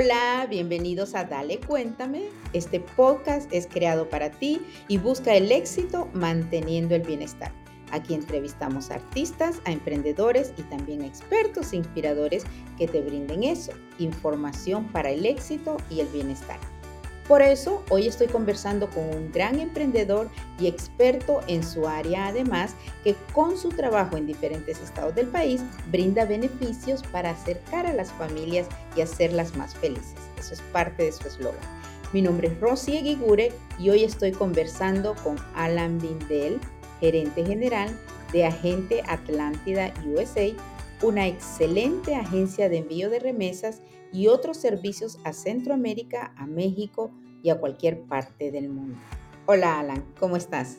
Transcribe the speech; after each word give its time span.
Hola, 0.00 0.46
bienvenidos 0.48 1.16
a 1.16 1.24
Dale 1.24 1.58
Cuéntame. 1.58 2.28
Este 2.52 2.78
podcast 2.78 3.52
es 3.52 3.66
creado 3.66 4.08
para 4.08 4.30
ti 4.30 4.60
y 4.86 4.96
busca 4.96 5.34
el 5.34 5.50
éxito 5.50 6.08
manteniendo 6.12 6.94
el 6.94 7.02
bienestar. 7.02 7.50
Aquí 7.90 8.14
entrevistamos 8.14 8.92
a 8.92 8.94
artistas, 8.94 9.60
a 9.64 9.72
emprendedores 9.72 10.52
y 10.56 10.62
también 10.62 11.02
a 11.02 11.06
expertos 11.06 11.72
e 11.72 11.78
inspiradores 11.78 12.44
que 12.76 12.86
te 12.86 13.00
brinden 13.00 13.42
eso, 13.42 13.72
información 13.98 14.86
para 14.92 15.10
el 15.10 15.26
éxito 15.26 15.78
y 15.90 15.98
el 15.98 16.06
bienestar. 16.06 16.60
Por 17.28 17.42
eso, 17.42 17.84
hoy 17.90 18.08
estoy 18.08 18.26
conversando 18.26 18.88
con 18.88 19.04
un 19.04 19.30
gran 19.30 19.60
emprendedor 19.60 20.30
y 20.58 20.66
experto 20.66 21.42
en 21.46 21.62
su 21.62 21.86
área, 21.86 22.28
además, 22.28 22.74
que 23.04 23.14
con 23.34 23.58
su 23.58 23.68
trabajo 23.68 24.16
en 24.16 24.26
diferentes 24.26 24.80
estados 24.80 25.14
del 25.14 25.26
país 25.26 25.60
brinda 25.90 26.24
beneficios 26.24 27.02
para 27.12 27.30
acercar 27.30 27.86
a 27.86 27.92
las 27.92 28.10
familias 28.12 28.66
y 28.96 29.02
hacerlas 29.02 29.54
más 29.56 29.74
felices. 29.74 30.14
Eso 30.38 30.54
es 30.54 30.62
parte 30.72 31.04
de 31.04 31.12
su 31.12 31.28
eslogan. 31.28 31.60
Mi 32.14 32.22
nombre 32.22 32.48
es 32.48 32.58
Rosy 32.60 32.96
Eguigure 32.96 33.52
y 33.78 33.90
hoy 33.90 34.04
estoy 34.04 34.32
conversando 34.32 35.14
con 35.16 35.36
Alan 35.54 35.98
Bindel, 35.98 36.58
gerente 36.98 37.44
general 37.44 37.94
de 38.32 38.46
Agente 38.46 39.02
Atlántida 39.06 39.92
USA, 40.06 40.48
una 41.02 41.26
excelente 41.26 42.14
agencia 42.14 42.70
de 42.70 42.78
envío 42.78 43.10
de 43.10 43.18
remesas 43.18 43.82
y 44.12 44.28
otros 44.28 44.56
servicios 44.56 45.18
a 45.24 45.32
Centroamérica, 45.32 46.34
a 46.36 46.46
México 46.46 47.10
y 47.42 47.50
a 47.50 47.58
cualquier 47.58 48.02
parte 48.02 48.50
del 48.50 48.68
mundo. 48.68 48.98
Hola 49.46 49.78
Alan, 49.80 50.04
¿cómo 50.18 50.36
estás? 50.36 50.76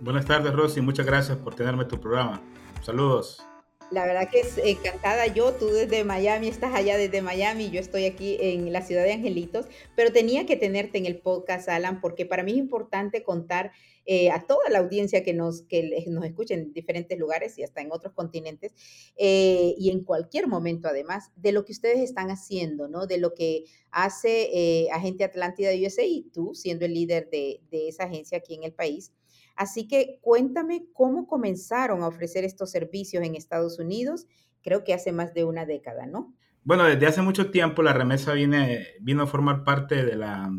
Buenas 0.00 0.26
tardes 0.26 0.52
Rosy, 0.52 0.80
muchas 0.80 1.06
gracias 1.06 1.38
por 1.38 1.54
tenerme 1.54 1.84
en 1.84 1.88
tu 1.88 2.00
programa. 2.00 2.42
Saludos. 2.82 3.42
La 3.90 4.06
verdad 4.06 4.30
que 4.30 4.40
es 4.40 4.56
encantada 4.56 5.26
yo, 5.26 5.52
tú 5.52 5.66
desde 5.66 6.02
Miami, 6.02 6.48
estás 6.48 6.74
allá 6.74 6.96
desde 6.96 7.20
Miami, 7.20 7.70
yo 7.70 7.78
estoy 7.78 8.06
aquí 8.06 8.38
en 8.40 8.72
la 8.72 8.80
ciudad 8.80 9.04
de 9.04 9.12
Angelitos, 9.12 9.66
pero 9.94 10.10
tenía 10.10 10.46
que 10.46 10.56
tenerte 10.56 10.96
en 10.96 11.04
el 11.04 11.18
podcast, 11.18 11.68
Alan, 11.68 12.00
porque 12.00 12.24
para 12.24 12.42
mí 12.42 12.52
es 12.52 12.56
importante 12.56 13.22
contar 13.22 13.72
eh, 14.04 14.30
a 14.30 14.46
toda 14.46 14.68
la 14.70 14.80
audiencia 14.80 15.22
que 15.22 15.32
nos, 15.32 15.62
que 15.62 16.04
nos 16.08 16.24
escuche 16.24 16.54
en 16.54 16.72
diferentes 16.72 17.18
lugares 17.18 17.56
y 17.58 17.62
hasta 17.62 17.80
en 17.80 17.92
otros 17.92 18.12
continentes, 18.14 18.72
eh, 19.16 19.74
y 19.78 19.90
en 19.90 20.04
cualquier 20.04 20.48
momento 20.48 20.88
además, 20.88 21.30
de 21.36 21.52
lo 21.52 21.64
que 21.64 21.72
ustedes 21.72 22.00
están 22.00 22.30
haciendo, 22.30 22.88
¿no? 22.88 23.06
De 23.06 23.18
lo 23.18 23.34
que 23.34 23.64
hace 23.90 24.50
eh, 24.52 24.88
Agente 24.92 25.24
Atlántida 25.24 25.70
USA 25.72 26.04
y 26.04 26.30
tú 26.32 26.54
siendo 26.54 26.84
el 26.84 26.94
líder 26.94 27.28
de, 27.30 27.60
de 27.70 27.88
esa 27.88 28.04
agencia 28.04 28.38
aquí 28.38 28.54
en 28.54 28.64
el 28.64 28.72
país. 28.72 29.12
Así 29.54 29.86
que 29.86 30.18
cuéntame 30.22 30.86
cómo 30.92 31.26
comenzaron 31.26 32.02
a 32.02 32.08
ofrecer 32.08 32.44
estos 32.44 32.70
servicios 32.70 33.22
en 33.22 33.36
Estados 33.36 33.78
Unidos, 33.78 34.26
creo 34.62 34.82
que 34.82 34.94
hace 34.94 35.12
más 35.12 35.34
de 35.34 35.44
una 35.44 35.66
década, 35.66 36.06
¿no? 36.06 36.34
Bueno, 36.64 36.84
desde 36.84 37.06
hace 37.06 37.22
mucho 37.22 37.50
tiempo 37.50 37.82
la 37.82 37.92
remesa 37.92 38.32
viene, 38.32 38.86
vino 39.00 39.24
a 39.24 39.26
formar 39.26 39.64
parte 39.64 40.04
de 40.04 40.16
la 40.16 40.50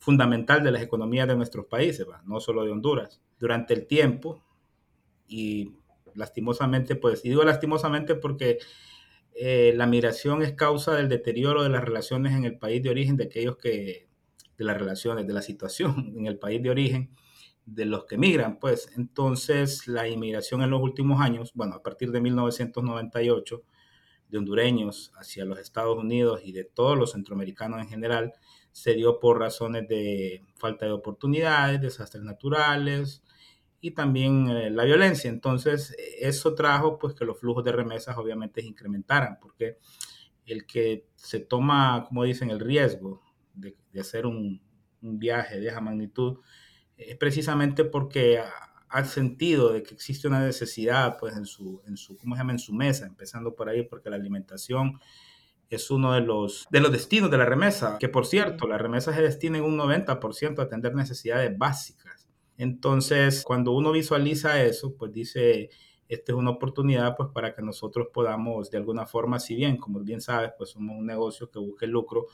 fundamental 0.00 0.64
de 0.64 0.72
las 0.72 0.82
economías 0.82 1.28
de 1.28 1.36
nuestros 1.36 1.66
países, 1.66 2.06
no 2.24 2.40
solo 2.40 2.64
de 2.64 2.72
Honduras. 2.72 3.20
Durante 3.38 3.74
el 3.74 3.86
tiempo, 3.86 4.42
y 5.28 5.76
lastimosamente, 6.14 6.96
pues, 6.96 7.24
y 7.24 7.28
digo 7.28 7.44
lastimosamente 7.44 8.14
porque 8.16 8.58
eh, 9.34 9.72
la 9.76 9.86
migración 9.86 10.42
es 10.42 10.52
causa 10.54 10.94
del 10.94 11.08
deterioro 11.08 11.62
de 11.62 11.68
las 11.68 11.84
relaciones 11.84 12.34
en 12.34 12.44
el 12.44 12.58
país 12.58 12.82
de 12.82 12.90
origen 12.90 13.16
de 13.16 13.24
aquellos 13.24 13.58
que, 13.58 14.08
de 14.58 14.64
las 14.64 14.76
relaciones, 14.78 15.26
de 15.26 15.34
la 15.34 15.42
situación 15.42 16.14
en 16.18 16.26
el 16.26 16.38
país 16.38 16.62
de 16.62 16.70
origen, 16.70 17.14
de 17.66 17.84
los 17.84 18.06
que 18.06 18.16
migran, 18.16 18.58
pues 18.58 18.90
entonces 18.96 19.86
la 19.86 20.08
inmigración 20.08 20.62
en 20.62 20.70
los 20.70 20.80
últimos 20.82 21.20
años, 21.20 21.52
bueno, 21.54 21.74
a 21.76 21.82
partir 21.82 22.10
de 22.10 22.20
1998, 22.20 23.62
de 24.28 24.38
hondureños 24.38 25.12
hacia 25.16 25.44
los 25.44 25.58
Estados 25.58 25.98
Unidos 25.98 26.40
y 26.42 26.52
de 26.52 26.64
todos 26.64 26.98
los 26.98 27.12
centroamericanos 27.12 27.80
en 27.80 27.88
general, 27.88 28.32
se 28.72 28.94
dio 28.94 29.18
por 29.20 29.38
razones 29.38 29.88
de 29.88 30.44
falta 30.56 30.86
de 30.86 30.92
oportunidades, 30.92 31.80
desastres 31.80 32.22
naturales 32.22 33.22
y 33.80 33.92
también 33.92 34.48
eh, 34.50 34.70
la 34.70 34.84
violencia. 34.84 35.30
Entonces, 35.30 35.96
eso 36.18 36.54
trajo 36.54 36.98
pues 36.98 37.14
que 37.14 37.24
los 37.24 37.38
flujos 37.38 37.64
de 37.64 37.72
remesas 37.72 38.16
obviamente 38.16 38.60
se 38.60 38.68
incrementaran, 38.68 39.38
porque 39.40 39.78
el 40.46 40.66
que 40.66 41.06
se 41.16 41.40
toma, 41.40 42.04
como 42.06 42.24
dicen, 42.24 42.50
el 42.50 42.60
riesgo 42.60 43.22
de, 43.54 43.76
hacer 43.98 44.26
un, 44.26 44.60
un 45.02 45.18
viaje 45.18 45.60
de 45.60 45.68
esa 45.68 45.80
magnitud, 45.80 46.38
es 46.96 47.16
precisamente 47.16 47.84
porque 47.84 48.38
ha, 48.38 49.04
sentido 49.04 49.72
de 49.72 49.82
que 49.84 49.94
existe 49.94 50.26
una 50.26 50.44
necesidad 50.44 51.16
pues 51.18 51.36
en 51.36 51.46
su, 51.46 51.80
en 51.86 51.96
su, 51.96 52.16
¿cómo 52.16 52.34
se 52.34 52.40
llama? 52.40 52.52
En 52.52 52.58
su 52.58 52.74
mesa, 52.74 53.06
empezando 53.06 53.54
por 53.54 53.68
ahí, 53.68 53.84
porque 53.84 54.10
la 54.10 54.16
alimentación 54.16 55.00
es 55.70 55.90
uno 55.90 56.12
de 56.12 56.20
los, 56.20 56.66
de 56.70 56.80
los 56.80 56.90
destinos 56.90 57.30
de 57.30 57.38
la 57.38 57.46
remesa, 57.46 57.96
que 57.98 58.08
por 58.08 58.26
cierto, 58.26 58.66
la 58.66 58.76
remesa 58.76 59.14
se 59.14 59.22
destina 59.22 59.58
en 59.58 59.64
un 59.64 59.78
90% 59.78 60.58
a 60.58 60.62
atender 60.62 60.94
necesidades 60.94 61.56
básicas. 61.56 62.28
Entonces, 62.58 63.44
cuando 63.44 63.72
uno 63.72 63.92
visualiza 63.92 64.62
eso, 64.62 64.94
pues 64.96 65.12
dice, 65.12 65.70
esta 66.08 66.32
es 66.32 66.36
una 66.36 66.50
oportunidad 66.50 67.16
pues 67.16 67.30
para 67.32 67.54
que 67.54 67.62
nosotros 67.62 68.08
podamos 68.12 68.70
de 68.70 68.78
alguna 68.78 69.06
forma, 69.06 69.38
si 69.38 69.54
bien, 69.54 69.76
como 69.76 70.00
bien 70.00 70.20
sabes, 70.20 70.50
pues 70.58 70.70
somos 70.70 70.98
un 70.98 71.06
negocio 71.06 71.50
que 71.50 71.60
busque 71.60 71.86
lucro, 71.86 72.26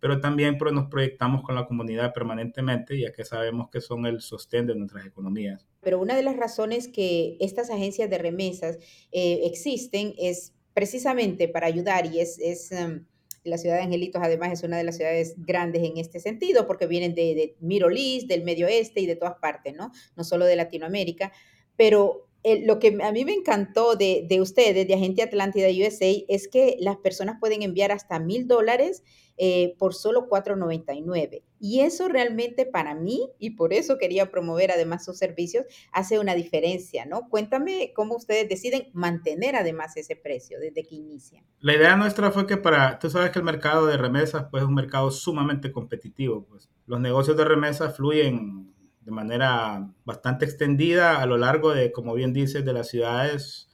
pero 0.00 0.20
también 0.20 0.56
pues, 0.56 0.72
nos 0.72 0.88
proyectamos 0.88 1.42
con 1.42 1.54
la 1.54 1.66
comunidad 1.66 2.12
permanentemente, 2.14 2.98
ya 2.98 3.12
que 3.12 3.24
sabemos 3.24 3.68
que 3.70 3.80
son 3.80 4.06
el 4.06 4.20
sostén 4.20 4.66
de 4.66 4.74
nuestras 4.74 5.04
economías. 5.04 5.66
Pero 5.80 6.00
una 6.00 6.16
de 6.16 6.22
las 6.22 6.36
razones 6.36 6.88
que 6.88 7.36
estas 7.40 7.70
agencias 7.70 8.08
de 8.08 8.18
remesas 8.18 8.78
eh, 9.12 9.40
existen 9.44 10.14
es 10.18 10.54
precisamente 10.78 11.48
para 11.48 11.66
ayudar 11.66 12.06
y 12.06 12.20
es... 12.20 12.38
es 12.38 12.70
em, 12.70 13.04
la 13.42 13.56
ciudad 13.56 13.76
de 13.76 13.82
Angelitos 13.82 14.20
además 14.22 14.52
es 14.52 14.62
una 14.62 14.76
de 14.76 14.84
las 14.84 14.96
ciudades 14.96 15.34
grandes 15.38 15.82
en 15.82 15.96
este 15.96 16.20
sentido, 16.20 16.66
porque 16.66 16.86
vienen 16.86 17.14
de, 17.14 17.34
de 17.34 17.56
East, 17.96 18.26
del 18.28 18.44
Medio 18.44 18.66
Oeste 18.66 19.00
y 19.00 19.06
de 19.06 19.16
todas 19.16 19.36
partes, 19.40 19.74
¿no? 19.74 19.90
No 20.16 20.24
solo 20.24 20.44
de 20.44 20.54
Latinoamérica, 20.54 21.32
pero 21.76 22.28
lo 22.44 22.78
que 22.78 22.98
a 23.02 23.12
mí 23.12 23.24
me 23.24 23.32
encantó 23.32 23.96
de, 23.96 24.26
de, 24.28 24.40
ustedes, 24.40 24.86
de 24.86 24.94
Agente 24.94 25.22
Atlántida 25.22 25.68
USA, 25.68 26.12
es 26.28 26.46
que 26.48 26.76
las 26.78 26.96
personas 26.98 27.38
pueden 27.40 27.62
enviar 27.62 27.90
hasta 27.90 28.18
mil 28.18 28.46
dólares 28.46 29.02
eh, 29.38 29.76
por 29.78 29.94
solo 29.94 30.28
4.99. 30.28 31.42
Y 31.60 31.80
eso 31.80 32.08
realmente 32.08 32.66
para 32.66 32.94
mí, 32.94 33.30
y 33.38 33.50
por 33.50 33.72
eso 33.72 33.96
quería 33.96 34.30
promover 34.30 34.70
además 34.70 35.04
sus 35.04 35.16
servicios, 35.16 35.64
hace 35.92 36.18
una 36.18 36.34
diferencia, 36.34 37.06
¿no? 37.06 37.28
Cuéntame 37.28 37.92
cómo 37.94 38.16
ustedes 38.16 38.48
deciden 38.48 38.88
mantener 38.92 39.56
además 39.56 39.96
ese 39.96 40.16
precio 40.16 40.58
desde 40.60 40.84
que 40.84 40.96
inician. 40.96 41.44
La 41.60 41.74
idea 41.74 41.96
nuestra 41.96 42.30
fue 42.30 42.46
que 42.46 42.56
para, 42.56 42.98
tú 42.98 43.10
sabes 43.10 43.30
que 43.30 43.38
el 43.38 43.44
mercado 43.44 43.86
de 43.86 43.96
remesas 43.96 44.46
pues 44.50 44.62
es 44.62 44.68
un 44.68 44.74
mercado 44.74 45.10
sumamente 45.10 45.72
competitivo, 45.72 46.44
pues 46.44 46.68
los 46.86 47.00
negocios 47.00 47.36
de 47.36 47.44
remesas 47.44 47.96
fluyen 47.96 48.74
de 49.02 49.12
manera 49.12 49.88
bastante 50.04 50.44
extendida 50.44 51.22
a 51.22 51.26
lo 51.26 51.38
largo 51.38 51.72
de, 51.72 51.92
como 51.92 52.14
bien 52.14 52.32
dices, 52.32 52.64
de 52.64 52.72
las 52.72 52.88
ciudades 52.88 53.67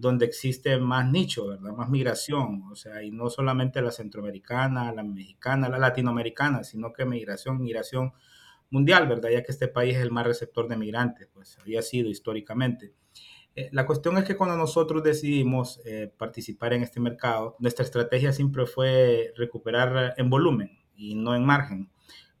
donde 0.00 0.26
existe 0.26 0.78
más 0.78 1.10
nicho, 1.10 1.48
¿verdad? 1.48 1.72
Más 1.72 1.88
migración, 1.88 2.64
o 2.70 2.74
sea, 2.74 3.02
y 3.02 3.10
no 3.10 3.28
solamente 3.30 3.82
la 3.82 3.90
centroamericana, 3.90 4.92
la 4.92 5.02
mexicana, 5.02 5.68
la 5.68 5.78
latinoamericana, 5.78 6.64
sino 6.64 6.92
que 6.92 7.04
migración, 7.04 7.60
migración 7.60 8.12
mundial, 8.70 9.08
¿verdad? 9.08 9.30
Ya 9.30 9.42
que 9.42 9.52
este 9.52 9.68
país 9.68 9.96
es 9.96 10.02
el 10.02 10.10
más 10.10 10.26
receptor 10.26 10.68
de 10.68 10.76
migrantes, 10.76 11.28
pues 11.32 11.58
había 11.58 11.82
sido 11.82 12.08
históricamente. 12.08 12.94
Eh, 13.54 13.68
la 13.72 13.84
cuestión 13.84 14.16
es 14.16 14.24
que 14.24 14.36
cuando 14.36 14.56
nosotros 14.56 15.02
decidimos 15.02 15.80
eh, 15.84 16.12
participar 16.16 16.72
en 16.72 16.82
este 16.82 17.00
mercado, 17.00 17.56
nuestra 17.58 17.84
estrategia 17.84 18.32
siempre 18.32 18.66
fue 18.66 19.32
recuperar 19.36 20.14
en 20.16 20.30
volumen 20.30 20.78
y 20.94 21.14
no 21.14 21.34
en 21.34 21.44
margen 21.44 21.90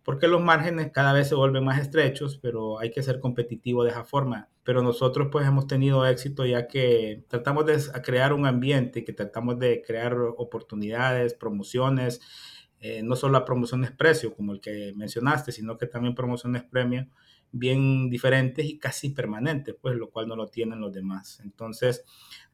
porque 0.02 0.28
los 0.28 0.42
márgenes 0.42 0.90
cada 0.92 1.12
vez 1.12 1.28
se 1.28 1.34
vuelven 1.34 1.64
más 1.64 1.78
estrechos, 1.78 2.38
pero 2.40 2.78
hay 2.78 2.90
que 2.90 3.02
ser 3.02 3.20
competitivo 3.20 3.84
de 3.84 3.90
esa 3.90 4.04
forma. 4.04 4.48
Pero 4.70 4.84
nosotros 4.84 5.30
pues 5.32 5.48
hemos 5.48 5.66
tenido 5.66 6.06
éxito 6.06 6.46
ya 6.46 6.68
que 6.68 7.24
tratamos 7.26 7.66
de 7.66 7.76
crear 8.04 8.32
un 8.32 8.46
ambiente, 8.46 9.02
que 9.02 9.12
tratamos 9.12 9.58
de 9.58 9.82
crear 9.84 10.16
oportunidades, 10.16 11.34
promociones, 11.34 12.20
eh, 12.78 13.02
no 13.02 13.16
solo 13.16 13.44
promociones 13.44 13.90
precio 13.90 14.32
como 14.32 14.52
el 14.52 14.60
que 14.60 14.92
mencionaste, 14.94 15.50
sino 15.50 15.76
que 15.76 15.86
también 15.86 16.14
promociones 16.14 16.62
premio 16.62 17.08
bien 17.50 18.10
diferentes 18.10 18.64
y 18.64 18.78
casi 18.78 19.10
permanentes, 19.10 19.74
pues 19.74 19.96
lo 19.96 20.08
cual 20.08 20.28
no 20.28 20.36
lo 20.36 20.46
tienen 20.46 20.80
los 20.80 20.92
demás. 20.92 21.40
Entonces, 21.42 22.04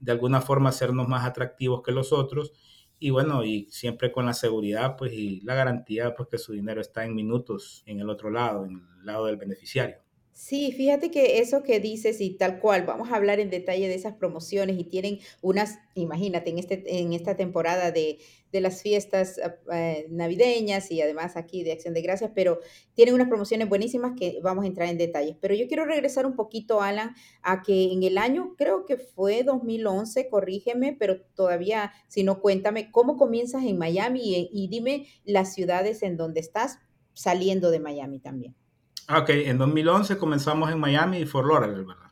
de 0.01 0.13
alguna 0.13 0.41
forma 0.41 0.71
hacernos 0.71 1.09
más 1.09 1.27
atractivos 1.27 1.83
que 1.83 1.93
los 1.93 2.15
otros 2.15 2.55
y 2.99 3.11
bueno, 3.11 3.45
y 3.45 3.69
siempre 3.71 4.11
con 4.11 4.25
la 4.25 4.33
seguridad 4.33 4.97
pues 4.97 5.13
y 5.13 5.43
la 5.43 5.55
garantía 5.55 6.15
pues 6.15 6.31
que 6.31 6.39
su 6.39 6.55
dinero 6.55 6.81
está 6.81 7.05
en 7.05 7.15
minutos 7.15 7.83
en 7.85 8.01
el 8.01 8.09
otro 8.09 8.31
lado, 8.31 8.65
en 8.65 8.83
el 9.01 9.05
lado 9.05 9.27
del 9.27 9.37
beneficiario. 9.37 10.06
Sí, 10.39 10.71
fíjate 10.71 11.11
que 11.11 11.39
eso 11.39 11.63
que 11.63 11.81
dices 11.81 12.21
y 12.21 12.37
tal 12.37 12.61
cual, 12.61 12.85
vamos 12.85 13.11
a 13.11 13.17
hablar 13.17 13.41
en 13.41 13.49
detalle 13.49 13.89
de 13.89 13.95
esas 13.95 14.17
promociones 14.17 14.79
y 14.79 14.85
tienen 14.85 15.19
unas, 15.41 15.79
imagínate, 15.95 16.51
en, 16.51 16.59
este, 16.59 16.99
en 16.99 17.15
esta 17.15 17.37
temporada 17.39 17.91
de, 17.91 18.19
de 18.53 18.61
las 18.61 18.83
fiestas 18.83 19.41
ah, 19.43 19.55
eh, 19.73 20.07
navideñas 20.11 20.91
y 20.91 21.01
además 21.01 21.39
aquí 21.39 21.65
de 21.65 21.73
Acción 21.73 21.95
de 21.95 22.03
Gracias, 22.03 22.33
pero 22.35 22.61
tienen 22.93 23.15
unas 23.15 23.29
promociones 23.29 23.67
buenísimas 23.67 24.13
que 24.15 24.39
vamos 24.43 24.65
a 24.65 24.69
entrar 24.69 24.91
en 24.91 24.99
detalles. 24.99 25.39
Pero 25.41 25.55
yo 25.55 25.69
quiero 25.69 25.87
regresar 25.87 26.27
un 26.27 26.37
poquito, 26.37 26.83
Alan, 26.83 27.15
a 27.41 27.63
que 27.63 27.91
en 27.91 28.03
el 28.03 28.19
año, 28.19 28.57
creo 28.59 28.85
que 28.85 28.99
fue 28.99 29.43
2011, 29.43 30.29
corrígeme, 30.29 30.95
pero 30.99 31.23
todavía, 31.35 31.95
si 32.09 32.25
no, 32.25 32.43
cuéntame, 32.43 32.91
¿cómo 32.91 33.17
comienzas 33.17 33.65
en 33.65 33.79
Miami 33.79 34.21
y, 34.23 34.51
y 34.53 34.69
dime 34.69 35.07
las 35.25 35.55
ciudades 35.55 36.03
en 36.03 36.19
donde 36.19 36.41
estás 36.41 36.79
saliendo 37.15 37.71
de 37.71 37.81
Miami 37.81 38.21
también? 38.21 38.55
Ah, 39.09 39.21
ok, 39.21 39.31
en 39.31 39.57
2011 39.57 40.19
comenzamos 40.19 40.73
en 40.73 40.81
Miami 40.81 41.19
y 41.19 41.27
Fort 41.27 41.47
Lauderdale, 41.47 41.85
¿verdad? 41.85 42.11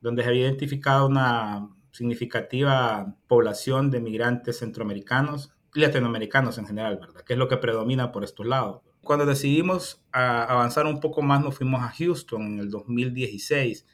Donde 0.00 0.24
se 0.24 0.28
había 0.28 0.42
identificado 0.42 1.06
una 1.06 1.68
significativa 1.92 3.14
población 3.28 3.92
de 3.92 4.00
migrantes 4.00 4.58
centroamericanos 4.58 5.52
y 5.72 5.80
latinoamericanos 5.80 6.58
en 6.58 6.66
general, 6.66 6.98
¿verdad? 6.98 7.20
Que 7.22 7.34
es 7.34 7.38
lo 7.38 7.46
que 7.46 7.58
predomina 7.58 8.10
por 8.10 8.24
estos 8.24 8.44
lados. 8.44 8.82
Cuando 9.02 9.24
decidimos 9.24 10.04
avanzar 10.10 10.86
un 10.86 10.98
poco 10.98 11.22
más, 11.22 11.44
nos 11.44 11.56
fuimos 11.56 11.80
a 11.80 11.90
Houston 11.90 12.42
en 12.42 12.58
el 12.58 12.70
2016. 12.70 13.86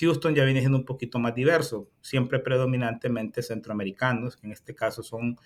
Houston 0.00 0.34
ya 0.34 0.44
viene 0.44 0.60
siendo 0.60 0.78
un 0.78 0.86
poquito 0.86 1.18
más 1.18 1.34
diverso, 1.34 1.90
siempre 2.00 2.38
predominantemente 2.38 3.42
centroamericanos, 3.42 4.36
que 4.36 4.46
en 4.46 4.52
este 4.54 4.74
caso 4.74 5.02
son 5.02 5.36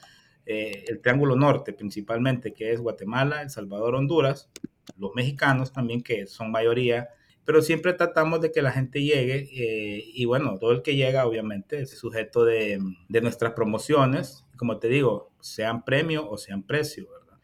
eh, 0.46 0.84
el 0.86 1.00
Triángulo 1.00 1.34
Norte 1.34 1.72
principalmente, 1.72 2.54
que 2.54 2.72
es 2.72 2.80
Guatemala, 2.80 3.42
El 3.42 3.50
Salvador, 3.50 3.96
Honduras, 3.96 4.48
los 4.98 5.12
mexicanos 5.14 5.72
también, 5.72 6.02
que 6.02 6.26
son 6.26 6.50
mayoría, 6.50 7.08
pero 7.44 7.62
siempre 7.62 7.92
tratamos 7.92 8.40
de 8.40 8.52
que 8.52 8.62
la 8.62 8.72
gente 8.72 9.02
llegue 9.02 9.48
eh, 9.52 10.04
y 10.14 10.24
bueno, 10.24 10.58
todo 10.58 10.72
el 10.72 10.82
que 10.82 10.96
llega 10.96 11.26
obviamente 11.26 11.82
es 11.82 11.98
sujeto 11.98 12.44
de, 12.44 12.80
de, 13.08 13.20
nuestras 13.20 13.52
promociones, 13.52 14.46
como 14.56 14.78
te 14.78 14.88
digo, 14.88 15.32
sean 15.40 15.84
premio 15.84 16.28
o 16.28 16.38
sean 16.38 16.62
precio, 16.62 17.06
¿verdad? 17.10 17.38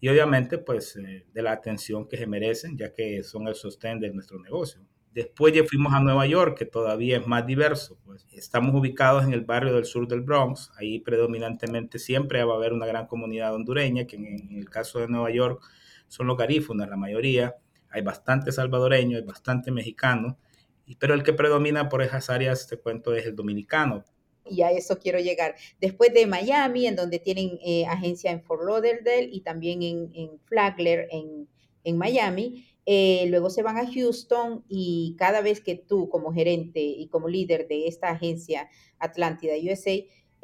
Y 0.00 0.08
obviamente 0.08 0.58
pues 0.58 0.96
eh, 0.96 1.26
de 1.32 1.42
la 1.42 1.52
atención 1.52 2.06
que 2.06 2.18
se 2.18 2.26
merecen, 2.26 2.76
ya 2.76 2.92
que 2.92 3.22
son 3.22 3.48
el 3.48 3.54
sostén 3.54 3.98
de 3.98 4.10
nuestro 4.10 4.38
negocio. 4.38 4.82
Después 5.12 5.54
ya 5.54 5.64
fuimos 5.64 5.94
a 5.94 6.00
Nueva 6.00 6.26
York, 6.26 6.58
que 6.58 6.66
todavía 6.66 7.16
es 7.16 7.26
más 7.26 7.46
diverso. 7.46 7.98
Pues. 8.04 8.26
Estamos 8.32 8.74
ubicados 8.74 9.24
en 9.24 9.32
el 9.32 9.40
barrio 9.40 9.74
del 9.74 9.86
sur 9.86 10.06
del 10.06 10.20
Bronx. 10.20 10.70
Ahí 10.76 11.00
predominantemente 11.00 11.98
siempre 11.98 12.44
va 12.44 12.52
a 12.52 12.56
haber 12.56 12.74
una 12.74 12.84
gran 12.84 13.06
comunidad 13.06 13.54
hondureña, 13.54 14.06
que 14.06 14.16
en, 14.16 14.26
en 14.26 14.58
el 14.58 14.68
caso 14.68 14.98
de 14.98 15.08
Nueva 15.08 15.30
York 15.30 15.62
son 16.08 16.26
los 16.26 16.36
garífunas, 16.36 16.88
la 16.88 16.96
mayoría. 16.96 17.56
Hay 17.90 18.02
bastante 18.02 18.52
salvadoreño, 18.52 19.16
hay 19.16 19.24
bastante 19.24 19.70
mexicano, 19.70 20.38
pero 20.98 21.14
el 21.14 21.22
que 21.22 21.32
predomina 21.32 21.88
por 21.88 22.02
esas 22.02 22.30
áreas, 22.30 22.66
te 22.66 22.76
cuento, 22.76 23.14
es 23.14 23.26
el 23.26 23.34
dominicano. 23.34 24.04
Y 24.48 24.62
a 24.62 24.70
eso 24.70 24.98
quiero 24.98 25.18
llegar. 25.18 25.56
Después 25.80 26.14
de 26.14 26.26
Miami, 26.26 26.86
en 26.86 26.94
donde 26.94 27.18
tienen 27.18 27.58
eh, 27.64 27.84
agencia 27.86 28.30
en 28.30 28.42
Fort 28.42 28.62
Lauderdale 28.62 29.28
y 29.32 29.40
también 29.40 29.82
en, 29.82 30.10
en 30.14 30.38
Flagler, 30.44 31.08
en, 31.10 31.48
en 31.82 31.98
Miami, 31.98 32.64
eh, 32.88 33.26
luego 33.28 33.50
se 33.50 33.64
van 33.64 33.78
a 33.78 33.92
Houston 33.92 34.64
y 34.68 35.16
cada 35.18 35.40
vez 35.40 35.60
que 35.60 35.74
tú 35.74 36.08
como 36.08 36.32
gerente 36.32 36.80
y 36.80 37.08
como 37.08 37.28
líder 37.28 37.66
de 37.66 37.88
esta 37.88 38.10
agencia 38.10 38.68
Atlántida 39.00 39.54
USA 39.56 39.96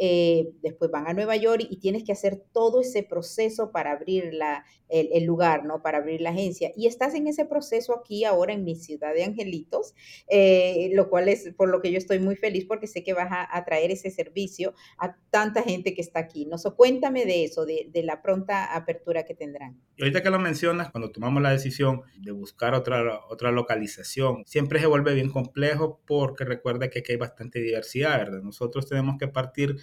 eh, 0.04 0.50
después 0.64 0.90
van 0.90 1.06
a 1.06 1.12
Nueva 1.12 1.36
York 1.36 1.64
y 1.70 1.76
tienes 1.76 2.02
que 2.02 2.10
hacer 2.10 2.42
todo 2.52 2.80
ese 2.80 3.04
proceso 3.04 3.70
para 3.70 3.92
abrir 3.92 4.34
la, 4.34 4.64
el, 4.88 5.24
lugar, 5.24 5.64
¿no? 5.64 5.80
Para 5.80 5.98
abrir 5.98 6.20
la 6.20 6.30
agencia. 6.30 6.72
Y 6.76 6.88
estás 6.88 7.14
en 7.14 7.28
ese 7.28 7.44
proceso 7.44 7.96
aquí 7.96 8.24
ahora 8.24 8.52
en 8.52 8.64
mi 8.64 8.74
ciudad 8.74 9.14
de 9.14 9.22
Angelitos, 9.22 9.94
eh, 10.28 10.90
lo 10.94 11.08
cual 11.08 11.28
es 11.28 11.54
por 11.56 11.68
lo 11.68 11.80
que 11.80 11.92
yo 11.92 11.98
estoy 11.98 12.18
muy 12.18 12.34
feliz 12.34 12.64
porque 12.66 12.88
sé 12.88 13.04
que 13.04 13.14
vas 13.14 13.28
a, 13.30 13.64
traer 13.64 13.92
ese 13.92 14.10
servicio 14.10 14.74
a 14.98 15.16
tanta 15.30 15.62
gente 15.62 15.94
que 15.94 16.00
está 16.00 16.18
aquí. 16.18 16.46
¿no? 16.46 16.58
So, 16.58 16.74
cuéntame 16.74 17.24
de 17.24 17.44
eso, 17.44 17.64
de, 17.64 17.88
de, 17.88 18.02
la 18.02 18.22
pronta 18.22 18.74
apertura 18.74 19.24
que 19.24 19.36
tendrán. 19.36 19.80
Y 19.96 20.02
ahorita 20.02 20.20
que 20.20 20.30
lo 20.30 20.40
mencionas, 20.40 20.90
cuando 20.90 21.12
tomamos 21.12 21.40
la 21.44 21.52
decisión 21.52 22.02
de 22.20 22.32
buscar 22.32 22.74
otra, 22.74 23.20
otra 23.30 23.52
localización, 23.52 24.42
siempre 24.46 24.80
se 24.80 24.86
vuelve 24.86 25.14
bien 25.14 25.30
complejo 25.30 26.00
porque 26.08 26.44
recuerda 26.44 26.90
que 26.90 26.98
aquí 26.98 27.12
hay 27.12 27.18
bastante 27.18 27.60
diversidad, 27.60 28.18
¿verdad? 28.18 28.42
Nosotros 28.42 28.88
tenemos 28.88 29.14
que 29.16 29.28
partir 29.28 29.76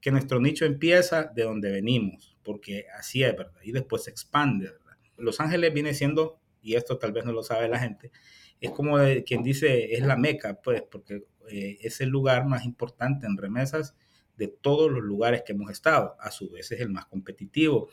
que 0.00 0.10
nuestro 0.10 0.40
nicho 0.40 0.64
empieza 0.64 1.24
de 1.24 1.42
donde 1.42 1.70
venimos, 1.70 2.36
porque 2.42 2.86
así 2.98 3.22
es, 3.22 3.36
¿verdad? 3.36 3.60
Y 3.62 3.72
después 3.72 4.04
se 4.04 4.10
expande, 4.10 4.70
¿verdad? 4.70 4.96
Los 5.16 5.40
Ángeles 5.40 5.74
viene 5.74 5.94
siendo, 5.94 6.40
y 6.62 6.74
esto 6.74 6.98
tal 6.98 7.12
vez 7.12 7.24
no 7.24 7.32
lo 7.32 7.42
sabe 7.42 7.68
la 7.68 7.78
gente, 7.78 8.12
es 8.60 8.70
como 8.70 8.98
quien 9.24 9.42
dice, 9.42 9.94
es 9.94 10.02
la 10.02 10.16
meca, 10.16 10.60
pues, 10.60 10.82
porque 10.82 11.24
eh, 11.50 11.78
es 11.80 12.00
el 12.00 12.08
lugar 12.08 12.46
más 12.46 12.64
importante 12.64 13.26
en 13.26 13.36
remesas 13.36 13.96
de 14.36 14.48
todos 14.48 14.90
los 14.90 15.02
lugares 15.02 15.42
que 15.44 15.52
hemos 15.52 15.70
estado. 15.70 16.16
A 16.20 16.30
su 16.30 16.50
vez 16.50 16.70
es 16.70 16.80
el 16.80 16.90
más 16.90 17.06
competitivo. 17.06 17.88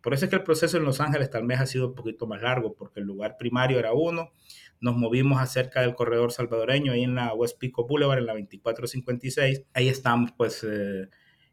Por 0.00 0.14
eso 0.14 0.24
es 0.24 0.30
que 0.30 0.36
el 0.36 0.42
proceso 0.42 0.78
en 0.78 0.84
Los 0.84 1.00
Ángeles 1.00 1.30
tal 1.30 1.46
vez 1.46 1.60
ha 1.60 1.66
sido 1.66 1.88
un 1.88 1.94
poquito 1.94 2.26
más 2.26 2.40
largo, 2.40 2.74
porque 2.74 3.00
el 3.00 3.06
lugar 3.06 3.36
primario 3.38 3.78
era 3.78 3.92
uno, 3.92 4.32
nos 4.80 4.96
movimos 4.96 5.40
acerca 5.40 5.82
del 5.82 5.94
corredor 5.94 6.32
salvadoreño, 6.32 6.92
ahí 6.92 7.04
en 7.04 7.14
la 7.14 7.34
West 7.34 7.58
Pico 7.58 7.86
Boulevard, 7.86 8.18
en 8.18 8.26
la 8.26 8.32
2456. 8.32 9.64
Ahí 9.74 9.88
estamos, 9.88 10.32
pues, 10.36 10.64
eh, 10.64 11.08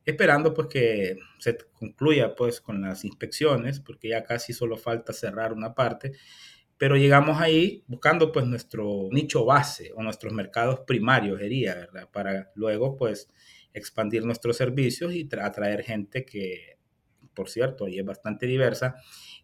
esperando 0.08 0.54
pues 0.54 0.68
que 0.70 1.18
se 1.38 1.58
concluya 1.74 2.34
pues 2.34 2.62
con 2.62 2.82
las 2.82 3.04
inspecciones, 3.04 3.82
porque 3.82 4.10
ya 4.10 4.24
casi 4.24 4.54
solo 4.54 4.78
falta 4.78 5.12
cerrar 5.12 5.52
una 5.52 5.76
parte, 5.76 6.14
pero 6.78 6.96
llegamos 6.96 7.42
ahí 7.42 7.84
buscando 7.88 8.32
pues 8.32 8.46
nuestro 8.46 9.10
nicho 9.12 9.44
base 9.44 9.92
o 9.96 10.04
nuestros 10.04 10.32
mercados 10.32 10.80
primarios, 10.88 11.42
diría, 11.42 11.76
¿verdad? 11.76 12.10
Para 12.10 12.52
luego 12.56 12.96
pues 12.96 13.30
expandir 13.74 14.24
nuestros 14.24 14.56
servicios 14.56 15.14
y 15.14 15.28
atraer 15.42 15.84
gente 15.84 16.26
que, 16.26 16.78
por 17.34 17.50
cierto, 17.50 17.86
ahí 17.86 18.00
es 18.00 18.06
bastante 18.06 18.46
diversa. 18.46 18.96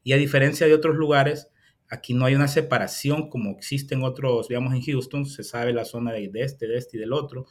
Y 0.01 0.13
a 0.13 0.17
diferencia 0.17 0.65
de 0.65 0.73
otros 0.73 0.95
lugares, 0.95 1.49
aquí 1.89 2.13
no 2.13 2.23
hay 2.23 2.35
una 2.35 2.47
separación 2.47 3.29
como 3.29 3.51
existe 3.51 3.95
en 3.95 4.03
otros, 4.03 4.47
digamos 4.47 4.73
en 4.73 4.81
Houston, 4.81 5.25
se 5.25 5.43
sabe 5.43 5.73
la 5.73 5.83
zona 5.83 6.13
de, 6.13 6.31
este, 6.35 6.67
de 6.67 6.77
este 6.77 6.95
y 6.95 6.99
del 7.01 7.11
otro 7.11 7.47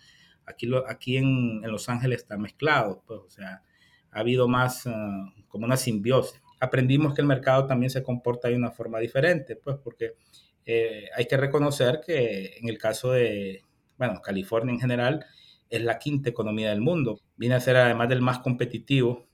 Aquí, 0.47 0.67
lo, 0.67 0.89
aquí 0.89 1.17
en, 1.17 1.61
Los 1.63 1.89
Ángeles 1.89 2.23
está 2.23 2.37
mezclado, 2.37 3.03
pues, 3.07 3.21
o 3.21 3.31
sea, 3.31 3.63
ha 4.11 4.21
habido 4.21 4.49
más 4.49 4.87
ah, 4.87 5.33
como 5.49 5.67
una 5.67 5.77
simbiosis. 5.77 6.41
Aprendimos 6.61 7.15
que 7.15 7.21
el 7.21 7.27
mercado 7.27 7.67
también 7.67 7.91
se 7.91 8.03
comporta 8.03 8.49
de 8.49 8.57
una 8.57 8.71
forma 8.71 8.99
diferente, 8.99 9.57
pues, 9.57 9.77
porque 9.83 10.15
eh, 10.65 11.07
hay 11.17 11.27
que 11.27 11.37
reconocer 11.37 12.01
que 12.05 12.57
en 12.59 12.69
el 12.69 12.79
caso 12.79 13.13
de, 13.13 13.65
bueno, 13.99 14.21
California 14.23 14.73
en 14.73 14.81
general, 14.81 15.27
es 15.73 15.83
la 15.83 15.99
quinta 15.99 16.29
economía 16.29 16.71
del 16.71 16.83
mundo. 16.83 17.21
Viene 17.37 17.55
a 17.55 17.61
ser 17.61 17.77
además 17.77 18.09
del 18.09 18.21
más 18.21 18.41
competitivo, 18.41 19.27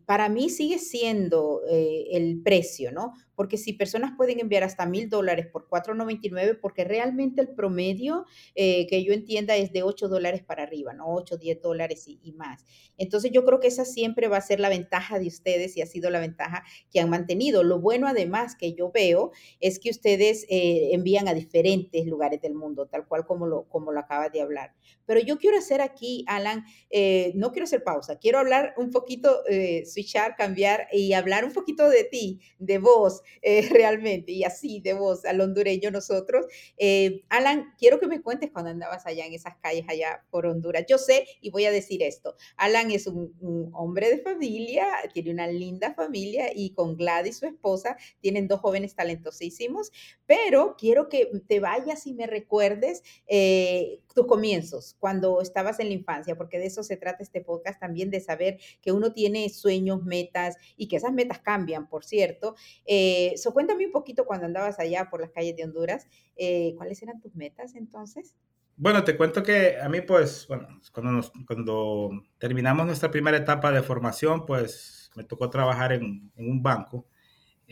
para 0.05 0.29
mí 0.29 0.51
sigue 0.51 0.79
siendo 0.79 1.63
el 1.71 2.43
precio, 2.43 2.93
¿no? 2.93 3.15
Porque 3.35 3.57
si 3.57 3.73
personas 3.73 4.13
pueden 4.17 4.41
enviar 4.41 4.63
hasta 4.63 4.87
mil 4.87 5.09
dólares 5.09 5.47
por 5.47 5.69
4.99, 5.69 6.59
porque 6.61 6.85
realmente 6.85 7.41
el 7.41 7.49
promedio 7.49 8.27
eh, 8.55 8.87
que 8.87 9.03
yo 9.05 9.13
entienda 9.13 9.57
es 9.57 9.73
de 9.73 9.83
8 9.83 10.09
dólares 10.09 10.43
para 10.43 10.63
arriba, 10.63 10.93
¿no? 10.93 11.07
8, 11.09 11.37
10 11.37 11.61
dólares 11.61 12.07
y, 12.09 12.19
y 12.23 12.33
más. 12.33 12.65
Entonces 12.99 13.31
yo 13.33 13.45
creo 13.45 13.61
que 13.61 13.69
esa 13.69 13.85
siempre 13.85 14.29
va 14.29 14.37
a 14.37 14.43
ser 14.43 14.61
la 14.61 14.69
ventaja 14.69 15.19
de 15.19 15.27
ustedes 15.27 15.77
y 15.77 15.83
ha 15.83 15.87
sido 15.87 16.11
la 16.11 16.21
ventaja 16.21 16.63
que 16.91 17.01
han 17.01 17.11
mantenido. 17.11 17.63
Lo 17.63 17.81
bueno 17.81 18.07
además 18.07 18.55
que 18.57 18.75
yo 18.75 18.91
veo 18.91 19.33
es 19.61 19.79
que 19.79 19.91
ustedes 19.91 20.47
eh, 20.49 20.91
envían 20.93 21.29
a 21.29 21.35
diferentes 21.35 22.07
lugares 22.07 22.41
del 22.41 22.55
mundo, 22.55 22.87
tal 22.87 23.07
cual 23.07 23.27
como 23.27 23.47
lo, 23.47 23.65
como 23.69 23.93
lo 23.93 24.01
acabas 24.01 24.33
de 24.33 24.43
hablar. 24.43 24.75
Pero 25.07 25.21
yo 25.21 25.39
quiero 25.39 25.59
hacer 25.59 25.81
aquí, 25.81 26.25
Alan, 26.29 26.65
eh, 26.91 27.33
no 27.35 27.51
quiero 27.53 27.65
hacer 27.65 27.83
pausa, 27.83 28.19
quiero 28.19 28.39
hablar 28.39 28.75
un 28.77 28.91
poquito, 28.91 29.43
eh, 29.49 29.85
switchar, 29.87 30.37
cambiar 30.37 30.87
y 30.93 31.13
hablar 31.15 31.45
un 31.45 31.53
poquito 31.53 31.89
de 31.89 32.05
ti, 32.05 32.41
de 32.59 32.79
vos, 32.79 33.22
eh, 33.43 33.69
realmente, 33.71 34.33
y 34.33 34.45
así, 34.45 34.81
de 34.81 34.95
vos, 34.95 35.25
al 35.25 35.41
hondureño 35.41 35.91
nosotros. 35.91 36.47
Eh, 36.77 37.23
Alan, 37.29 37.75
quiero 37.79 37.99
que 37.99 38.07
me 38.07 38.23
cuentes 38.23 38.51
cuando 38.51 38.71
andabas 38.71 39.07
allá 39.07 39.27
en 39.27 39.35
esas 39.35 39.57
calles 39.57 39.85
allá 39.89 40.25
por 40.31 40.47
Honduras. 40.47 40.85
Yo 40.89 40.99
sé, 40.99 41.27
y 41.41 41.51
voy 41.51 41.65
a 41.65 41.71
decir 41.71 42.03
esto, 42.03 42.37
Alan 42.57 42.91
es 42.91 43.07
un, 43.07 43.35
un 43.41 43.71
hombre 43.75 44.09
de 44.09 44.19
familia, 44.19 44.87
tiene 45.13 45.31
una 45.31 45.47
linda 45.47 45.95
familia 45.95 46.51
y 46.55 46.71
con 46.75 46.97
Gladys, 46.97 47.39
su 47.39 47.47
esposa, 47.47 47.97
tienen 48.21 48.49
dos 48.49 48.61
jóvenes 48.61 48.95
talentosísimos, 48.95 49.93
pero 50.27 50.77
quiero 50.79 51.09
que 51.09 51.31
te 51.47 51.61
vayas 51.61 52.07
y 52.07 52.15
me 52.15 52.27
recuerdes 52.27 53.03
eh, 53.27 54.01
tus 54.15 54.27
comienzos 54.27 54.97
cuando 54.99 55.41
estabas 55.41 55.81
en 55.81 55.89
la 55.89 55.95
infancia, 55.95 56.37
porque 56.37 56.59
de 56.59 56.67
eso 56.67 56.83
se 56.83 56.97
trata 56.97 57.23
este 57.23 57.41
podcast 57.41 57.81
también, 57.81 58.11
de 58.11 58.21
saber 58.21 58.59
que 58.81 58.93
uno 58.93 59.13
tiene 59.13 59.49
sueños, 59.49 60.03
metas 60.05 60.57
y 60.77 60.89
que 60.89 60.97
esas 60.97 61.13
metas 61.13 61.41
cambian, 61.41 61.89
por 61.89 62.05
cierto. 62.05 62.55
Eh, 62.85 63.12
so, 63.37 63.53
cuéntame 63.53 63.87
un 63.87 63.93
poquito 63.93 64.25
cuando 64.25 64.47
andabas 64.47 64.79
allá 64.79 65.09
por 65.11 65.21
las 65.21 65.31
calles 65.31 65.57
de 65.57 65.65
Honduras, 65.65 66.07
eh, 66.37 66.75
¿cuáles 66.77 67.03
eran 67.03 67.21
tus 67.21 67.35
metas 67.35 67.75
entonces? 67.75 68.37
Bueno, 68.77 69.05
te 69.05 69.17
cuento 69.17 69.43
que 69.43 69.79
a 69.81 69.89
mí, 69.89 70.01
pues, 70.01 70.47
bueno, 70.49 70.67
cuando, 70.93 71.31
cuando 71.47 72.11
terminamos 72.39 72.87
nuestra 72.87 73.11
primera 73.11 73.37
etapa 73.37 73.71
de 73.71 73.83
formación, 73.83 74.47
pues 74.47 75.11
me 75.15 75.25
tocó 75.25 75.51
trabajar 75.51 75.93
en, 75.93 76.33
en 76.37 76.51
un 76.51 76.63
banco 76.63 77.07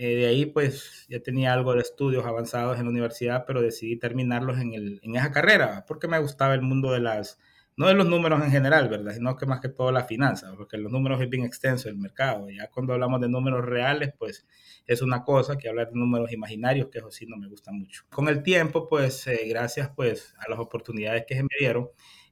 eh, 0.03 0.15
de 0.17 0.27
ahí 0.29 0.47
pues 0.47 1.07
ya 1.11 1.21
tenía 1.21 1.53
algo 1.53 1.75
de 1.75 1.81
estudios 1.83 2.25
avanzados 2.25 2.79
en 2.79 2.85
la 2.85 2.91
universidad, 2.91 3.45
pero 3.47 3.61
decidí 3.61 3.99
terminarlos 3.99 4.59
en, 4.59 4.73
el, 4.73 4.99
en 5.03 5.17
esa 5.17 5.31
carrera, 5.31 5.85
porque 5.87 6.09
me 6.09 6.19
gustaba 6.19 6.55
el 6.55 6.63
mundo 6.63 6.91
de 6.93 7.01
las, 7.01 7.39
no 7.77 7.87
de 7.87 7.95
los 7.95 8.07
números 8.07 8.43
en 8.45 8.51
general, 8.51 8.89
¿verdad? 8.89 9.15
Sino 9.15 9.37
que 9.37 9.47
más 9.47 9.61
que 9.61 9.69
todo 9.69 9.91
la 9.91 10.05
finanza, 10.05 10.53
porque 10.57 10.77
los 10.77 10.93
números 10.93 11.21
es 11.21 11.31
bien 11.31 11.45
extenso 11.45 11.89
el 11.89 11.97
mercado. 11.97 12.49
Ya 12.51 12.69
cuando 12.69 12.93
hablamos 12.93 13.21
de 13.21 13.29
números 13.29 13.65
reales, 13.65 14.13
pues 14.19 14.47
es 14.87 15.03
una 15.03 15.25
cosa 15.25 15.57
que 15.57 15.69
hablar 15.69 15.89
de 15.91 15.99
números 15.99 16.33
imaginarios, 16.33 16.89
que 16.91 16.99
eso 16.99 17.11
sí 17.11 17.27
no 17.27 17.37
me 17.37 17.49
gusta 17.49 17.73
mucho. 17.73 18.05
Con 18.11 18.29
el 18.29 18.43
tiempo, 18.43 18.89
pues 18.89 19.27
eh, 19.27 19.47
gracias 19.49 19.91
pues 19.97 20.35
a 20.39 20.51
las 20.51 20.59
oportunidades 20.59 21.25
que 21.27 21.37
se 21.37 21.43
me 21.43 21.49
dieron, 21.59 21.89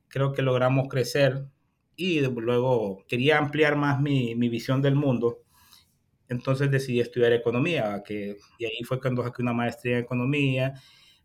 creo 0.08 0.32
que 0.32 0.42
logramos 0.42 0.88
crecer 0.88 1.46
y 1.96 2.20
luego 2.20 3.04
quería 3.08 3.38
ampliar 3.38 3.76
más 3.76 4.00
mi, 4.00 4.34
mi 4.34 4.48
visión 4.48 4.82
del 4.82 4.94
mundo 4.94 5.42
entonces 6.28 6.70
decidí 6.70 7.00
estudiar 7.00 7.32
economía, 7.32 8.02
que, 8.04 8.36
y 8.58 8.64
ahí 8.66 8.82
fue 8.84 9.00
cuando 9.00 9.22
saqué 9.22 9.42
una 9.42 9.54
maestría 9.54 9.98
en 9.98 10.04
economía. 10.04 10.74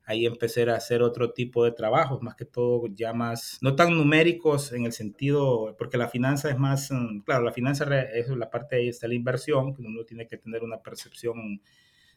Ahí 0.06 0.26
empecé 0.26 0.70
a 0.70 0.76
hacer 0.76 1.02
otro 1.02 1.32
tipo 1.32 1.64
de 1.64 1.72
trabajos, 1.72 2.22
más 2.22 2.36
que 2.36 2.46
todo 2.46 2.88
ya 2.94 3.14
más, 3.14 3.58
no 3.62 3.76
tan 3.76 3.96
numéricos 3.96 4.74
en 4.74 4.86
el 4.86 4.92
sentido, 4.92 5.76
porque 5.78 5.98
la 5.98 6.10
finanza 6.10 6.50
es 6.50 6.58
más, 6.58 6.92
mm, 6.92 7.22
claro, 7.22 7.44
la 7.44 7.54
finanza 7.54 7.86
es 8.02 8.28
la 8.30 8.50
parte 8.50 8.76
ahí 8.76 8.90
está 8.90 9.08
la 9.08 9.16
inversión, 9.16 9.74
que 9.74 9.82
uno 9.82 10.04
tiene 10.04 10.28
que 10.28 10.38
tener 10.38 10.64
una 10.64 10.82
percepción 10.82 11.62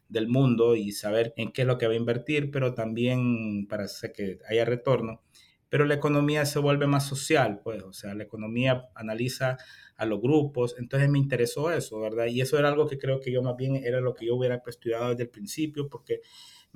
del 0.09 0.29
mundo 0.29 0.77
y 0.77 0.93
saber 0.93 1.33
en 1.37 1.53
qué 1.53 1.63
es 1.63 1.69
lo 1.69 1.79
que 1.79 1.87
va 1.87 1.93
a 1.93 1.97
invertir, 1.97 2.51
pero 2.51 2.75
también 2.75 3.67
para 3.69 3.87
que 4.15 4.39
haya 4.49 4.65
retorno. 4.65 5.23
Pero 5.69 5.85
la 5.85 5.95
economía 5.95 6.45
se 6.47 6.61
vuelve 6.61 6.87
más 6.87 7.07
social, 7.07 7.61
pues, 7.63 7.83
o 7.83 7.93
sea, 7.93 8.15
la 8.15 8.23
economía 8.23 8.89
analiza 8.95 9.59
a 9.97 10.07
los 10.07 10.21
grupos. 10.21 10.77
Entonces 10.79 11.09
me 11.09 11.19
interesó 11.19 11.73
eso, 11.73 12.01
¿verdad? 12.01 12.27
Y 12.27 12.41
eso 12.41 12.59
era 12.59 12.69
algo 12.69 12.87
que 12.87 12.99
creo 12.99 13.21
que 13.21 13.33
yo 13.33 13.43
más 13.43 13.57
bien 13.57 13.77
era 13.77 14.01
lo 14.01 14.15
que 14.15 14.27
yo 14.27 14.37
hubiera 14.37 14.63
estudiado 14.67 15.11
desde 15.11 15.25
el 15.25 15.31
principio 15.31 15.89
porque 15.89 16.21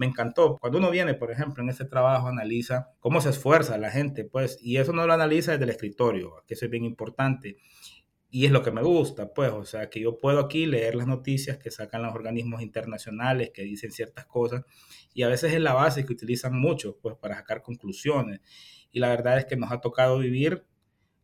me 0.01 0.07
encantó. 0.07 0.57
Cuando 0.59 0.79
uno 0.79 0.91
viene, 0.91 1.13
por 1.13 1.31
ejemplo, 1.31 1.63
en 1.63 1.69
este 1.69 1.85
trabajo, 1.85 2.29
analiza 2.29 2.89
cómo 3.01 3.21
se 3.21 3.29
esfuerza 3.29 3.77
la 3.77 3.91
gente, 3.91 4.25
pues, 4.25 4.57
y 4.63 4.79
eso 4.79 4.95
no 4.95 5.07
lo 5.07 5.13
analiza 5.13 5.53
desde 5.53 5.65
el 5.65 5.71
escritorio, 5.71 6.43
que 6.47 6.55
eso 6.55 6.65
es 6.65 6.71
bien 6.71 6.85
importante. 6.87 7.59
Y 8.31 8.47
es 8.47 8.51
lo 8.51 8.63
que 8.63 8.71
me 8.71 8.83
gusta, 8.83 9.35
pues, 9.35 9.53
o 9.53 9.67
sea, 9.67 9.91
que 9.91 10.01
yo 10.01 10.17
puedo 10.17 10.41
aquí 10.41 10.65
leer 10.65 10.95
las 10.95 11.07
noticias 11.07 11.59
que 11.59 11.71
sacan 11.71 12.03
los 12.03 12.15
organismos 12.15 12.63
internacionales, 12.63 13.51
que 13.53 13.63
dicen 13.63 13.93
ciertas 13.93 14.25
cosas, 14.25 14.65
y 15.13 15.23
a 15.23 15.29
veces 15.29 15.53
es 15.53 15.61
la 15.61 15.75
base 15.75 16.07
que 16.07 16.15
utilizan 16.15 16.59
mucho, 16.59 16.97
pues, 17.03 17.17
para 17.17 17.35
sacar 17.37 17.61
conclusiones. 17.61 18.41
Y 18.91 19.01
la 19.01 19.11
verdad 19.11 19.37
es 19.37 19.45
que 19.45 19.57
nos 19.57 19.71
ha 19.71 19.83
tocado 19.83 20.19
vivir 20.19 20.65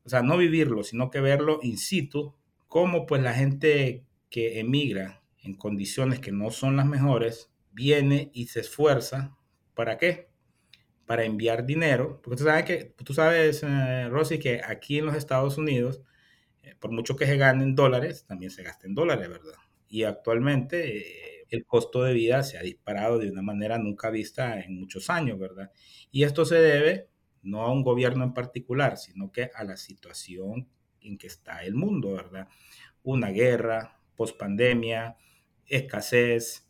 o 0.04 0.08
sea, 0.08 0.22
no 0.22 0.36
vivirlo, 0.36 0.84
sino 0.84 1.10
que 1.10 1.20
verlo 1.20 1.58
in 1.62 1.78
situ, 1.78 2.36
cómo 2.68 3.06
pues 3.06 3.22
la 3.22 3.32
gente 3.32 4.04
que 4.30 4.60
emigra 4.60 5.24
en 5.42 5.54
condiciones 5.56 6.20
que 6.20 6.30
no 6.30 6.50
son 6.50 6.76
las 6.76 6.86
mejores, 6.86 7.50
viene 7.76 8.30
y 8.32 8.46
se 8.46 8.60
esfuerza, 8.60 9.36
¿para 9.74 9.98
qué? 9.98 10.30
Para 11.04 11.24
enviar 11.24 11.66
dinero, 11.66 12.20
porque 12.22 12.38
tú 12.38 12.44
sabes, 12.44 12.64
que, 12.64 12.94
tú 13.04 13.12
sabes 13.12 13.62
eh, 13.62 14.08
Rosy, 14.08 14.38
que 14.38 14.62
aquí 14.64 14.98
en 14.98 15.06
los 15.06 15.14
Estados 15.14 15.58
Unidos, 15.58 16.00
eh, 16.62 16.74
por 16.80 16.90
mucho 16.90 17.16
que 17.16 17.26
se 17.26 17.36
ganen 17.36 17.74
dólares, 17.74 18.24
también 18.26 18.50
se 18.50 18.62
gasten 18.62 18.94
dólares, 18.94 19.28
¿verdad? 19.28 19.52
Y 19.88 20.04
actualmente 20.04 20.96
eh, 20.96 21.46
el 21.50 21.66
costo 21.66 22.02
de 22.02 22.14
vida 22.14 22.42
se 22.44 22.56
ha 22.56 22.62
disparado 22.62 23.18
de 23.18 23.30
una 23.30 23.42
manera 23.42 23.76
nunca 23.76 24.08
vista 24.08 24.58
en 24.58 24.80
muchos 24.80 25.10
años, 25.10 25.38
¿verdad? 25.38 25.70
Y 26.10 26.22
esto 26.24 26.46
se 26.46 26.56
debe 26.56 27.10
no 27.42 27.60
a 27.60 27.70
un 27.70 27.82
gobierno 27.82 28.24
en 28.24 28.32
particular, 28.32 28.96
sino 28.96 29.30
que 29.30 29.50
a 29.54 29.64
la 29.64 29.76
situación 29.76 30.66
en 31.02 31.18
que 31.18 31.26
está 31.26 31.62
el 31.62 31.74
mundo, 31.74 32.14
¿verdad? 32.14 32.48
Una 33.02 33.28
guerra, 33.28 34.00
pospandemia, 34.16 35.18
escasez 35.66 36.65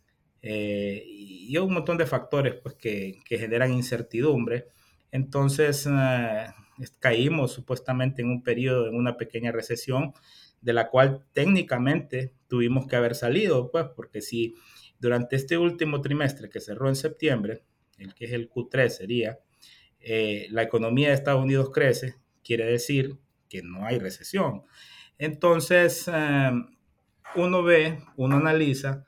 eh, 0.49 1.03
y 1.09 1.57
un 1.59 1.75
montón 1.75 1.99
de 1.99 2.07
factores 2.07 2.55
pues, 2.63 2.77
que, 2.77 3.19
generan 3.29 3.73
incertidumbre. 3.73 4.69
Entonces 5.11 5.89
eh, 5.91 6.47
caímos 7.01 7.53
supuestamente 7.53 8.23
en 8.23 8.31
un 8.31 8.45
periodo, 8.45 8.87
en 8.87 8.95
una 8.95 9.17
pequeña 9.17 9.51
recesión, 9.51 10.13
de 10.61 10.73
la 10.73 10.89
cual 10.89 11.25
técnicamente 11.33 12.33
tuvimos 12.47 12.87
que 12.87 12.95
haber 12.95 13.17
salido, 13.17 13.73
pues, 13.73 13.87
porque 13.97 14.21
si 14.21 14.55
durante 15.01 15.35
este 15.35 15.59
último 15.59 16.01
trimestre 16.01 16.49
que 16.49 16.61
cerró 16.61 16.89
en 16.89 16.97
septiembre, 16.97 17.65
el 17.99 18.15
que 18.15 18.27
es 18.27 18.33
el 18.33 18.49
Q3 18.49 18.89
sería, 18.89 19.41
eh, 19.99 20.47
la 20.51 20.63
economía 20.63 21.09
de 21.09 21.15
Estados 21.15 21.43
Unidos 21.43 21.71
crece, 21.73 22.15
quiere 22.45 22.67
decir 22.67 23.19
que 23.49 23.63
no 23.63 23.85
hay 23.85 23.99
recesión. 23.99 24.63
Entonces, 25.19 26.09
eh, 26.13 26.53
uno 27.35 27.65
ve, 27.65 27.99
uno 28.17 28.37
analiza 28.37 29.07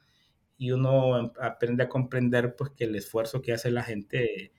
y 0.59 0.73
uno 0.73 1.33
aprende 1.41 1.85
a 1.85 1.89
comprender 1.89 2.55
pues, 2.57 2.73
que 2.77 2.85
el 2.85 2.97
esfuerzo 2.97 3.41
que 3.41 3.53
hace 3.53 3.71
la 3.71 3.83
gente 3.83 4.45
eh, 4.45 4.53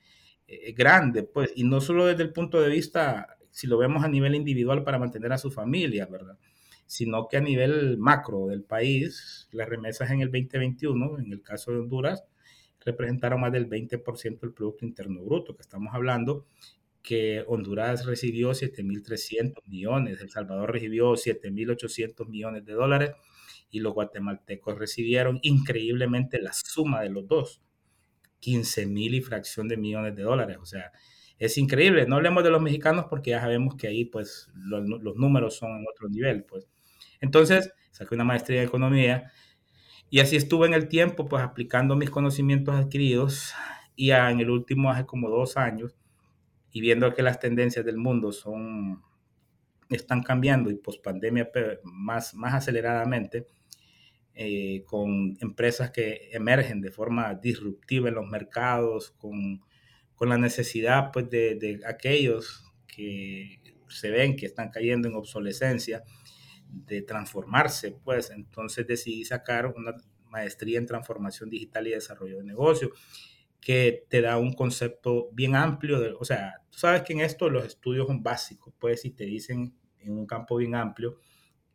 es 0.46 0.74
grande, 0.74 1.22
pues, 1.22 1.52
y 1.54 1.64
no 1.64 1.80
solo 1.80 2.06
desde 2.06 2.22
el 2.24 2.32
punto 2.32 2.60
de 2.60 2.70
vista, 2.70 3.36
si 3.50 3.66
lo 3.66 3.78
vemos 3.78 4.02
a 4.02 4.08
nivel 4.08 4.34
individual 4.34 4.82
para 4.82 4.98
mantener 4.98 5.32
a 5.32 5.38
su 5.38 5.50
familia, 5.50 6.06
¿verdad? 6.06 6.38
sino 6.90 7.28
que 7.28 7.36
a 7.36 7.40
nivel 7.40 7.98
macro 7.98 8.48
del 8.48 8.64
país, 8.64 9.48
las 9.52 9.68
remesas 9.68 10.10
en 10.10 10.22
el 10.22 10.32
2021, 10.32 11.20
en 11.20 11.32
el 11.32 11.40
caso 11.40 11.70
de 11.70 11.78
Honduras, 11.78 12.24
representaron 12.84 13.40
más 13.40 13.52
del 13.52 13.68
20% 13.70 14.40
del 14.40 14.52
Producto 14.52 14.84
Interno 14.84 15.22
Bruto, 15.22 15.54
que 15.54 15.62
estamos 15.62 15.94
hablando 15.94 16.46
que 17.00 17.44
Honduras 17.46 18.06
recibió 18.06 18.50
7.300 18.50 19.62
millones, 19.66 20.20
El 20.20 20.30
Salvador 20.30 20.72
recibió 20.72 21.12
7.800 21.12 22.26
millones 22.26 22.64
de 22.64 22.72
dólares 22.72 23.12
y 23.70 23.80
los 23.80 23.94
guatemaltecos 23.94 24.78
recibieron 24.78 25.38
increíblemente 25.42 26.40
la 26.40 26.52
suma 26.52 27.02
de 27.02 27.10
los 27.10 27.26
dos, 27.26 27.62
15.000 28.42 29.14
y 29.14 29.20
fracción 29.20 29.68
de 29.68 29.76
millones 29.76 30.16
de 30.16 30.22
dólares. 30.22 30.58
O 30.60 30.66
sea, 30.66 30.92
es 31.38 31.56
increíble. 31.58 32.06
No 32.06 32.16
hablemos 32.16 32.44
de 32.44 32.50
los 32.50 32.60
mexicanos 32.60 33.06
porque 33.08 33.30
ya 33.30 33.40
sabemos 33.40 33.74
que 33.76 33.86
ahí 33.86 34.04
pues 34.04 34.50
los, 34.54 34.86
los 34.88 35.16
números 35.16 35.56
son 35.56 35.78
en 35.78 35.84
otro 35.90 36.08
nivel. 36.08 36.44
Pues. 36.44 36.68
Entonces, 37.20 37.72
saqué 37.90 38.14
una 38.14 38.24
maestría 38.24 38.62
en 38.62 38.68
economía 38.68 39.32
y 40.10 40.18
así 40.18 40.34
estuve 40.34 40.66
en 40.66 40.74
el 40.74 40.88
tiempo, 40.88 41.28
pues 41.28 41.42
aplicando 41.42 41.94
mis 41.94 42.10
conocimientos 42.10 42.74
adquiridos 42.74 43.54
y 43.94 44.10
en 44.10 44.40
el 44.40 44.50
último, 44.50 44.90
hace 44.90 45.06
como 45.06 45.30
dos 45.30 45.56
años, 45.56 45.94
y 46.72 46.80
viendo 46.80 47.12
que 47.14 47.22
las 47.22 47.38
tendencias 47.38 47.84
del 47.84 47.96
mundo 47.96 48.32
son, 48.32 49.02
están 49.88 50.22
cambiando 50.22 50.70
y 50.70 50.76
post 50.76 51.04
pandemia 51.04 51.50
más, 51.84 52.34
más 52.34 52.54
aceleradamente, 52.54 53.46
eh, 54.34 54.84
con 54.86 55.36
empresas 55.40 55.90
que 55.90 56.30
emergen 56.32 56.80
de 56.80 56.90
forma 56.90 57.34
disruptiva 57.34 58.08
en 58.08 58.14
los 58.14 58.26
mercados, 58.26 59.10
con, 59.12 59.60
con 60.14 60.28
la 60.28 60.38
necesidad 60.38 61.10
pues, 61.12 61.28
de, 61.30 61.56
de 61.56 61.80
aquellos 61.86 62.64
que 62.86 63.60
se 63.88 64.10
ven 64.10 64.36
que 64.36 64.46
están 64.46 64.70
cayendo 64.70 65.08
en 65.08 65.14
obsolescencia, 65.14 66.04
de 66.72 67.02
transformarse, 67.02 67.96
pues 68.04 68.30
entonces 68.30 68.86
decidí 68.86 69.24
sacar 69.24 69.66
una 69.66 69.94
maestría 70.28 70.78
en 70.78 70.86
transformación 70.86 71.50
digital 71.50 71.86
y 71.86 71.90
desarrollo 71.90 72.38
de 72.38 72.44
negocio, 72.44 72.90
que 73.60 74.06
te 74.08 74.22
da 74.22 74.38
un 74.38 74.52
concepto 74.52 75.28
bien 75.32 75.54
amplio. 75.56 76.00
De, 76.00 76.12
o 76.18 76.24
sea, 76.24 76.62
tú 76.70 76.78
sabes 76.78 77.02
que 77.02 77.12
en 77.12 77.20
esto 77.20 77.50
los 77.50 77.66
estudios 77.66 78.06
son 78.06 78.22
básicos, 78.22 78.72
pues, 78.78 79.02
si 79.02 79.10
te 79.10 79.24
dicen 79.24 79.74
en 79.98 80.12
un 80.16 80.26
campo 80.26 80.56
bien 80.56 80.74
amplio 80.74 81.18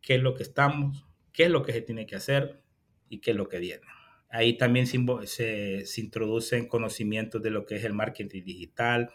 qué 0.00 0.16
es 0.16 0.22
lo 0.22 0.34
que 0.34 0.42
estamos, 0.42 1.06
qué 1.36 1.44
es 1.44 1.50
lo 1.50 1.62
que 1.62 1.72
se 1.72 1.82
tiene 1.82 2.06
que 2.06 2.16
hacer 2.16 2.62
y 3.10 3.20
qué 3.20 3.32
es 3.32 3.36
lo 3.36 3.48
que 3.48 3.58
viene. 3.58 3.82
Ahí 4.30 4.56
también 4.56 4.86
se, 4.86 5.84
se, 5.86 6.00
introducen 6.00 6.66
conocimientos 6.66 7.42
de 7.42 7.50
lo 7.50 7.66
que 7.66 7.76
es 7.76 7.84
el 7.84 7.92
marketing 7.92 8.42
digital, 8.42 9.10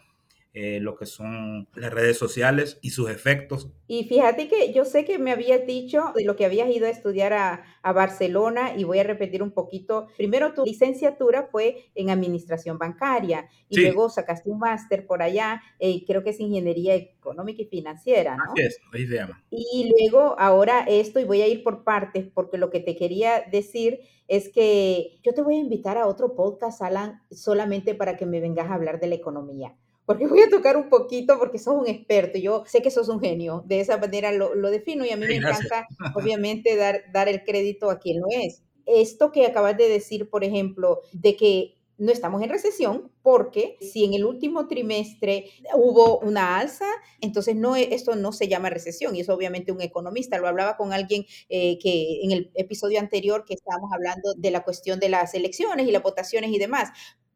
eh, 0.54 0.80
lo 0.80 0.96
que 0.96 1.06
son 1.06 1.66
las 1.74 1.92
redes 1.94 2.18
sociales 2.18 2.78
y 2.82 2.90
sus 2.90 3.08
efectos. 3.08 3.70
Y 3.86 4.04
fíjate 4.04 4.48
que 4.48 4.70
yo 4.74 4.84
sé 4.84 5.06
que 5.06 5.18
me 5.18 5.32
habías 5.32 5.66
dicho 5.66 6.12
de 6.14 6.24
lo 6.24 6.36
que 6.36 6.44
habías 6.44 6.68
ido 6.68 6.86
a 6.86 6.90
estudiar 6.90 7.32
a, 7.32 7.64
a 7.82 7.92
Barcelona 7.92 8.74
y 8.76 8.84
voy 8.84 8.98
a 8.98 9.02
repetir 9.02 9.42
un 9.42 9.52
poquito. 9.52 10.08
Primero 10.18 10.52
tu 10.52 10.64
licenciatura 10.64 11.48
fue 11.50 11.86
en 11.94 12.10
administración 12.10 12.76
bancaria 12.76 13.48
y 13.70 13.80
luego 13.80 14.10
sacaste 14.10 14.50
un 14.50 14.58
máster 14.58 15.06
por 15.06 15.22
allá, 15.22 15.62
eh, 15.78 16.04
creo 16.06 16.22
que 16.22 16.30
es 16.30 16.40
ingeniería 16.40 16.94
económica 16.96 17.62
y 17.62 17.66
financiera, 17.66 18.36
¿no? 18.36 18.52
Así 18.52 18.62
es, 18.62 18.78
ahí 18.92 19.06
se 19.06 19.14
llama. 19.14 19.42
Y 19.50 19.90
luego 19.98 20.36
ahora 20.38 20.84
esto, 20.86 21.18
y 21.18 21.24
voy 21.24 21.40
a 21.40 21.48
ir 21.48 21.62
por 21.62 21.82
partes, 21.82 22.26
porque 22.32 22.58
lo 22.58 22.68
que 22.68 22.80
te 22.80 22.94
quería 22.94 23.42
decir 23.50 24.00
es 24.28 24.50
que 24.50 25.18
yo 25.22 25.32
te 25.32 25.40
voy 25.40 25.56
a 25.56 25.60
invitar 25.60 25.96
a 25.96 26.06
otro 26.06 26.34
podcast, 26.34 26.82
Alan, 26.82 27.22
solamente 27.30 27.94
para 27.94 28.18
que 28.18 28.26
me 28.26 28.40
vengas 28.40 28.70
a 28.70 28.74
hablar 28.74 29.00
de 29.00 29.06
la 29.06 29.14
economía 29.14 29.74
porque 30.06 30.26
voy 30.26 30.40
a 30.42 30.50
tocar 30.50 30.76
un 30.76 30.88
poquito 30.88 31.38
porque 31.38 31.58
sos 31.58 31.74
un 31.74 31.86
experto. 31.88 32.38
Yo 32.38 32.64
sé 32.66 32.82
que 32.82 32.90
sos 32.90 33.08
un 33.08 33.20
genio, 33.20 33.62
de 33.66 33.80
esa 33.80 33.98
manera 33.98 34.32
lo, 34.32 34.54
lo 34.54 34.70
defino 34.70 35.04
y 35.04 35.10
a 35.10 35.16
mí 35.16 35.26
me 35.26 35.36
encanta, 35.36 35.86
obviamente, 36.16 36.76
dar, 36.76 37.02
dar 37.12 37.28
el 37.28 37.44
crédito 37.44 37.90
a 37.90 37.98
quien 37.98 38.20
lo 38.20 38.26
es. 38.30 38.62
Esto 38.86 39.30
que 39.30 39.46
acabas 39.46 39.76
de 39.76 39.88
decir, 39.88 40.28
por 40.28 40.42
ejemplo, 40.44 41.00
de 41.12 41.36
que 41.36 41.76
no 41.98 42.10
estamos 42.10 42.42
en 42.42 42.48
recesión 42.48 43.12
porque 43.22 43.76
si 43.80 44.04
en 44.04 44.14
el 44.14 44.24
último 44.24 44.66
trimestre 44.66 45.50
hubo 45.74 46.18
una 46.18 46.58
alza, 46.58 46.86
entonces 47.20 47.54
no, 47.54 47.76
esto 47.76 48.16
no 48.16 48.32
se 48.32 48.48
llama 48.48 48.70
recesión 48.70 49.14
y 49.14 49.20
eso 49.20 49.32
obviamente 49.32 49.70
un 49.70 49.80
economista. 49.80 50.38
Lo 50.38 50.48
hablaba 50.48 50.76
con 50.76 50.92
alguien 50.92 51.24
eh, 51.48 51.78
que 51.78 52.22
en 52.24 52.32
el 52.32 52.50
episodio 52.54 52.98
anterior 52.98 53.44
que 53.44 53.54
estábamos 53.54 53.92
hablando 53.92 54.34
de 54.36 54.50
la 54.50 54.64
cuestión 54.64 54.98
de 54.98 55.10
las 55.10 55.34
elecciones 55.34 55.86
y 55.86 55.92
las 55.92 56.02
votaciones 56.02 56.50
y 56.50 56.58
demás 56.58 56.88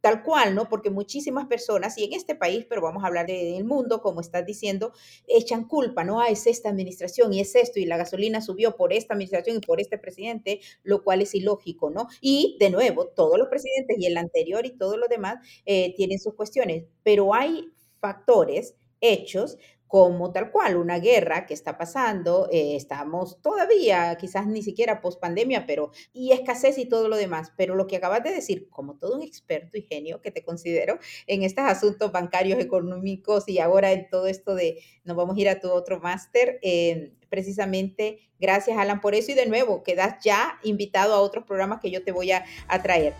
tal 0.07 0.23
cual, 0.23 0.55
¿no? 0.55 0.69
Porque 0.69 0.89
muchísimas 0.89 1.49
personas, 1.49 1.99
y 1.99 2.05
en 2.05 2.13
este 2.13 2.37
país, 2.37 2.65
pero 2.69 2.81
vamos 2.81 3.03
a 3.03 3.09
hablar 3.09 3.27
del 3.27 3.65
mundo, 3.65 4.01
como 4.01 4.21
estás 4.21 4.47
diciendo, 4.47 4.93
echan 5.27 5.65
culpa, 5.65 6.05
¿no? 6.05 6.21
Ah, 6.21 6.29
es 6.29 6.47
esta 6.47 6.69
administración 6.69 7.33
y 7.33 7.41
es 7.41 7.57
esto, 7.57 7.81
y 7.81 7.87
la 7.87 7.97
gasolina 7.97 8.41
subió 8.41 8.77
por 8.77 8.93
esta 8.93 9.15
administración 9.15 9.57
y 9.57 9.61
por 9.67 9.81
este 9.81 9.99
presidente, 9.99 10.61
lo 10.85 11.03
cual 11.03 11.23
es 11.23 11.35
ilógico, 11.35 11.91
¿no? 11.91 12.07
Y 12.21 12.57
de 12.61 12.71
nuevo, 12.71 13.09
todos 13.09 13.37
los 13.37 13.49
presidentes 13.49 13.97
y 13.99 14.07
el 14.07 14.17
anterior 14.17 14.65
y 14.65 14.79
todo 14.79 14.97
lo 14.97 15.09
demás 15.09 15.45
eh, 15.65 15.93
tienen 15.97 16.21
sus 16.21 16.35
cuestiones, 16.35 16.85
pero 17.03 17.35
hay 17.35 17.73
factores, 18.01 18.77
hechos 19.01 19.59
como 19.87 20.33
tal 20.33 20.50
cual 20.50 20.76
una 20.76 20.99
guerra 20.99 21.47
que 21.47 21.55
está 21.55 21.78
pasando, 21.78 22.49
eh, 22.50 22.76
estamos 22.76 23.40
todavía, 23.40 24.16
quizás 24.16 24.47
ni 24.47 24.62
siquiera 24.62 25.00
post 25.00 25.21
pandemia, 25.21 25.66
pero 25.66 25.93
y 26.12 26.33
escasez 26.33 26.78
y 26.78 26.87
todo 26.87 27.09
lo 27.09 27.16
demás. 27.16 27.52
Pero 27.57 27.76
lo 27.76 27.87
que 27.87 27.97
acabas 27.97 28.23
de 28.25 28.33
decir, 28.33 28.69
como 28.71 28.97
todo 28.97 29.16
un 29.16 29.23
experto 29.23 29.78
y 29.78 29.83
genio 29.83 30.21
que 30.21 30.31
te 30.31 30.45
considero 30.45 30.99
en 31.26 31.43
estos 31.43 31.64
asuntos 31.64 32.12
bancarios, 32.12 32.59
económicos 32.59 33.49
y 33.49 33.59
ahora 33.59 33.93
en 33.93 34.09
todo 34.11 34.26
esto 34.26 34.55
de 34.55 34.83
nos 35.05 35.16
vamos 35.16 35.37
a 35.37 35.40
ir 35.40 35.49
a 35.49 35.61
tu 35.61 35.71
otro 35.71 36.00
máster, 36.00 36.59
eh, 36.62 37.12
precisamente 37.28 38.31
gracias 38.38 38.78
Alan 38.78 39.00
por 39.00 39.14
eso 39.14 39.33
y 39.33 39.35
de 39.35 39.47
nuevo 39.47 39.83
quedas 39.83 40.23
ya 40.23 40.59
invitado 40.62 41.14
a 41.14 41.21
otros 41.21 41.45
programas 41.45 41.81
que 41.81 41.90
yo 41.90 42.02
te 42.05 42.12
voy 42.12 42.33
a, 42.33 42.45
a 42.69 42.83
traer. 42.83 43.14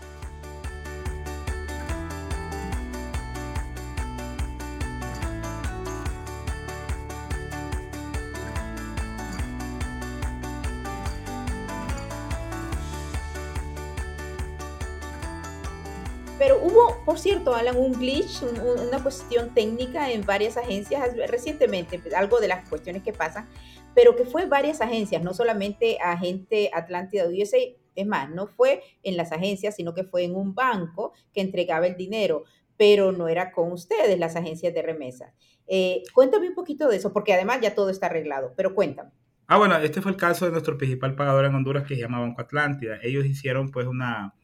Pero 16.37 16.59
hubo, 16.61 17.03
por 17.03 17.17
cierto, 17.17 17.55
Alan, 17.55 17.77
un 17.77 17.93
glitch, 17.93 18.43
una 18.43 19.01
cuestión 19.01 19.53
técnica 19.55 20.11
en 20.11 20.23
varias 20.23 20.55
agencias 20.55 21.15
recientemente, 21.27 21.97
pues, 21.97 22.13
algo 22.13 22.39
de 22.39 22.47
las 22.47 22.67
cuestiones 22.69 23.01
que 23.01 23.11
pasan, 23.11 23.49
pero 23.95 24.15
que 24.15 24.25
fue 24.25 24.45
varias 24.45 24.79
agencias, 24.81 25.23
no 25.23 25.33
solamente 25.33 25.97
Agente 25.99 26.69
Atlántida 26.73 27.27
USA, 27.27 27.57
es 27.95 28.05
más, 28.05 28.29
no 28.29 28.45
fue 28.45 28.83
en 29.01 29.17
las 29.17 29.31
agencias, 29.31 29.75
sino 29.75 29.95
que 29.95 30.03
fue 30.03 30.23
en 30.23 30.35
un 30.35 30.53
banco 30.53 31.13
que 31.33 31.41
entregaba 31.41 31.87
el 31.87 31.97
dinero, 31.97 32.43
pero 32.77 33.11
no 33.11 33.27
era 33.27 33.51
con 33.51 33.71
ustedes, 33.71 34.19
las 34.19 34.35
agencias 34.35 34.71
de 34.75 34.83
remesa. 34.83 35.33
Eh, 35.65 36.03
cuéntame 36.13 36.47
un 36.47 36.53
poquito 36.53 36.87
de 36.87 36.97
eso, 36.97 37.11
porque 37.11 37.33
además 37.33 37.59
ya 37.61 37.73
todo 37.73 37.89
está 37.89 38.05
arreglado, 38.05 38.53
pero 38.55 38.75
cuéntame. 38.75 39.09
Ah, 39.47 39.57
bueno, 39.57 39.75
este 39.77 40.01
fue 40.01 40.11
el 40.11 40.17
caso 40.17 40.45
de 40.45 40.51
nuestro 40.51 40.77
principal 40.77 41.15
pagador 41.15 41.45
en 41.45 41.55
Honduras 41.55 41.87
que 41.87 41.95
se 41.95 42.01
llama 42.01 42.19
Banco 42.19 42.41
Atlántida. 42.41 42.99
Ellos 43.01 43.25
hicieron 43.25 43.71
pues 43.71 43.87
una, 43.87 44.35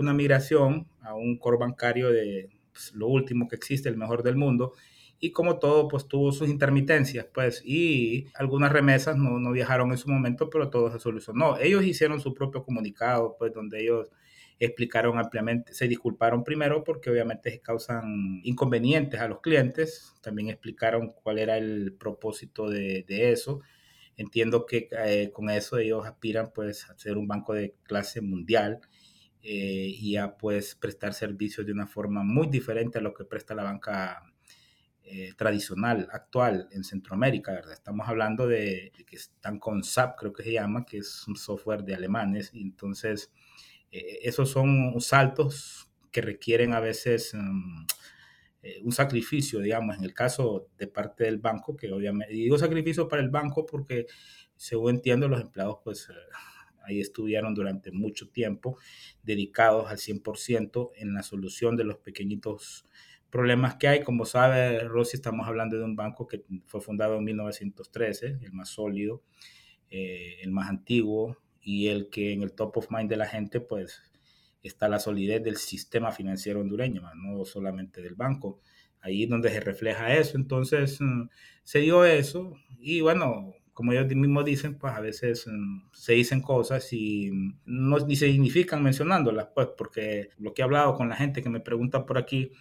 una 0.00 0.14
migración 0.14 0.88
a 1.02 1.14
un 1.14 1.38
core 1.38 1.58
bancario 1.58 2.10
de 2.10 2.48
pues, 2.72 2.92
lo 2.94 3.08
último 3.08 3.48
que 3.48 3.56
existe, 3.56 3.88
el 3.88 3.96
mejor 3.96 4.22
del 4.22 4.36
mundo, 4.36 4.72
y 5.22 5.32
como 5.32 5.58
todo, 5.58 5.86
pues 5.88 6.08
tuvo 6.08 6.32
sus 6.32 6.48
intermitencias, 6.48 7.26
pues, 7.32 7.62
y 7.64 8.26
algunas 8.34 8.72
remesas 8.72 9.16
no, 9.16 9.38
no, 9.38 9.52
viajaron 9.52 9.90
en 9.90 9.98
su 9.98 10.08
momento, 10.10 10.48
pero 10.48 10.70
todo 10.70 10.90
se 10.90 10.98
solucionó. 10.98 11.58
Ellos 11.58 11.84
hicieron 11.84 12.20
su 12.20 12.32
propio 12.32 12.64
comunicado, 12.64 13.36
pues, 13.38 13.52
donde 13.52 13.82
ellos 13.82 14.10
explicaron 14.58 15.18
ampliamente, 15.18 15.74
se 15.74 15.88
disculparon 15.88 16.44
primero 16.44 16.84
porque 16.84 17.10
obviamente 17.10 17.60
causan 17.60 18.40
inconvenientes 18.44 19.18
a 19.20 19.28
los 19.28 19.40
clientes, 19.40 20.14
también 20.20 20.50
explicaron 20.50 21.12
cuál 21.22 21.38
era 21.38 21.56
el 21.56 21.94
propósito 21.98 22.68
de, 22.68 23.04
de 23.08 23.32
eso. 23.32 23.60
Entiendo 24.16 24.66
que 24.66 24.88
eh, 25.06 25.30
con 25.32 25.48
eso 25.48 25.78
ellos 25.78 26.06
aspiran 26.06 26.52
pues 26.54 26.88
a 26.90 26.98
ser 26.98 27.16
un 27.16 27.26
banco 27.26 27.54
de 27.54 27.74
clase 27.84 28.20
mundial 28.20 28.80
eh, 29.42 29.94
y 29.98 30.16
a 30.16 30.36
pues 30.36 30.74
prestar 30.74 31.14
servicios 31.14 31.66
de 31.66 31.72
una 31.72 31.86
forma 31.86 32.22
muy 32.22 32.48
diferente 32.48 32.98
a 32.98 33.00
lo 33.00 33.14
que 33.14 33.24
presta 33.24 33.54
la 33.54 33.62
banca 33.62 34.22
eh, 35.02 35.32
tradicional 35.34 36.08
actual 36.12 36.68
en 36.72 36.84
Centroamérica, 36.84 37.52
¿verdad? 37.52 37.72
Estamos 37.72 38.06
hablando 38.06 38.46
de, 38.46 38.92
que 39.06 39.16
están 39.16 39.58
con 39.58 39.82
SAP, 39.82 40.18
creo 40.18 40.32
que 40.34 40.42
se 40.42 40.52
llama, 40.52 40.84
que 40.84 40.98
es 40.98 41.26
un 41.26 41.36
software 41.36 41.84
de 41.84 41.94
alemanes, 41.94 42.50
y 42.52 42.60
entonces 42.60 43.32
eh, 43.90 44.18
esos 44.22 44.50
son 44.50 45.00
saltos 45.00 45.88
que 46.12 46.20
requieren 46.20 46.74
a 46.74 46.80
veces 46.80 47.32
um, 47.32 47.86
un 48.82 48.92
sacrificio, 48.92 49.60
digamos, 49.60 49.96
en 49.96 50.04
el 50.04 50.12
caso 50.12 50.68
de 50.76 50.86
parte 50.86 51.24
del 51.24 51.38
banco, 51.38 51.76
que 51.76 51.90
obviamente, 51.90 52.34
digo 52.34 52.58
sacrificio 52.58 53.08
para 53.08 53.22
el 53.22 53.30
banco 53.30 53.64
porque 53.64 54.06
según 54.54 54.96
entiendo 54.96 55.28
los 55.28 55.40
empleados 55.40 55.78
pues 55.82 56.08
ahí 56.84 57.00
estuvieron 57.00 57.54
durante 57.54 57.92
mucho 57.92 58.28
tiempo 58.28 58.78
dedicados 59.22 59.90
al 59.90 59.98
100% 59.98 60.90
en 60.96 61.14
la 61.14 61.22
solución 61.22 61.76
de 61.76 61.84
los 61.84 61.98
pequeñitos 61.98 62.86
problemas 63.30 63.76
que 63.76 63.88
hay. 63.88 64.02
Como 64.02 64.24
sabe 64.26 64.80
Rosy, 64.80 65.16
estamos 65.16 65.46
hablando 65.46 65.78
de 65.78 65.84
un 65.84 65.96
banco 65.96 66.26
que 66.26 66.44
fue 66.66 66.80
fundado 66.80 67.16
en 67.16 67.24
1913, 67.24 68.38
el 68.42 68.52
más 68.52 68.68
sólido, 68.68 69.22
eh, 69.90 70.38
el 70.42 70.50
más 70.50 70.68
antiguo 70.68 71.38
y 71.62 71.88
el 71.88 72.10
que 72.10 72.32
en 72.32 72.42
el 72.42 72.52
top 72.52 72.78
of 72.78 72.90
mind 72.90 73.08
de 73.10 73.16
la 73.16 73.26
gente 73.26 73.60
pues 73.60 74.02
está 74.62 74.88
la 74.88 74.98
solidez 74.98 75.42
del 75.42 75.56
sistema 75.56 76.12
financiero 76.12 76.60
hondureño, 76.60 77.02
no 77.14 77.44
solamente 77.44 78.02
del 78.02 78.14
banco. 78.14 78.60
Ahí 79.02 79.24
donde 79.24 79.48
se 79.48 79.60
refleja 79.60 80.14
eso. 80.14 80.36
Entonces 80.36 81.00
mm, 81.00 81.28
se 81.64 81.78
dio 81.78 82.04
eso 82.04 82.54
y 82.78 83.00
bueno, 83.00 83.54
como 83.74 83.92
ellos 83.92 84.06
mismos 84.14 84.44
dicen, 84.44 84.78
pues 84.78 84.92
a 84.94 85.00
veces 85.00 85.46
mm, 85.46 85.90
se 85.92 86.14
dicen 86.14 86.40
cosas 86.40 86.92
y 86.92 87.30
no 87.64 87.98
ni 87.98 88.16
se 88.16 88.30
significan 88.30 88.82
mencionándolas, 88.82 89.48
pues 89.54 89.68
porque 89.76 90.30
lo 90.38 90.52
que 90.54 90.62
he 90.62 90.64
hablado 90.64 90.94
con 90.94 91.08
la 91.08 91.16
gente 91.16 91.42
que 91.42 91.50
me 91.50 91.60
pregunta 91.60 92.06
por 92.06 92.18
aquí, 92.18 92.52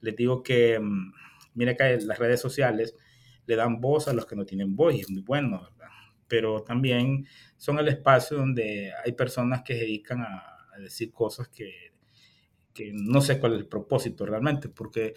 les 0.00 0.16
digo 0.16 0.42
que, 0.42 0.78
mm, 0.78 1.12
mire 1.54 1.76
que 1.76 1.98
las 2.02 2.18
redes 2.18 2.40
sociales 2.40 2.94
le 3.46 3.56
dan 3.56 3.80
voz 3.80 4.08
a 4.08 4.12
los 4.12 4.26
que 4.26 4.36
no 4.36 4.44
tienen 4.44 4.76
voz 4.76 4.94
y 4.94 5.00
es 5.00 5.10
muy 5.10 5.22
bueno, 5.22 5.62
¿verdad? 5.62 5.88
Pero 6.28 6.62
también 6.62 7.26
son 7.56 7.78
el 7.78 7.88
espacio 7.88 8.36
donde 8.36 8.92
hay 9.04 9.12
personas 9.12 9.62
que 9.62 9.74
se 9.74 9.80
dedican 9.80 10.22
a, 10.22 10.54
decir 10.78 11.10
cosas 11.10 11.48
que, 11.48 11.92
que, 12.72 12.92
no 12.94 13.20
sé 13.20 13.40
cuál 13.40 13.54
es 13.54 13.58
el 13.58 13.66
propósito 13.66 14.24
realmente, 14.24 14.68
porque 14.68 15.14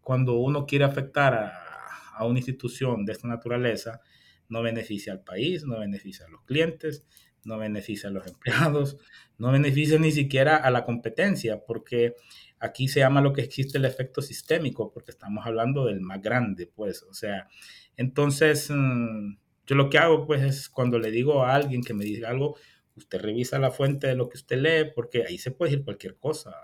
cuando 0.00 0.38
uno 0.38 0.64
quiere 0.64 0.86
afectar 0.86 1.34
a, 1.34 1.72
a 2.14 2.24
una 2.24 2.38
institución 2.38 3.04
de 3.04 3.12
esta 3.12 3.28
naturaleza, 3.28 4.00
no 4.48 4.62
beneficia 4.62 5.12
al 5.12 5.22
país, 5.22 5.64
no 5.64 5.78
beneficia 5.78 6.26
a 6.26 6.28
los 6.28 6.42
clientes, 6.44 7.04
no 7.44 7.58
beneficia 7.58 8.08
a 8.08 8.12
los 8.12 8.26
empleados, 8.28 8.98
no 9.38 9.52
beneficia 9.52 9.98
ni 9.98 10.12
siquiera 10.12 10.56
a 10.56 10.70
la 10.70 10.84
competencia, 10.84 11.64
porque 11.66 12.14
aquí 12.58 12.88
se 12.88 13.00
llama 13.00 13.20
lo 13.20 13.32
que 13.32 13.42
existe 13.42 13.78
el 13.78 13.84
efecto 13.84 14.22
sistémico, 14.22 14.92
porque 14.92 15.10
estamos 15.10 15.46
hablando 15.46 15.86
del 15.86 16.00
más 16.00 16.22
grande, 16.22 16.66
pues, 16.66 17.02
o 17.02 17.14
sea, 17.14 17.48
entonces, 17.96 18.70
mm, 18.70 19.36
yo 19.66 19.74
lo 19.76 19.90
que 19.90 19.98
hago, 19.98 20.26
pues, 20.26 20.42
es 20.42 20.68
cuando 20.68 20.98
le 20.98 21.10
digo 21.10 21.44
a 21.44 21.54
alguien 21.54 21.82
que 21.82 21.94
me 21.94 22.04
diga 22.04 22.30
algo, 22.30 22.56
Usted 22.96 23.20
revisa 23.20 23.58
la 23.58 23.70
fuente 23.70 24.06
de 24.06 24.14
lo 24.14 24.28
que 24.28 24.36
usted 24.36 24.58
lee, 24.58 24.92
porque 24.94 25.24
ahí 25.26 25.38
se 25.38 25.50
puede 25.50 25.70
decir 25.70 25.84
cualquier 25.84 26.16
cosa. 26.18 26.54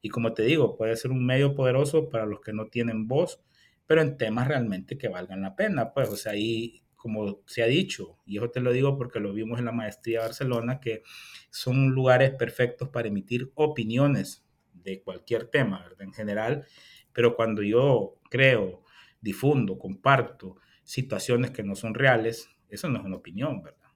Y 0.00 0.10
como 0.10 0.32
te 0.32 0.42
digo, 0.44 0.76
puede 0.76 0.96
ser 0.96 1.10
un 1.10 1.26
medio 1.26 1.54
poderoso 1.54 2.08
para 2.08 2.26
los 2.26 2.40
que 2.40 2.52
no 2.52 2.68
tienen 2.68 3.08
voz, 3.08 3.40
pero 3.86 4.02
en 4.02 4.16
temas 4.16 4.48
realmente 4.48 4.98
que 4.98 5.08
valgan 5.08 5.42
la 5.42 5.56
pena. 5.56 5.92
Pues, 5.92 6.08
o 6.08 6.16
sea, 6.16 6.32
ahí, 6.32 6.82
como 7.06 7.40
se 7.46 7.62
ha 7.62 7.66
dicho, 7.66 8.18
y 8.26 8.38
eso 8.38 8.50
te 8.50 8.58
lo 8.58 8.72
digo 8.72 8.98
porque 8.98 9.20
lo 9.20 9.32
vimos 9.32 9.60
en 9.60 9.66
la 9.66 9.70
maestría 9.72 10.18
de 10.18 10.26
Barcelona, 10.26 10.80
que 10.80 11.04
son 11.50 11.90
lugares 11.90 12.32
perfectos 12.32 12.88
para 12.88 13.06
emitir 13.06 13.52
opiniones 13.54 14.44
de 14.72 15.02
cualquier 15.02 15.46
tema, 15.46 15.82
¿verdad? 15.84 16.02
En 16.02 16.12
general, 16.12 16.66
pero 17.12 17.36
cuando 17.36 17.62
yo 17.62 18.20
creo, 18.28 18.82
difundo, 19.20 19.78
comparto 19.78 20.56
situaciones 20.82 21.52
que 21.52 21.62
no 21.62 21.76
son 21.76 21.94
reales, 21.94 22.48
eso 22.68 22.88
no 22.88 22.98
es 22.98 23.04
una 23.04 23.18
opinión, 23.18 23.62
¿verdad? 23.62 23.88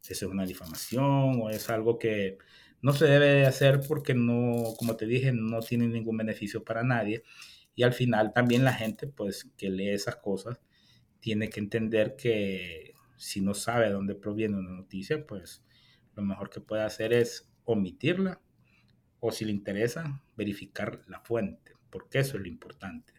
Eso 0.00 0.26
es 0.26 0.30
una 0.30 0.46
difamación 0.46 1.40
o 1.42 1.50
es 1.50 1.68
algo 1.68 1.98
que 1.98 2.38
no 2.80 2.92
se 2.92 3.06
debe 3.06 3.26
de 3.26 3.46
hacer 3.46 3.80
porque 3.88 4.14
no, 4.14 4.74
como 4.78 4.96
te 4.96 5.06
dije, 5.06 5.32
no 5.32 5.58
tiene 5.58 5.88
ningún 5.88 6.16
beneficio 6.16 6.62
para 6.62 6.84
nadie. 6.84 7.24
Y 7.74 7.82
al 7.82 7.92
final 7.92 8.32
también 8.32 8.64
la 8.64 8.72
gente, 8.72 9.08
pues, 9.08 9.50
que 9.56 9.68
lee 9.68 9.90
esas 9.90 10.16
cosas, 10.16 10.60
tiene 11.22 11.48
que 11.48 11.60
entender 11.60 12.16
que 12.16 12.94
si 13.16 13.40
no 13.40 13.54
sabe 13.54 13.86
de 13.86 13.92
dónde 13.92 14.16
proviene 14.16 14.58
una 14.58 14.72
noticia, 14.72 15.24
pues 15.24 15.62
lo 16.16 16.22
mejor 16.24 16.50
que 16.50 16.60
puede 16.60 16.82
hacer 16.82 17.12
es 17.12 17.48
omitirla 17.64 18.40
o 19.20 19.30
si 19.30 19.44
le 19.44 19.52
interesa, 19.52 20.20
verificar 20.36 21.04
la 21.06 21.20
fuente, 21.20 21.72
porque 21.90 22.18
eso 22.18 22.36
es 22.36 22.42
lo 22.42 22.48
importante. 22.48 23.14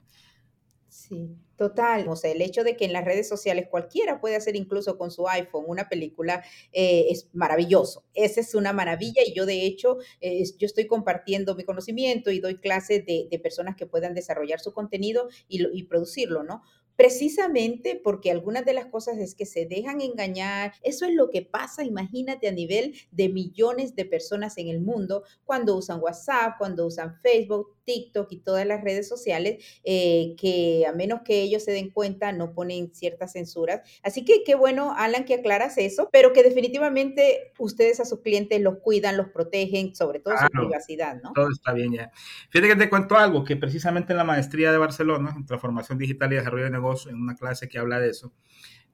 Sí, 0.90 1.38
total. 1.56 2.08
O 2.10 2.16
sea, 2.18 2.32
el 2.32 2.42
hecho 2.42 2.64
de 2.64 2.76
que 2.76 2.86
en 2.86 2.94
las 2.94 3.06
redes 3.06 3.28
sociales 3.28 3.68
cualquiera 3.72 4.20
puede 4.20 4.36
hacer 4.36 4.56
incluso 4.56 4.98
con 4.98 5.10
su 5.10 5.28
iPhone 5.28 5.64
una 5.66 5.88
película 5.88 6.44
eh, 6.74 7.06
es 7.10 7.30
maravilloso. 7.34 8.06
Esa 8.14 8.42
es 8.42 8.54
una 8.54 8.74
maravilla 8.74 9.22
y 9.26 9.34
yo 9.34 9.46
de 9.46 9.66
hecho, 9.66 9.98
eh, 10.20 10.44
yo 10.58 10.66
estoy 10.66 10.86
compartiendo 10.88 11.56
mi 11.56 11.64
conocimiento 11.64 12.32
y 12.32 12.40
doy 12.40 12.60
clases 12.60 13.06
de, 13.06 13.40
personas 13.42 13.76
que 13.76 13.88
puedan 13.88 14.14
desarrollar 14.14 14.60
su 14.60 14.74
contenido 14.74 15.30
y, 15.48 15.66
y 15.76 15.84
producirlo, 15.84 16.44
¿no? 16.44 16.64
Precisamente 16.96 18.00
porque 18.04 18.32
algunas 18.32 18.66
de 18.66 18.74
las 18.74 18.88
cosas 18.88 19.18
es 19.18 19.36
que 19.36 19.46
se 19.46 19.66
dejan 19.66 20.02
engañar. 20.02 20.74
Eso 20.84 21.06
es 21.06 21.14
lo 21.14 21.30
que 21.30 21.42
pasa, 21.42 21.84
imagínate, 21.84 22.48
a 22.48 22.52
nivel 22.52 22.96
de 23.12 23.30
millones 23.30 23.96
de 23.96 24.06
personas 24.06 24.58
en 24.58 24.68
el 24.68 24.82
mundo 24.82 25.24
cuando 25.46 25.76
usan 25.76 26.02
WhatsApp, 26.02 26.58
cuando 26.58 26.86
usan 26.86 27.20
Facebook, 27.22 27.76
TikTok 27.86 28.32
y 28.32 28.38
todas 28.40 28.66
las 28.66 28.84
redes 28.84 29.08
sociales, 29.08 29.64
eh, 29.84 30.36
que 30.38 30.86
a 30.88 30.94
menos 30.94 31.22
que 31.24 31.42
ellos 31.42 31.64
se 31.64 31.72
den 31.72 31.90
cuenta, 31.90 32.32
no 32.32 32.54
ponen 32.54 32.94
ciertas 32.94 33.34
censuras. 33.34 33.82
Así 34.04 34.26
que 34.26 34.44
qué 34.46 34.56
bueno, 34.56 34.94
Alan, 34.96 35.26
que 35.26 35.36
aclaras 35.36 35.78
eso, 35.78 36.10
pero 36.12 36.34
que 36.34 36.44
definitivamente 36.44 37.52
ustedes 37.58 38.00
a 38.00 38.06
sus 38.06 38.22
clientes 38.22 38.62
los 38.62 38.78
cuidan, 38.80 39.18
los 39.18 39.30
protegen, 39.30 39.96
sobre 39.96 40.20
todo 40.20 40.36
su 40.38 40.48
privacidad, 40.48 41.22
¿no? 41.22 41.34
Todo 41.34 41.50
está 41.50 41.74
bien 41.74 41.94
ya. 41.94 42.12
Fíjate 42.50 42.70
que 42.70 42.76
te 42.76 42.90
cuento 42.90 43.16
algo, 43.16 43.44
que 43.44 43.56
precisamente 43.56 44.14
en 44.14 44.18
la 44.18 44.24
maestría 44.24 44.72
de 44.72 44.78
Barcelona, 44.78 45.34
en 45.36 45.46
transformación 45.46 45.98
digital 45.98 46.32
y 46.34 46.36
desarrollo 46.36 46.70
de 46.70 46.74
en 47.10 47.16
una 47.16 47.36
clase 47.36 47.70
que 47.70 47.80
habla 47.80 48.00
de 48.00 48.10
eso, 48.10 48.34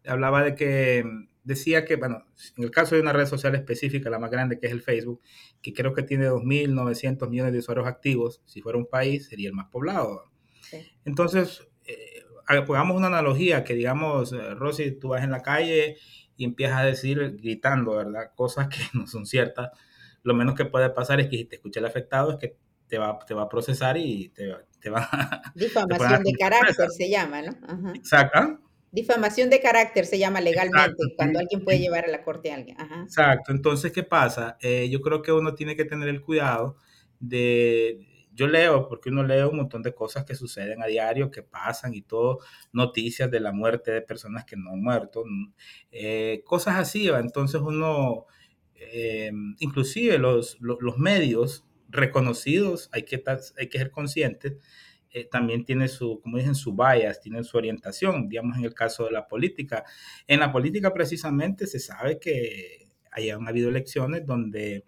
hablaba 0.05 0.43
de 0.43 0.55
que 0.55 1.03
decía 1.49 1.83
que, 1.83 1.95
bueno, 1.95 2.25
en 2.57 2.63
el 2.63 2.71
caso 2.71 2.95
de 2.95 3.01
una 3.01 3.11
red 3.11 3.25
social 3.25 3.55
específica, 3.55 4.09
la 4.09 4.19
más 4.19 4.29
grande 4.29 4.59
que 4.59 4.67
es 4.67 4.71
el 4.71 4.81
Facebook, 4.81 5.19
que 5.61 5.73
creo 5.73 5.93
que 5.93 6.03
tiene 6.03 6.29
2.900 6.29 7.27
millones 7.27 7.53
de 7.53 7.59
usuarios 7.59 7.87
activos, 7.87 8.41
si 8.45 8.61
fuera 8.61 8.77
un 8.77 8.85
país 8.85 9.27
sería 9.27 9.49
el 9.49 9.55
más 9.55 9.67
poblado. 9.69 10.31
Entonces, 11.03 11.67
eh, 11.85 12.23
una 12.69 13.07
analogía, 13.07 13.63
que 13.63 13.73
digamos, 13.73 14.31
eh, 14.31 14.53
Rosy, 14.53 14.91
tú 14.91 15.09
vas 15.09 15.23
en 15.23 15.31
la 15.31 15.41
calle 15.41 15.97
y 16.37 16.45
empiezas 16.45 16.77
a 16.77 16.85
decir, 16.85 17.37
gritando, 17.41 17.95
¿verdad? 17.95 18.31
Cosas 18.35 18.67
que 18.67 18.77
no 18.93 19.07
son 19.07 19.25
ciertas. 19.25 19.71
Lo 20.21 20.35
menos 20.35 20.53
que 20.53 20.65
puede 20.65 20.91
pasar 20.91 21.19
es 21.19 21.29
que 21.29 21.37
si 21.37 21.45
te 21.45 21.55
escucha 21.55 21.79
el 21.79 21.87
afectado 21.87 22.31
es 22.33 22.37
que 22.37 22.57
te 22.87 22.99
va, 22.99 23.17
te 23.25 23.33
va 23.33 23.43
a 23.43 23.49
procesar 23.49 23.97
y 23.97 24.29
te, 24.29 24.53
te 24.79 24.89
va 24.91 25.09
Difamación 25.55 26.23
de 26.23 26.33
carácter 26.33 26.89
se 26.89 27.09
llama, 27.09 27.41
¿no? 27.41 27.93
Exacto. 27.95 28.68
Difamación 28.91 29.49
de 29.49 29.61
carácter 29.61 30.05
se 30.05 30.17
llama 30.17 30.41
legalmente, 30.41 31.03
cuando 31.15 31.39
alguien 31.39 31.63
puede 31.63 31.79
llevar 31.79 32.05
a 32.05 32.07
la 32.07 32.23
corte 32.23 32.51
a 32.51 32.55
alguien. 32.55 32.77
Exacto. 33.03 33.51
Entonces, 33.51 33.91
¿qué 33.91 34.03
pasa? 34.03 34.57
Eh, 34.61 34.89
yo 34.89 35.01
creo 35.01 35.21
que 35.21 35.31
uno 35.31 35.53
tiene 35.53 35.75
que 35.75 35.85
tener 35.85 36.09
el 36.09 36.21
cuidado 36.21 36.77
de... 37.19 38.05
Yo 38.31 38.47
leo, 38.47 38.87
porque 38.87 39.09
uno 39.09 39.23
lee 39.23 39.41
un 39.41 39.57
montón 39.57 39.83
de 39.83 39.93
cosas 39.93 40.23
que 40.23 40.33
suceden 40.33 40.81
a 40.81 40.85
diario, 40.85 41.29
que 41.29 41.43
pasan 41.43 41.93
y 41.93 42.01
todo, 42.01 42.39
noticias 42.71 43.29
de 43.29 43.41
la 43.41 43.51
muerte 43.51 43.91
de 43.91 44.01
personas 44.01 44.45
que 44.45 44.55
no 44.55 44.71
han 44.71 44.81
muerto, 44.81 45.25
eh, 45.91 46.41
cosas 46.45 46.77
así. 46.77 47.09
Entonces 47.09 47.59
uno, 47.59 48.27
eh, 48.75 49.31
inclusive 49.59 50.17
los, 50.19 50.57
los 50.61 50.97
medios 50.97 51.65
reconocidos, 51.89 52.89
hay 52.93 53.03
que, 53.03 53.21
hay 53.57 53.67
que 53.67 53.77
ser 53.77 53.91
conscientes, 53.91 54.53
eh, 55.11 55.27
también 55.29 55.65
tiene 55.65 55.87
su, 55.87 56.19
como 56.21 56.37
dicen, 56.37 56.55
su 56.55 56.75
bias, 56.75 57.19
tienen 57.19 57.43
su 57.43 57.57
orientación, 57.57 58.29
digamos 58.29 58.57
en 58.57 58.65
el 58.65 58.73
caso 58.73 59.05
de 59.05 59.11
la 59.11 59.27
política. 59.27 59.83
En 60.27 60.39
la 60.39 60.51
política 60.51 60.93
precisamente 60.93 61.65
se 61.67 61.79
sabe 61.79 62.19
que 62.19 62.87
hayan 63.11 63.47
habido 63.47 63.69
elecciones 63.69 64.25
donde 64.25 64.85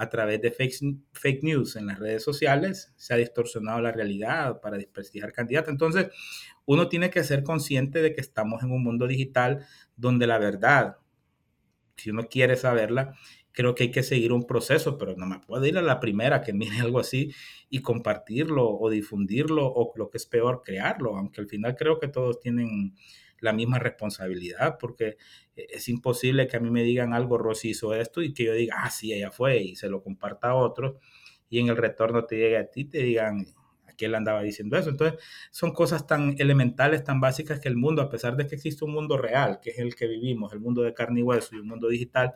a 0.00 0.08
través 0.08 0.40
de 0.40 0.50
fake, 0.50 0.96
fake 1.12 1.42
news 1.42 1.76
en 1.76 1.86
las 1.86 1.98
redes 1.98 2.24
sociales 2.24 2.92
se 2.96 3.12
ha 3.12 3.18
distorsionado 3.18 3.80
la 3.82 3.92
realidad 3.92 4.60
para 4.60 4.78
desprestigiar 4.78 5.30
candidatos. 5.30 5.70
Entonces, 5.70 6.08
uno 6.64 6.88
tiene 6.88 7.10
que 7.10 7.22
ser 7.22 7.42
consciente 7.42 8.00
de 8.00 8.14
que 8.14 8.22
estamos 8.22 8.62
en 8.62 8.72
un 8.72 8.82
mundo 8.82 9.06
digital 9.06 9.66
donde 9.96 10.26
la 10.26 10.38
verdad, 10.38 10.96
si 11.96 12.10
uno 12.10 12.28
quiere 12.28 12.56
saberla, 12.56 13.14
creo 13.60 13.74
que 13.74 13.82
hay 13.84 13.90
que 13.90 14.02
seguir 14.02 14.32
un 14.32 14.46
proceso, 14.46 14.96
pero 14.96 15.14
no 15.16 15.26
me 15.26 15.38
puedo 15.38 15.66
ir 15.66 15.76
a 15.76 15.82
la 15.82 16.00
primera 16.00 16.40
que 16.40 16.52
mire 16.54 16.80
algo 16.80 16.98
así 16.98 17.34
y 17.68 17.82
compartirlo 17.82 18.70
o 18.70 18.88
difundirlo 18.88 19.66
o 19.66 19.92
lo 19.96 20.08
que 20.08 20.16
es 20.16 20.24
peor, 20.24 20.62
crearlo, 20.64 21.16
aunque 21.16 21.42
al 21.42 21.46
final 21.46 21.76
creo 21.76 21.98
que 21.98 22.08
todos 22.08 22.40
tienen 22.40 22.94
la 23.38 23.52
misma 23.52 23.78
responsabilidad, 23.78 24.78
porque 24.80 25.18
e, 25.56 25.66
es 25.70 25.88
imposible 25.90 26.46
que 26.46 26.56
a 26.56 26.60
mí 26.60 26.70
me 26.70 26.82
digan 26.84 27.12
algo, 27.12 27.36
Rosy 27.36 27.70
hizo 27.70 27.94
esto, 27.94 28.22
y 28.22 28.32
que 28.32 28.44
yo 28.44 28.54
diga, 28.54 28.76
ah, 28.78 28.90
sí, 28.90 29.12
ella 29.12 29.30
fue, 29.30 29.58
y 29.62 29.76
se 29.76 29.90
lo 29.90 30.02
comparta 30.02 30.50
a 30.50 30.54
otro, 30.54 30.98
y 31.50 31.58
en 31.58 31.68
el 31.68 31.76
retorno 31.76 32.24
te 32.24 32.36
llegue 32.36 32.56
a 32.56 32.70
ti, 32.70 32.86
te 32.86 33.02
digan, 33.02 33.44
que 34.00 34.06
él 34.06 34.14
andaba 34.14 34.42
diciendo 34.42 34.78
eso. 34.78 34.88
Entonces, 34.88 35.20
son 35.50 35.72
cosas 35.72 36.06
tan 36.06 36.34
elementales, 36.38 37.04
tan 37.04 37.20
básicas 37.20 37.60
que 37.60 37.68
el 37.68 37.76
mundo, 37.76 38.00
a 38.00 38.08
pesar 38.08 38.34
de 38.34 38.46
que 38.46 38.54
existe 38.54 38.82
un 38.86 38.92
mundo 38.92 39.18
real, 39.18 39.60
que 39.60 39.70
es 39.70 39.78
el 39.78 39.94
que 39.94 40.06
vivimos, 40.06 40.54
el 40.54 40.60
mundo 40.60 40.80
de 40.80 40.94
carne 40.94 41.20
y 41.20 41.22
hueso 41.22 41.54
y 41.54 41.58
un 41.58 41.68
mundo 41.68 41.86
digital, 41.88 42.32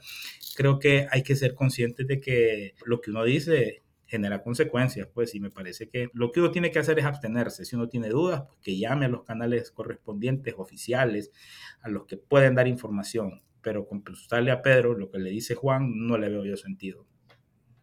creo 0.56 0.78
que 0.78 1.06
hay 1.10 1.22
que 1.22 1.36
ser 1.36 1.54
conscientes 1.54 2.06
de 2.06 2.20
que 2.20 2.74
lo 2.84 3.00
que 3.00 3.10
uno 3.10 3.24
dice 3.24 3.82
genera 4.06 4.42
consecuencias, 4.42 5.08
pues, 5.12 5.34
y 5.34 5.40
me 5.40 5.50
parece 5.50 5.88
que 5.88 6.10
lo 6.12 6.30
que 6.32 6.40
uno 6.40 6.50
tiene 6.50 6.70
que 6.70 6.78
hacer 6.78 6.98
es 6.98 7.06
abstenerse. 7.06 7.64
Si 7.64 7.76
uno 7.76 7.88
tiene 7.88 8.10
dudas, 8.10 8.42
pues 8.46 8.60
que 8.60 8.76
llame 8.76 9.06
a 9.06 9.08
los 9.08 9.24
canales 9.24 9.70
correspondientes, 9.70 10.54
oficiales, 10.58 11.32
a 11.80 11.88
los 11.88 12.04
que 12.04 12.18
pueden 12.18 12.54
dar 12.54 12.68
información. 12.68 13.42
Pero 13.62 13.86
con 13.86 14.02
preguntarle 14.02 14.50
a 14.50 14.60
Pedro 14.60 14.92
lo 14.92 15.10
que 15.10 15.18
le 15.18 15.30
dice 15.30 15.54
Juan, 15.54 16.06
no 16.06 16.18
le 16.18 16.28
veo 16.28 16.44
yo 16.44 16.58
sentido. 16.58 17.06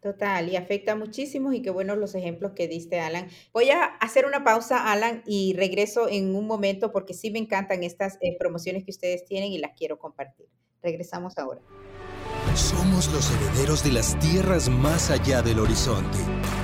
Total, 0.01 0.49
y 0.49 0.55
afecta 0.55 0.95
muchísimo 0.95 1.53
y 1.53 1.61
qué 1.61 1.69
buenos 1.69 1.95
los 1.95 2.15
ejemplos 2.15 2.53
que 2.55 2.67
diste, 2.67 2.99
Alan. 2.99 3.27
Voy 3.53 3.69
a 3.69 3.85
hacer 3.85 4.25
una 4.25 4.43
pausa, 4.43 4.91
Alan, 4.91 5.21
y 5.27 5.53
regreso 5.53 6.09
en 6.09 6.35
un 6.35 6.47
momento 6.47 6.91
porque 6.91 7.13
sí 7.13 7.29
me 7.29 7.37
encantan 7.37 7.83
estas 7.83 8.17
eh, 8.21 8.35
promociones 8.39 8.83
que 8.83 8.89
ustedes 8.89 9.25
tienen 9.25 9.51
y 9.51 9.59
las 9.59 9.73
quiero 9.77 9.99
compartir. 9.99 10.47
Regresamos 10.81 11.37
ahora. 11.37 11.61
Somos 12.55 13.13
los 13.13 13.31
herederos 13.31 13.83
de 13.83 13.91
las 13.91 14.17
tierras 14.19 14.69
más 14.69 15.11
allá 15.11 15.43
del 15.43 15.59
horizonte, 15.59 16.17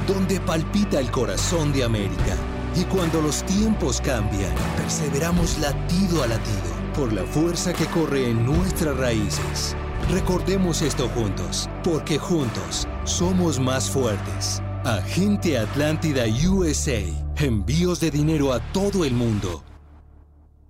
donde 0.07 0.39
palpita 0.39 0.99
el 0.99 1.11
corazón 1.11 1.71
de 1.73 1.83
América. 1.83 2.35
Y 2.75 2.85
cuando 2.85 3.21
los 3.21 3.45
tiempos 3.45 4.01
cambian, 4.01 4.53
perseveramos 4.77 5.59
latido 5.59 6.23
a 6.23 6.27
latido 6.27 6.75
por 6.95 7.13
la 7.13 7.23
fuerza 7.23 7.71
que 7.71 7.85
corre 7.85 8.31
en 8.31 8.43
nuestras 8.43 8.97
raíces 8.97 9.75
Recordemos 10.09 10.81
esto 10.81 11.09
juntos, 11.09 11.69
porque 11.83 12.17
juntos 12.17 12.87
somos 13.03 13.59
más 13.59 13.91
fuertes. 13.91 14.61
Agente 14.85 15.57
Atlántida 15.57 16.23
USA. 16.49 17.01
Envíos 17.35 17.99
de 17.99 18.09
dinero 18.09 18.53
a 18.53 18.61
todo 18.71 19.03
el 19.03 19.11
mundo. 19.13 19.65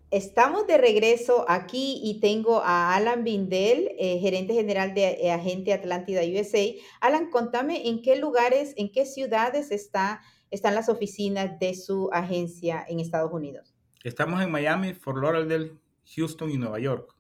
Estamos 0.10 0.66
de 0.66 0.80
regreso 0.80 1.46
aquí 1.48 2.02
y 2.04 2.20
tengo 2.20 2.64
a 2.64 2.96
Alan 2.96 3.24
Bindel, 3.24 3.92
eh, 4.00 4.18
gerente 4.20 4.56
general 4.56 4.96
de 4.96 5.20
eh, 5.22 5.32
Agente 5.32 5.72
Atlántida 5.72 6.22
USA. 6.22 6.74
Alan, 7.00 7.30
contame 7.30 7.90
en 7.90 8.02
qué 8.02 8.16
lugares, 8.16 8.74
en 8.76 8.92
qué 8.92 9.06
ciudades 9.06 9.70
está, 9.70 10.22
están 10.50 10.74
las 10.74 10.90
oficinas 10.90 11.60
de 11.60 11.76
su 11.76 12.10
agencia 12.12 12.84
en 12.90 13.00
Estados 13.00 13.32
Unidos. 13.32 13.76
Estamos 14.04 14.42
en 14.42 14.50
Miami, 14.50 14.96
Fort 14.96 15.22
Lauderdale, 15.22 15.74
Houston 16.16 16.50
y 16.50 16.58
Nueva 16.58 16.80
York 16.80 17.14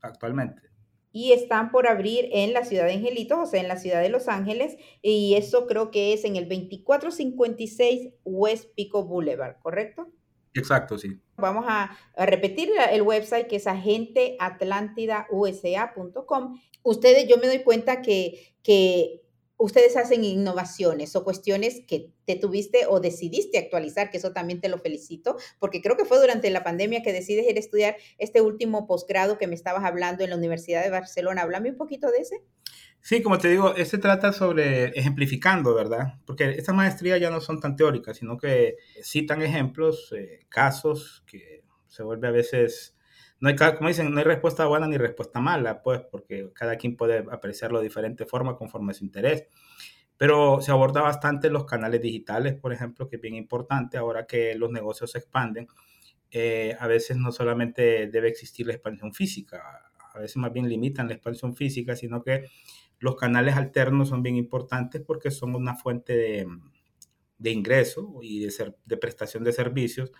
actualmente 0.00 0.67
y 1.12 1.32
están 1.32 1.70
por 1.70 1.88
abrir 1.88 2.28
en 2.32 2.52
la 2.52 2.64
ciudad 2.64 2.84
de 2.84 2.94
Angelitos, 2.94 3.38
o 3.38 3.46
sea, 3.46 3.60
en 3.60 3.68
la 3.68 3.76
ciudad 3.76 4.02
de 4.02 4.08
Los 4.08 4.28
Ángeles, 4.28 4.76
y 5.02 5.34
eso 5.34 5.66
creo 5.66 5.90
que 5.90 6.12
es 6.12 6.24
en 6.24 6.36
el 6.36 6.48
2456 6.48 8.12
West 8.24 8.70
Pico 8.74 9.04
Boulevard, 9.04 9.58
¿correcto? 9.60 10.08
Exacto, 10.54 10.96
sí. 10.98 11.20
Vamos 11.36 11.66
a, 11.68 11.96
repetir 12.16 12.70
el 12.90 13.02
website 13.02 13.46
que 13.46 13.56
es 13.56 13.66
agenteatlantidaUSA.com. 13.66 16.60
Ustedes, 16.82 17.28
yo 17.28 17.36
me 17.38 17.46
doy 17.46 17.62
cuenta 17.62 18.00
que, 18.02 18.54
que 18.62 19.22
ustedes 19.58 19.96
hacen 19.96 20.24
innovaciones 20.24 21.14
o 21.16 21.24
cuestiones 21.24 21.82
que 21.86 22.10
te 22.24 22.36
tuviste 22.36 22.86
o 22.88 23.00
decidiste 23.00 23.58
actualizar, 23.58 24.10
que 24.10 24.16
eso 24.16 24.32
también 24.32 24.60
te 24.60 24.68
lo 24.68 24.78
felicito, 24.78 25.36
porque 25.58 25.82
creo 25.82 25.96
que 25.96 26.04
fue 26.04 26.18
durante 26.18 26.48
la 26.50 26.64
pandemia 26.64 27.02
que 27.02 27.12
decides 27.12 27.46
ir 27.48 27.56
a 27.56 27.60
estudiar 27.60 27.96
este 28.18 28.40
último 28.40 28.86
posgrado 28.86 29.36
que 29.36 29.46
me 29.46 29.54
estabas 29.54 29.84
hablando 29.84 30.24
en 30.24 30.30
la 30.30 30.36
Universidad 30.36 30.82
de 30.82 30.90
Barcelona. 30.90 31.42
Háblame 31.42 31.70
un 31.70 31.76
poquito 31.76 32.10
de 32.10 32.18
ese. 32.18 32.42
Sí, 33.00 33.22
como 33.22 33.38
te 33.38 33.48
digo, 33.48 33.74
este 33.76 33.98
trata 33.98 34.32
sobre 34.32 34.86
ejemplificando, 34.98 35.74
¿verdad? 35.74 36.14
Porque 36.26 36.50
estas 36.50 36.74
maestrías 36.74 37.20
ya 37.20 37.30
no 37.30 37.40
son 37.40 37.60
tan 37.60 37.76
teóricas, 37.76 38.16
sino 38.16 38.38
que 38.38 38.76
citan 39.02 39.42
ejemplos, 39.42 40.12
eh, 40.12 40.40
casos 40.48 41.24
que 41.26 41.64
se 41.86 42.02
vuelve 42.02 42.28
a 42.28 42.32
veces 42.32 42.97
no 43.40 43.48
hay, 43.48 43.56
como 43.56 43.88
dicen, 43.88 44.12
no 44.12 44.18
hay 44.18 44.24
respuesta 44.24 44.66
buena 44.66 44.86
ni 44.88 44.96
respuesta 44.96 45.40
mala, 45.40 45.82
pues, 45.82 46.00
porque 46.10 46.50
cada 46.54 46.76
quien 46.76 46.96
puede 46.96 47.24
apreciarlo 47.30 47.78
de 47.78 47.84
diferente 47.84 48.26
forma 48.26 48.56
conforme 48.56 48.92
a 48.92 48.94
su 48.94 49.04
interés. 49.04 49.46
Pero 50.16 50.60
se 50.60 50.72
aborda 50.72 51.02
bastante 51.02 51.50
los 51.50 51.64
canales 51.64 52.02
digitales, 52.02 52.54
por 52.54 52.72
ejemplo, 52.72 53.08
que 53.08 53.16
es 53.16 53.22
bien 53.22 53.36
importante 53.36 53.96
ahora 53.98 54.26
que 54.26 54.54
los 54.56 54.70
negocios 54.70 55.12
se 55.12 55.18
expanden. 55.18 55.68
Eh, 56.30 56.76
a 56.78 56.86
veces 56.88 57.16
no 57.16 57.32
solamente 57.32 58.08
debe 58.08 58.28
existir 58.28 58.66
la 58.66 58.74
expansión 58.74 59.14
física, 59.14 59.62
a 60.14 60.18
veces 60.18 60.36
más 60.36 60.52
bien 60.52 60.68
limitan 60.68 61.08
la 61.08 61.14
expansión 61.14 61.54
física, 61.54 61.96
sino 61.96 62.22
que 62.22 62.46
los 62.98 63.16
canales 63.16 63.56
alternos 63.56 64.08
son 64.08 64.22
bien 64.22 64.36
importantes 64.36 65.02
porque 65.06 65.30
son 65.30 65.54
una 65.54 65.76
fuente 65.76 66.16
de, 66.16 66.46
de 67.38 67.50
ingreso 67.50 68.18
y 68.22 68.40
de, 68.40 68.74
de 68.84 68.96
prestación 68.96 69.44
de 69.44 69.52
servicios 69.52 70.12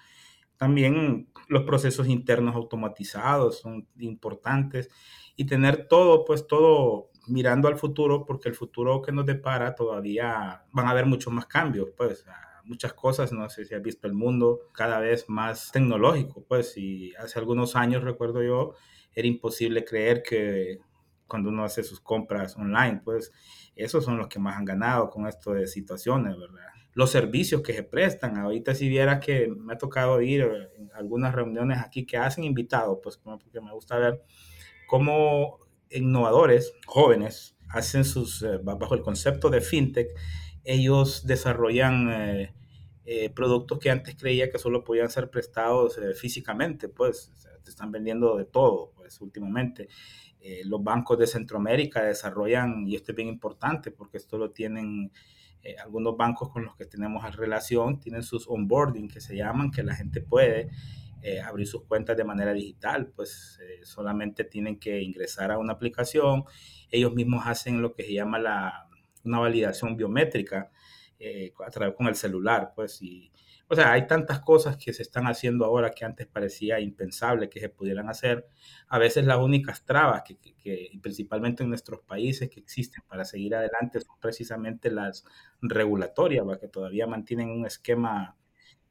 también 0.58 1.30
los 1.48 1.62
procesos 1.62 2.08
internos 2.08 2.54
automatizados 2.54 3.60
son 3.60 3.88
importantes 3.98 4.90
y 5.36 5.46
tener 5.46 5.88
todo, 5.88 6.24
pues 6.24 6.46
todo 6.46 7.10
mirando 7.28 7.68
al 7.68 7.78
futuro, 7.78 8.26
porque 8.26 8.48
el 8.48 8.54
futuro 8.54 9.00
que 9.00 9.12
nos 9.12 9.24
depara 9.24 9.74
todavía 9.74 10.64
van 10.72 10.86
a 10.86 10.90
haber 10.90 11.06
muchos 11.06 11.32
más 11.32 11.46
cambios, 11.46 11.90
pues 11.96 12.24
muchas 12.64 12.92
cosas, 12.92 13.32
no 13.32 13.48
sé 13.48 13.64
si 13.64 13.74
has 13.74 13.82
visto 13.82 14.06
el 14.06 14.14
mundo 14.14 14.60
cada 14.72 14.98
vez 15.00 15.24
más 15.28 15.70
tecnológico, 15.72 16.44
pues 16.46 16.76
y 16.76 17.14
hace 17.14 17.38
algunos 17.38 17.76
años 17.76 18.04
recuerdo 18.04 18.42
yo, 18.42 18.74
era 19.14 19.26
imposible 19.26 19.84
creer 19.84 20.22
que 20.22 20.78
cuando 21.26 21.50
uno 21.50 21.64
hace 21.64 21.82
sus 21.82 22.00
compras 22.00 22.56
online, 22.56 23.00
pues 23.04 23.32
esos 23.76 24.04
son 24.04 24.18
los 24.18 24.28
que 24.28 24.38
más 24.38 24.56
han 24.56 24.64
ganado 24.64 25.08
con 25.10 25.26
esto 25.26 25.52
de 25.52 25.66
situaciones, 25.66 26.36
¿verdad? 26.38 26.68
Los 26.98 27.12
servicios 27.12 27.62
que 27.62 27.74
se 27.74 27.84
prestan. 27.84 28.38
Ahorita 28.38 28.74
si 28.74 28.88
vieras 28.88 29.24
que 29.24 29.46
me 29.46 29.74
ha 29.74 29.78
tocado 29.78 30.20
ir 30.20 30.42
en 30.76 30.90
algunas 30.94 31.32
reuniones 31.32 31.78
aquí 31.78 32.04
que 32.04 32.16
hacen 32.16 32.42
invitados, 32.42 32.98
pues 33.00 33.16
porque 33.18 33.60
me 33.60 33.72
gusta 33.72 33.98
ver 33.98 34.24
cómo 34.88 35.60
innovadores 35.90 36.72
jóvenes 36.86 37.56
hacen 37.68 38.04
sus, 38.04 38.42
eh, 38.42 38.58
bajo 38.60 38.96
el 38.96 39.02
concepto 39.02 39.48
de 39.48 39.60
fintech, 39.60 40.08
ellos 40.64 41.24
desarrollan 41.24 42.10
eh, 42.10 42.54
eh, 43.04 43.30
productos 43.30 43.78
que 43.78 43.92
antes 43.92 44.16
creía 44.16 44.50
que 44.50 44.58
solo 44.58 44.82
podían 44.82 45.08
ser 45.08 45.30
prestados 45.30 46.00
físicamente, 46.16 46.88
pues 46.88 47.32
te 47.62 47.70
están 47.70 47.92
vendiendo 47.92 48.36
de 48.36 48.44
todo, 48.44 48.90
pues 48.96 49.20
últimamente. 49.20 49.86
los 50.64 50.82
bancos 50.82 51.16
de 51.16 51.28
Centroamérica 51.28 52.02
desarrollan, 52.02 52.88
y 52.88 52.96
esto 52.96 53.12
es 53.12 53.16
bien 53.16 53.28
importante 53.28 53.92
porque 53.92 54.16
esto 54.16 54.36
lo 54.36 54.50
tienen 54.50 55.12
eh, 55.62 55.76
algunos 55.82 56.16
bancos 56.16 56.50
con 56.50 56.64
los 56.64 56.76
que 56.76 56.86
tenemos 56.86 57.24
relación 57.36 57.98
tienen 57.98 58.22
sus 58.22 58.48
onboarding 58.48 59.08
que 59.08 59.20
se 59.20 59.36
llaman, 59.36 59.70
que 59.70 59.82
la 59.82 59.94
gente 59.94 60.20
puede 60.20 60.70
eh, 61.22 61.40
abrir 61.40 61.66
sus 61.66 61.84
cuentas 61.84 62.16
de 62.16 62.24
manera 62.24 62.52
digital, 62.52 63.08
pues 63.14 63.58
eh, 63.62 63.84
solamente 63.84 64.44
tienen 64.44 64.78
que 64.78 65.02
ingresar 65.02 65.50
a 65.50 65.58
una 65.58 65.72
aplicación, 65.72 66.44
ellos 66.90 67.12
mismos 67.14 67.46
hacen 67.46 67.82
lo 67.82 67.92
que 67.94 68.04
se 68.04 68.14
llama 68.14 68.38
la, 68.38 68.88
una 69.24 69.40
validación 69.40 69.96
biométrica 69.96 70.70
a 71.66 71.70
través 71.70 71.96
con 71.96 72.06
el 72.06 72.14
celular, 72.14 72.72
pues 72.76 73.02
y 73.02 73.32
o 73.70 73.74
sea, 73.74 73.92
hay 73.92 74.06
tantas 74.06 74.40
cosas 74.40 74.78
que 74.78 74.94
se 74.94 75.02
están 75.02 75.26
haciendo 75.26 75.66
ahora 75.66 75.90
que 75.90 76.04
antes 76.04 76.26
parecía 76.26 76.80
impensable 76.80 77.50
que 77.50 77.60
se 77.60 77.68
pudieran 77.68 78.08
hacer. 78.08 78.46
A 78.88 78.98
veces 78.98 79.26
las 79.26 79.38
únicas 79.38 79.84
trabas 79.84 80.22
que, 80.22 80.38
que, 80.38 80.90
principalmente 81.02 81.62
en 81.62 81.68
nuestros 81.68 82.00
países 82.00 82.48
que 82.48 82.60
existen 82.60 83.02
para 83.06 83.26
seguir 83.26 83.54
adelante 83.54 84.00
son 84.00 84.16
precisamente 84.20 84.90
las 84.90 85.24
regulatorias, 85.60 86.46
que 86.58 86.68
todavía 86.68 87.06
mantienen 87.06 87.50
un 87.50 87.66
esquema 87.66 88.36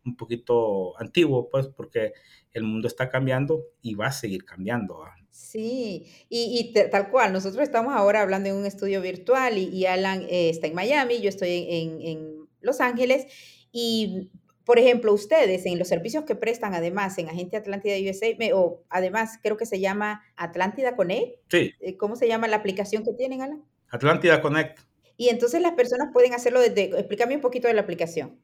un 0.06 0.16
poquito 0.16 0.98
antiguo, 1.00 1.50
pues 1.50 1.68
porque 1.68 2.14
el 2.54 2.64
mundo 2.64 2.88
está 2.88 3.10
cambiando 3.10 3.64
y 3.82 3.96
va 3.96 4.08
a 4.08 4.12
seguir 4.12 4.46
cambiando. 4.46 5.04
Sí, 5.32 6.06
y, 6.30 6.72
tal 6.92 7.10
cual, 7.10 7.34
nosotros 7.34 7.64
estamos 7.64 7.94
ahora 7.94 8.22
hablando 8.22 8.50
en 8.50 8.56
un 8.56 8.66
estudio 8.66 9.02
virtual 9.02 9.58
y, 9.58 9.86
Alan 9.88 10.22
eh, 10.30 10.50
está 10.50 10.68
en 10.68 10.76
Miami, 10.76 11.20
yo 11.20 11.30
estoy 11.30 11.68
en, 11.70 12.02
en 12.02 12.48
Los 12.62 12.80
Ángeles 12.80 13.26
y 13.72 14.30
por 14.68 14.80
ejemplo, 14.80 15.14
ustedes 15.14 15.66
en 15.66 15.80
los 15.80 15.88
servicios 15.88 16.26
que 16.26 16.36
prestan, 16.36 16.74
además, 16.74 17.18
en 17.20 17.30
Agente 17.30 17.56
Atlántida 17.56 17.96
USA, 17.96 18.28
o 18.54 18.84
además 18.90 19.40
creo 19.42 19.56
que 19.56 19.66
se 19.66 19.80
llama 19.80 20.26
Atlántida 20.36 20.98
Connect. 20.98 21.38
Sí. 21.50 21.74
Eh, 21.80 21.96
¿Cómo 21.96 22.18
se 22.18 22.28
llama 22.28 22.50
la 22.50 22.58
aplicación 22.58 23.06
que 23.06 23.14
tienen, 23.14 23.42
Ana? 23.42 23.62
Atlántida 23.90 24.42
Connect. 24.42 24.80
Y 25.16 25.30
entonces 25.30 25.62
las 25.62 25.72
personas 25.72 26.10
pueden 26.12 26.34
hacerlo 26.34 26.60
desde, 26.60 27.00
explícame 27.00 27.36
un 27.36 27.40
poquito 27.40 27.70
de 27.70 27.76
la 27.76 27.82
aplicación. 27.82 28.42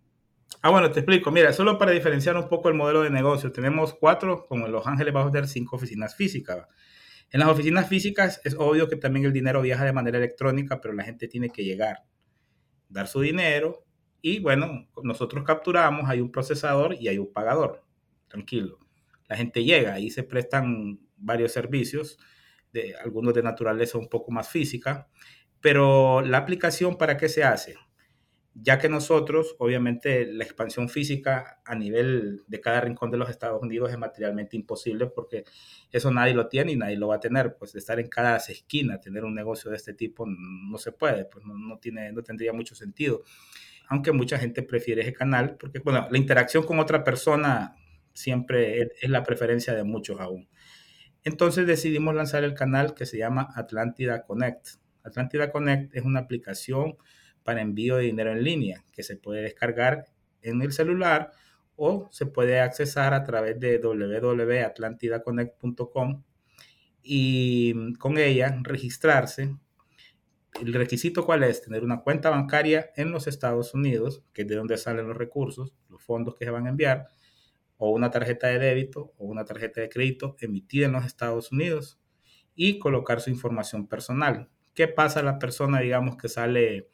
Ah, 0.62 0.70
bueno, 0.70 0.90
te 0.94 1.02
explico. 1.02 1.30
Mira, 1.30 1.52
solo 1.52 1.78
para 1.78 1.92
diferenciar 1.92 2.38
un 2.38 2.48
poco 2.48 2.70
el 2.70 2.76
modelo 2.76 3.02
de 3.02 3.10
negocio, 3.10 3.52
tenemos 3.52 3.94
cuatro, 3.94 4.46
como 4.48 4.66
en 4.66 4.72
Los 4.72 4.88
Ángeles 4.88 5.14
vamos 5.14 5.28
a 5.28 5.34
tener 5.34 5.50
cinco 5.50 5.76
oficinas 5.76 6.16
físicas. 6.16 6.70
En 7.32 7.42
las 7.42 7.50
oficinas 7.50 7.90
físicas 7.90 8.40
es 8.46 8.56
obvio 8.58 8.88
que 8.88 8.96
también 8.96 9.26
el 9.26 9.34
dinero 9.34 9.62
viaja 9.62 9.84
de 9.84 9.92
manera 9.92 10.20
electrónica, 10.20 10.80
pero 10.80 10.94
la 10.94 11.04
gente 11.04 11.28
tiene 11.28 11.50
que 11.50 11.66
llegar, 11.66 12.06
dar 12.88 13.10
su 13.10 13.20
dinero, 13.20 13.84
y 14.26 14.40
bueno, 14.40 14.88
nosotros 15.04 15.44
capturamos, 15.44 16.10
hay 16.10 16.22
un 16.22 16.32
procesador 16.32 16.96
y 16.98 17.10
hay 17.10 17.18
un 17.18 17.34
pagador. 17.34 17.84
Tranquilo. 18.30 18.80
La 19.28 19.36
gente 19.36 19.66
llega, 19.66 20.00
y 20.00 20.12
se 20.12 20.24
prestan 20.24 21.02
varios 21.18 21.52
servicios, 21.52 22.18
de, 22.72 22.96
algunos 22.96 23.34
de 23.34 23.44
naturaleza 23.44 23.98
un 23.98 24.08
poco 24.08 24.32
más 24.32 24.48
física, 24.48 25.10
pero 25.60 26.22
la 26.22 26.38
aplicación 26.38 26.98
para 26.98 27.18
qué 27.18 27.28
se 27.28 27.44
hace? 27.44 27.76
Ya 28.54 28.80
que 28.80 28.88
nosotros, 28.88 29.58
obviamente, 29.60 30.26
la 30.26 30.46
expansión 30.46 30.88
física 30.88 31.62
a 31.66 31.76
nivel 31.76 32.44
de 32.48 32.62
cada 32.62 32.80
rincón 32.80 33.12
de 33.12 33.18
los 33.18 33.30
Estados 33.30 33.62
Unidos 33.62 33.92
es 33.92 33.98
materialmente 33.98 34.56
imposible 34.56 35.08
porque 35.08 35.44
eso 35.92 36.12
nadie 36.12 36.34
lo 36.34 36.48
tiene 36.48 36.72
y 36.72 36.78
nadie 36.78 36.96
lo 36.96 37.10
va 37.10 37.16
a 37.16 37.20
tener. 37.20 37.58
Pues 37.58 37.76
estar 37.76 38.00
en 38.00 38.08
cada 38.08 38.38
esquina, 38.38 39.02
tener 39.02 39.26
un 39.26 39.36
negocio 39.36 39.70
de 39.70 39.76
este 39.76 39.94
tipo 39.94 40.26
no 40.26 40.78
se 40.78 40.94
puede, 40.94 41.26
pues 41.26 41.44
no, 41.46 41.58
no 41.58 41.78
tiene, 41.80 42.14
no 42.14 42.24
tendría 42.24 42.54
mucho 42.54 42.74
sentido 42.74 43.24
aunque 43.90 44.12
mucha 44.12 44.38
gente 44.38 44.64
prefiere 44.64 45.02
ese 45.02 45.14
canal, 45.14 45.58
porque 45.58 45.80
bueno, 45.80 46.08
la 46.10 46.18
interacción 46.18 46.66
con 46.66 46.80
otra 46.80 47.04
persona 47.04 47.76
siempre 48.14 48.92
es, 49.02 49.10
la 49.10 49.24
preferencia 49.24 49.74
de 49.74 49.84
muchos 49.84 50.20
aún. 50.20 50.48
Entonces 51.24 51.68
decidimos 51.68 52.16
lanzar 52.16 52.44
el 52.44 52.54
canal 52.54 52.94
que 52.94 53.06
se 53.06 53.18
llama 53.18 53.50
Atlántida 53.56 54.24
Connect. 54.24 54.68
Atlántida 55.04 55.52
Connect 55.52 55.96
es 55.96 56.04
una 56.04 56.22
aplicación 56.22 56.98
para 57.44 57.62
envío 57.62 57.98
de 57.98 58.04
dinero 58.04 58.32
en 58.32 58.44
línea 58.44 58.84
que 58.92 59.04
se 59.04 59.18
puede 59.18 59.42
descargar 59.42 60.06
en 60.42 60.62
el 60.62 60.74
celular 60.74 61.32
o 61.76 62.10
se 62.12 62.26
puede 62.26 62.60
accesar 62.60 63.14
a 63.14 63.24
través 63.24 63.60
de 63.60 63.80
www.atlantidaconnect.com 63.80 66.24
y 67.02 67.94
con 67.96 68.18
ella 68.18 68.58
registrarse 68.62 69.56
el 70.62 70.74
requisito 70.74 71.26
cuál 71.26 71.44
es? 71.44 71.62
Tener 71.62 71.84
una 71.84 72.02
cuenta 72.02 72.30
bancaria 72.30 72.92
en 72.96 73.12
los 73.12 73.28
Estados 73.28 73.74
Unidos, 73.74 74.24
que 74.34 74.44
es 74.44 74.48
de 74.48 74.56
donde 74.56 74.78
salen 74.78 75.08
los 75.08 75.18
recursos, 75.18 75.74
los 75.90 76.02
fondos 76.04 76.36
que 76.36 76.46
se 76.46 76.52
van 76.52 76.68
a 76.68 76.70
enviar, 76.70 77.08
o 77.78 77.90
una 77.90 78.12
tarjeta 78.12 78.48
de 78.48 78.60
débito 78.60 79.14
o 79.18 79.26
una 79.26 79.46
tarjeta 79.46 79.82
de 79.82 79.90
crédito 79.90 80.36
emitida 80.40 80.86
en 80.86 80.94
los 80.94 81.06
Estados 81.06 81.52
Unidos 81.52 82.00
y 82.56 82.80
colocar 82.80 83.20
su 83.20 83.30
información 83.30 83.88
personal. 83.88 84.50
¿Qué 84.74 84.88
pasa 84.88 85.20
a 85.20 85.24
la 85.24 85.40
persona, 85.40 85.80
digamos, 85.80 86.18
que 86.18 86.30
sale 86.30 86.90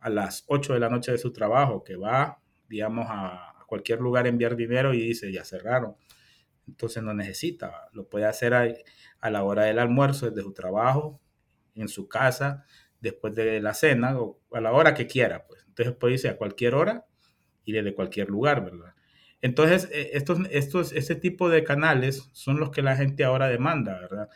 a 0.00 0.10
las 0.10 0.44
8 0.48 0.74
de 0.74 0.80
la 0.80 0.88
noche 0.88 1.12
de 1.12 1.18
su 1.18 1.32
trabajo, 1.32 1.84
que 1.84 1.96
va, 1.96 2.40
digamos, 2.68 3.06
a, 3.08 3.52
cualquier 3.66 4.00
lugar 4.00 4.26
a 4.26 4.28
enviar 4.28 4.54
dinero 4.56 4.94
y 4.94 5.00
dice, 5.00 5.30
ya 5.32 5.44
cerraron? 5.44 5.96
Entonces 6.66 7.02
no 7.02 7.14
necesita, 7.14 7.88
lo 7.92 8.08
puede 8.08 8.26
hacer 8.26 8.54
a, 8.54 8.66
a 9.20 9.30
la 9.30 9.44
hora 9.44 9.64
del 9.64 9.78
almuerzo 9.78 10.28
desde 10.28 10.42
su 10.42 10.52
trabajo, 10.52 11.20
en 11.74 11.88
su 11.88 12.08
casa, 12.08 12.64
después 13.00 13.34
de 13.34 13.60
la 13.60 13.74
cena 13.74 14.18
o 14.18 14.40
a 14.52 14.60
la 14.60 14.72
hora 14.72 14.94
que 14.94 15.06
quiera, 15.06 15.46
pues. 15.46 15.64
Entonces 15.68 15.94
puede 15.94 16.14
irse 16.14 16.28
a 16.28 16.36
cualquier 16.36 16.74
hora 16.74 17.06
y 17.64 17.72
desde 17.72 17.94
cualquier 17.94 18.28
lugar, 18.28 18.64
¿verdad? 18.64 18.94
Entonces, 19.42 19.88
eh, 19.92 20.10
estos, 20.14 20.40
estos, 20.50 20.92
este 20.92 21.14
tipo 21.14 21.48
de 21.48 21.64
canales 21.64 22.30
son 22.32 22.58
los 22.58 22.70
que 22.70 22.82
la 22.82 22.96
gente 22.96 23.24
ahora 23.24 23.48
demanda, 23.48 24.00
¿verdad? 24.00 24.28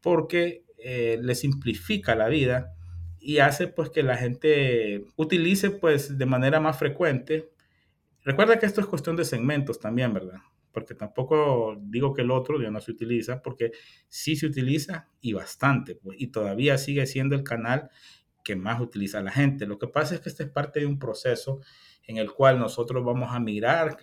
Porque 0.00 0.64
eh, 0.78 1.18
le 1.20 1.34
simplifica 1.34 2.14
la 2.14 2.28
vida 2.28 2.74
y 3.18 3.38
hace 3.38 3.66
pues 3.68 3.90
que 3.90 4.02
la 4.02 4.16
gente 4.16 5.04
utilice 5.16 5.70
pues 5.70 6.16
de 6.16 6.26
manera 6.26 6.60
más 6.60 6.78
frecuente 6.78 7.50
Recuerda 8.26 8.58
que 8.58 8.66
esto 8.66 8.80
es 8.80 8.88
cuestión 8.88 9.14
de 9.14 9.24
segmentos 9.24 9.78
también, 9.78 10.12
¿verdad? 10.12 10.40
Porque 10.76 10.94
tampoco 10.94 11.74
digo 11.80 12.12
que 12.12 12.20
el 12.20 12.30
otro 12.30 12.60
ya 12.60 12.70
no 12.70 12.82
se 12.82 12.90
utiliza, 12.90 13.40
porque 13.40 13.72
sí 14.08 14.36
se 14.36 14.44
utiliza 14.44 15.08
y 15.22 15.32
bastante, 15.32 15.94
pues, 15.94 16.20
y 16.20 16.26
todavía 16.26 16.76
sigue 16.76 17.06
siendo 17.06 17.34
el 17.34 17.42
canal 17.42 17.88
que 18.44 18.56
más 18.56 18.78
utiliza 18.78 19.22
la 19.22 19.30
gente. 19.30 19.64
Lo 19.64 19.78
que 19.78 19.88
pasa 19.88 20.16
es 20.16 20.20
que 20.20 20.28
este 20.28 20.42
es 20.42 20.50
parte 20.50 20.80
de 20.80 20.86
un 20.86 20.98
proceso 20.98 21.62
en 22.06 22.18
el 22.18 22.30
cual 22.30 22.58
nosotros 22.58 23.02
vamos 23.02 23.30
a 23.32 23.40
mirar 23.40 23.96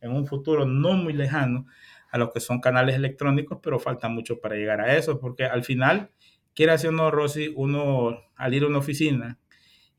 en 0.00 0.10
un 0.10 0.26
futuro 0.26 0.66
no 0.66 0.94
muy 0.94 1.12
lejano 1.12 1.66
a 2.10 2.18
lo 2.18 2.32
que 2.32 2.40
son 2.40 2.60
canales 2.60 2.96
electrónicos, 2.96 3.60
pero 3.62 3.78
falta 3.78 4.08
mucho 4.08 4.40
para 4.40 4.56
llegar 4.56 4.80
a 4.80 4.96
eso, 4.96 5.20
porque 5.20 5.44
al 5.44 5.62
final, 5.62 6.10
quiere 6.56 6.72
hacer 6.72 6.90
uno, 6.90 7.12
Rosy, 7.12 7.52
uno 7.54 8.18
al 8.34 8.52
ir 8.52 8.64
a 8.64 8.66
una 8.66 8.78
oficina 8.78 9.38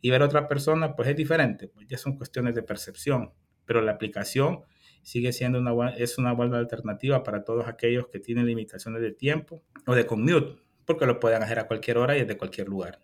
y 0.02 0.10
ver 0.10 0.24
a 0.24 0.26
otra 0.26 0.50
persona, 0.50 0.94
pues 0.94 1.08
es 1.08 1.16
diferente, 1.16 1.70
pues 1.70 1.88
ya 1.88 1.98
son 1.98 2.18
cuestiones 2.18 2.54
de 2.54 2.64
percepción, 2.64 3.32
pero 3.64 3.82
la 3.82 3.94
aplicación 3.94 4.66
sigue 5.08 5.32
siendo 5.32 5.60
una, 5.60 5.92
es 5.92 6.18
una 6.18 6.34
buena 6.34 6.58
alternativa 6.58 7.24
para 7.24 7.46
todos 7.46 7.66
aquellos 7.70 8.10
que 8.10 8.20
tienen 8.20 8.46
limitaciones 8.46 9.02
de 9.02 9.14
tiempo 9.14 9.64
o 9.86 9.96
de 9.96 10.06
commute, 10.06 10.62
porque 10.84 11.06
lo 11.06 11.22
pueden 11.22 11.42
hacer 11.42 11.60
a 11.60 11.68
cualquier 11.68 11.98
hora 11.98 12.18
y 12.18 12.26
desde 12.26 12.38
cualquier 12.38 12.68
lugar. 12.68 13.00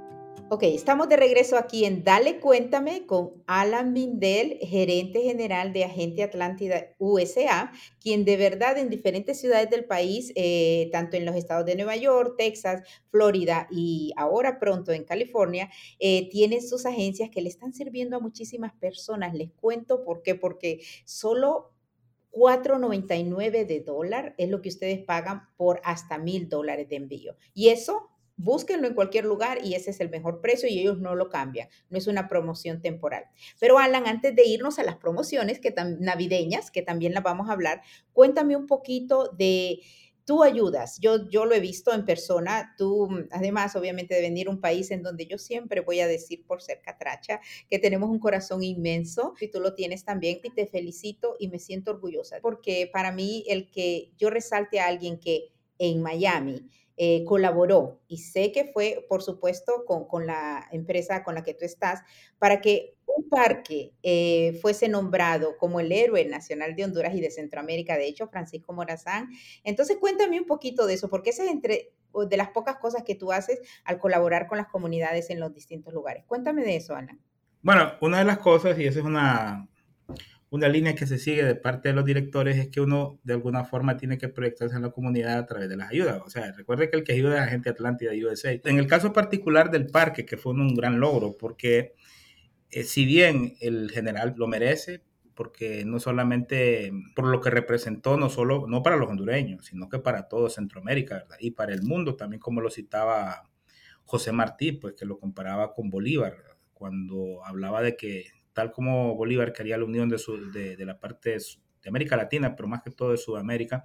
Ok, 0.54 0.64
estamos 0.64 1.08
de 1.08 1.16
regreso 1.16 1.56
aquí 1.56 1.86
en 1.86 2.04
Dale 2.04 2.38
Cuéntame 2.38 3.06
con 3.06 3.42
Alan 3.46 3.94
Bindel, 3.94 4.58
gerente 4.60 5.22
general 5.22 5.72
de 5.72 5.84
Agente 5.84 6.22
Atlántida 6.22 6.94
USA, 6.98 7.72
quien 7.98 8.26
de 8.26 8.36
verdad 8.36 8.76
en 8.76 8.90
diferentes 8.90 9.40
ciudades 9.40 9.70
del 9.70 9.86
país, 9.86 10.30
eh, 10.36 10.90
tanto 10.92 11.16
en 11.16 11.24
los 11.24 11.36
estados 11.36 11.64
de 11.64 11.74
Nueva 11.74 11.96
York, 11.96 12.34
Texas, 12.36 12.86
Florida 13.10 13.66
y 13.70 14.12
ahora 14.18 14.58
pronto 14.58 14.92
en 14.92 15.04
California, 15.04 15.70
eh, 15.98 16.28
tiene 16.28 16.60
sus 16.60 16.84
agencias 16.84 17.30
que 17.30 17.40
le 17.40 17.48
están 17.48 17.72
sirviendo 17.72 18.18
a 18.18 18.20
muchísimas 18.20 18.74
personas. 18.74 19.32
Les 19.32 19.52
cuento 19.52 20.04
por 20.04 20.20
qué, 20.20 20.34
porque 20.34 20.82
solo 21.06 21.72
4.99 22.30 23.64
de 23.64 23.80
dólar 23.80 24.34
es 24.36 24.50
lo 24.50 24.60
que 24.60 24.68
ustedes 24.68 25.02
pagan 25.02 25.48
por 25.56 25.80
hasta 25.82 26.18
mil 26.18 26.50
dólares 26.50 26.90
de 26.90 26.96
envío. 26.96 27.36
Y 27.54 27.68
eso 27.68 28.11
Búsquenlo 28.36 28.88
en 28.88 28.94
cualquier 28.94 29.24
lugar 29.24 29.58
y 29.64 29.74
ese 29.74 29.90
es 29.90 30.00
el 30.00 30.10
mejor 30.10 30.40
precio 30.40 30.68
y 30.68 30.78
ellos 30.78 30.98
no 30.98 31.14
lo 31.14 31.28
cambian. 31.28 31.68
No 31.90 31.98
es 31.98 32.06
una 32.06 32.28
promoción 32.28 32.80
temporal. 32.80 33.24
Pero 33.60 33.78
Alan, 33.78 34.06
antes 34.06 34.34
de 34.34 34.46
irnos 34.46 34.78
a 34.78 34.84
las 34.84 34.96
promociones 34.96 35.60
que 35.60 35.74
navideñas, 36.00 36.70
que 36.70 36.82
también 36.82 37.14
las 37.14 37.22
vamos 37.22 37.48
a 37.48 37.52
hablar, 37.52 37.82
cuéntame 38.12 38.56
un 38.56 38.66
poquito 38.66 39.28
de 39.36 39.80
tú 40.24 40.42
ayudas. 40.42 40.98
Yo, 41.00 41.28
yo 41.28 41.44
lo 41.44 41.54
he 41.54 41.60
visto 41.60 41.92
en 41.92 42.04
persona. 42.04 42.74
Tú, 42.78 43.08
además, 43.30 43.76
obviamente, 43.76 44.14
de 44.14 44.20
venir 44.20 44.48
a 44.48 44.50
un 44.50 44.60
país 44.60 44.90
en 44.90 45.02
donde 45.02 45.26
yo 45.26 45.38
siempre 45.38 45.80
voy 45.80 46.00
a 46.00 46.06
decir 46.06 46.44
por 46.46 46.62
ser 46.62 46.80
catracha 46.80 47.40
que 47.68 47.78
tenemos 47.78 48.10
un 48.10 48.18
corazón 48.18 48.62
inmenso 48.62 49.34
y 49.40 49.48
tú 49.48 49.60
lo 49.60 49.74
tienes 49.74 50.04
también. 50.04 50.40
Y 50.42 50.50
te 50.50 50.66
felicito 50.66 51.36
y 51.38 51.48
me 51.48 51.58
siento 51.58 51.90
orgullosa 51.90 52.38
porque 52.40 52.88
para 52.92 53.12
mí 53.12 53.44
el 53.48 53.70
que 53.70 54.12
yo 54.16 54.30
resalte 54.30 54.80
a 54.80 54.86
alguien 54.86 55.18
que 55.18 55.52
en 55.78 56.02
Miami 56.02 56.68
eh, 56.96 57.24
colaboró 57.24 58.00
y 58.06 58.18
sé 58.18 58.52
que 58.52 58.66
fue, 58.66 59.04
por 59.08 59.22
supuesto, 59.22 59.84
con, 59.86 60.26
la 60.26 60.68
empresa 60.72 61.24
con 61.24 61.34
la 61.34 61.42
que 61.42 61.54
tú 61.54 61.64
estás, 61.64 62.02
para 62.38 62.60
que 62.60 62.94
un 63.06 63.28
parque 63.28 63.92
eh, 64.02 64.58
fuese 64.60 64.88
nombrado 64.88 65.56
como 65.58 65.80
el 65.80 65.92
héroe 65.92 66.24
nacional 66.26 66.74
de 66.76 66.84
Honduras 66.84 67.14
y 67.14 67.20
de 67.20 67.30
Centroamérica, 67.30 67.96
de 67.96 68.06
hecho, 68.06 68.28
Francisco 68.28 68.72
Morazán. 68.72 69.30
Entonces, 69.64 69.96
cuéntame 69.98 70.40
un 70.40 70.46
poquito 70.46 70.86
de 70.86 70.94
eso, 70.94 71.08
porque 71.08 71.30
esa 71.30 71.44
es 71.44 71.50
entre 71.50 71.92
de 72.28 72.36
las 72.36 72.50
pocas 72.50 72.76
cosas 72.76 73.04
que 73.04 73.14
tú 73.14 73.32
haces 73.32 73.60
al 73.84 73.98
colaborar 73.98 74.46
con 74.46 74.58
las 74.58 74.68
comunidades 74.68 75.30
en 75.30 75.40
los 75.40 75.54
distintos 75.54 75.94
lugares. 75.94 76.24
Cuéntame 76.26 76.62
de 76.62 76.76
eso, 76.76 76.94
Ana. 76.94 77.18
Bueno, 77.62 77.92
una 78.00 78.18
de 78.18 78.24
las 78.24 78.38
cosas, 78.38 78.78
y 78.78 78.86
esa 78.86 78.98
es 78.98 79.04
una, 79.04 79.68
una 80.52 80.68
línea 80.68 80.94
que 80.94 81.06
se 81.06 81.18
sigue 81.18 81.44
de 81.44 81.54
parte 81.54 81.88
de 81.88 81.94
los 81.94 82.04
directores 82.04 82.58
es 82.58 82.68
que 82.68 82.82
uno 82.82 83.18
de 83.24 83.32
alguna 83.32 83.64
forma 83.64 83.96
tiene 83.96 84.18
que 84.18 84.28
proyectarse 84.28 84.76
en 84.76 84.82
la 84.82 84.90
comunidad 84.90 85.38
a 85.38 85.46
través 85.46 85.66
de 85.70 85.78
las 85.78 85.88
ayudas. 85.88 86.20
O 86.26 86.28
sea, 86.28 86.52
recuerde 86.52 86.90
que 86.90 86.98
el 86.98 87.04
que 87.04 87.14
ayuda 87.14 87.36
es 87.36 87.40
la 87.40 87.46
gente 87.46 87.70
Atlántida 87.70 88.12
USA. 88.12 88.52
En 88.64 88.78
el 88.78 88.86
caso 88.86 89.14
particular 89.14 89.70
del 89.70 89.86
parque, 89.86 90.26
que 90.26 90.36
fue 90.36 90.52
un 90.52 90.74
gran 90.74 91.00
logro, 91.00 91.38
porque 91.38 91.94
eh, 92.70 92.84
si 92.84 93.06
bien 93.06 93.54
el 93.62 93.90
general 93.90 94.34
lo 94.36 94.46
merece, 94.46 95.02
porque 95.34 95.86
no 95.86 95.98
solamente 95.98 96.92
por 97.16 97.28
lo 97.28 97.40
que 97.40 97.48
representó, 97.48 98.18
no 98.18 98.28
solo, 98.28 98.66
no 98.68 98.82
para 98.82 98.96
los 98.96 99.08
hondureños, 99.08 99.64
sino 99.64 99.88
que 99.88 100.00
para 100.00 100.28
todo 100.28 100.50
Centroamérica, 100.50 101.14
¿verdad? 101.14 101.36
Y 101.40 101.52
para 101.52 101.72
el 101.72 101.82
mundo, 101.82 102.14
también 102.14 102.40
como 102.40 102.60
lo 102.60 102.68
citaba 102.68 103.48
José 104.04 104.32
Martí, 104.32 104.72
pues 104.72 104.92
que 104.98 105.06
lo 105.06 105.18
comparaba 105.18 105.72
con 105.72 105.88
Bolívar, 105.88 106.36
cuando 106.74 107.42
hablaba 107.42 107.80
de 107.80 107.96
que 107.96 108.41
tal 108.52 108.72
como 108.72 109.14
Bolívar 109.14 109.52
quería 109.52 109.78
la 109.78 109.84
unión 109.84 110.08
de, 110.08 110.76
de, 110.76 110.84
la 110.84 110.98
parte 110.98 111.30
de, 111.30 111.38
América 111.88 112.16
Latina, 112.16 112.54
pero 112.54 112.68
más 112.68 112.82
que 112.82 112.90
todo 112.90 113.10
de 113.10 113.16
Sudamérica, 113.16 113.82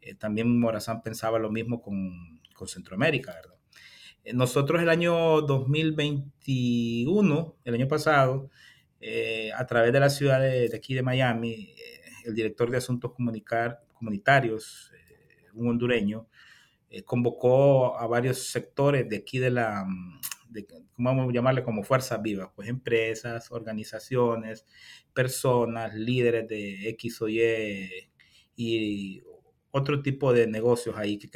eh, 0.00 0.14
también 0.14 0.58
Morazán 0.58 1.02
pensaba 1.02 1.38
lo 1.38 1.50
mismo 1.50 1.82
con, 1.82 2.40
con 2.54 2.68
Centroamérica, 2.68 3.34
¿verdad? 3.34 3.56
Eh, 4.24 4.32
nosotros 4.32 4.80
el 4.80 4.88
año 4.88 5.42
2021, 5.42 7.56
el 7.64 7.74
año 7.74 7.88
pasado, 7.88 8.48
eh, 9.00 9.50
a 9.54 9.66
través 9.66 9.92
de 9.92 10.00
la 10.00 10.10
ciudad 10.10 10.40
de, 10.40 10.70
aquí 10.74 10.94
de 10.94 11.02
Miami, 11.02 11.74
el 12.24 12.34
director 12.34 12.70
de 12.70 12.78
Asuntos 12.78 13.12
Comunicar, 13.12 13.82
Comunitarios, 13.94 14.92
un 15.54 15.68
hondureño, 15.68 16.26
convocó 17.04 17.98
a 17.98 18.06
varios 18.06 18.50
sectores 18.50 19.08
de 19.08 19.16
aquí 19.16 19.38
de 19.38 19.50
la, 19.50 19.86
de, 20.48 20.66
vamos 20.96 21.28
a 21.28 21.32
llamarle 21.32 21.62
como 21.62 21.82
fuerzas 21.82 22.20
vivas, 22.22 22.50
pues 22.54 22.68
empresas, 22.68 23.50
organizaciones, 23.50 24.66
personas, 25.12 25.94
líderes 25.94 26.48
de 26.48 26.88
X 26.90 27.22
o 27.22 27.28
Y 27.28 28.10
y 28.56 29.22
otro 29.70 30.02
tipo 30.02 30.32
de 30.32 30.46
negocios 30.46 30.96
ahí 30.96 31.18
que 31.18 31.30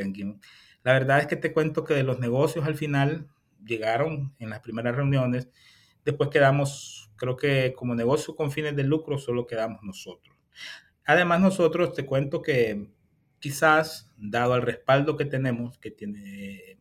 La 0.83 0.93
verdad 0.93 1.21
es 1.21 1.27
que 1.27 1.37
te 1.37 1.53
cuento 1.53 1.85
que 1.85 1.95
de 1.95 2.03
los 2.03 2.19
negocios 2.19 2.65
al 2.65 2.75
final 2.75 3.29
llegaron 3.65 4.35
en 4.39 4.51
las 4.51 4.61
primeras 4.61 4.97
reuniones, 4.97 5.49
después 6.05 6.31
quedamos, 6.31 7.11
creo 7.17 7.37
que 7.37 7.75
como 7.77 7.95
negocio 7.95 8.35
con 8.35 8.51
fines 8.51 8.75
de 8.75 8.85
lucro 8.85 9.19
solo 9.19 9.47
quedamos 9.47 9.83
nosotros. 9.83 10.37
Además 11.05 11.41
nosotros 11.41 11.95
te 11.95 12.07
cuento 12.07 12.43
que 12.43 12.91
quizás, 13.39 14.11
dado 14.17 14.55
el 14.55 14.63
respaldo 14.63 15.17
que 15.17 15.25
tenemos, 15.25 15.79
que 15.79 15.91
tiene 15.91 16.79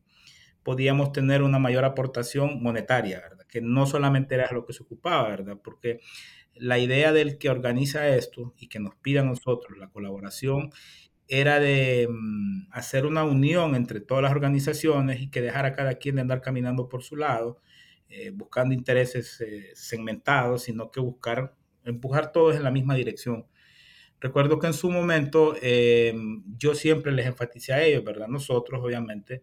podíamos 0.64 1.12
tener 1.12 1.42
una 1.42 1.60
mayor 1.60 1.86
aportación 1.86 2.62
monetaria, 2.62 3.20
¿verdad? 3.20 3.46
Que 3.48 3.62
no 3.62 3.86
solamente 3.86 4.36
era 4.36 4.50
lo 4.52 4.66
que 4.66 4.74
se 4.74 4.84
ocupaba, 4.84 5.30
¿verdad? 5.30 5.58
Porque 5.64 6.00
la 6.56 6.80
idea 6.80 7.12
del 7.12 7.38
que 7.38 7.50
organiza 7.50 8.08
esto 8.10 8.54
y 8.58 8.68
que 8.68 8.80
nos 8.80 8.96
pida 8.96 9.22
a 9.22 9.26
nosotros 9.26 9.78
la 9.78 9.90
colaboración 9.90 10.72
era 11.28 11.60
de 11.60 12.08
mm, 12.10 12.68
hacer 12.72 13.06
una 13.06 13.24
unión 13.24 13.76
entre 13.76 14.02
todas 14.02 14.22
las 14.22 14.32
organizaciones 14.32 15.22
y 15.22 15.30
que 15.30 15.42
dejar 15.42 15.66
a 15.66 15.74
cada 15.74 15.96
quien 15.96 16.16
de 16.16 16.22
andar 16.22 16.42
caminando 16.42 16.90
por 16.90 17.04
su 17.04 17.16
lado, 17.16 17.62
eh, 18.10 18.32
buscando 18.32 18.74
intereses 18.74 19.40
eh, 19.42 19.72
segmentados, 19.74 20.64
sino 20.64 20.92
que 20.92 21.00
buscar 21.00 21.56
empujar 21.86 22.32
todos 22.32 22.56
en 22.58 22.64
la 22.64 22.72
misma 22.72 22.96
dirección. 22.96 23.48
Recuerdo 24.20 24.60
que 24.60 24.68
en 24.68 24.74
su 24.74 24.92
momento 24.92 25.56
eh, 25.62 26.14
yo 26.58 26.76
siempre 26.76 27.12
les 27.12 27.26
enfaticé 27.26 27.74
a 27.74 27.84
ellos, 27.84 28.04
¿verdad? 28.04 28.28
Nosotros, 28.28 28.82
obviamente, 28.84 29.42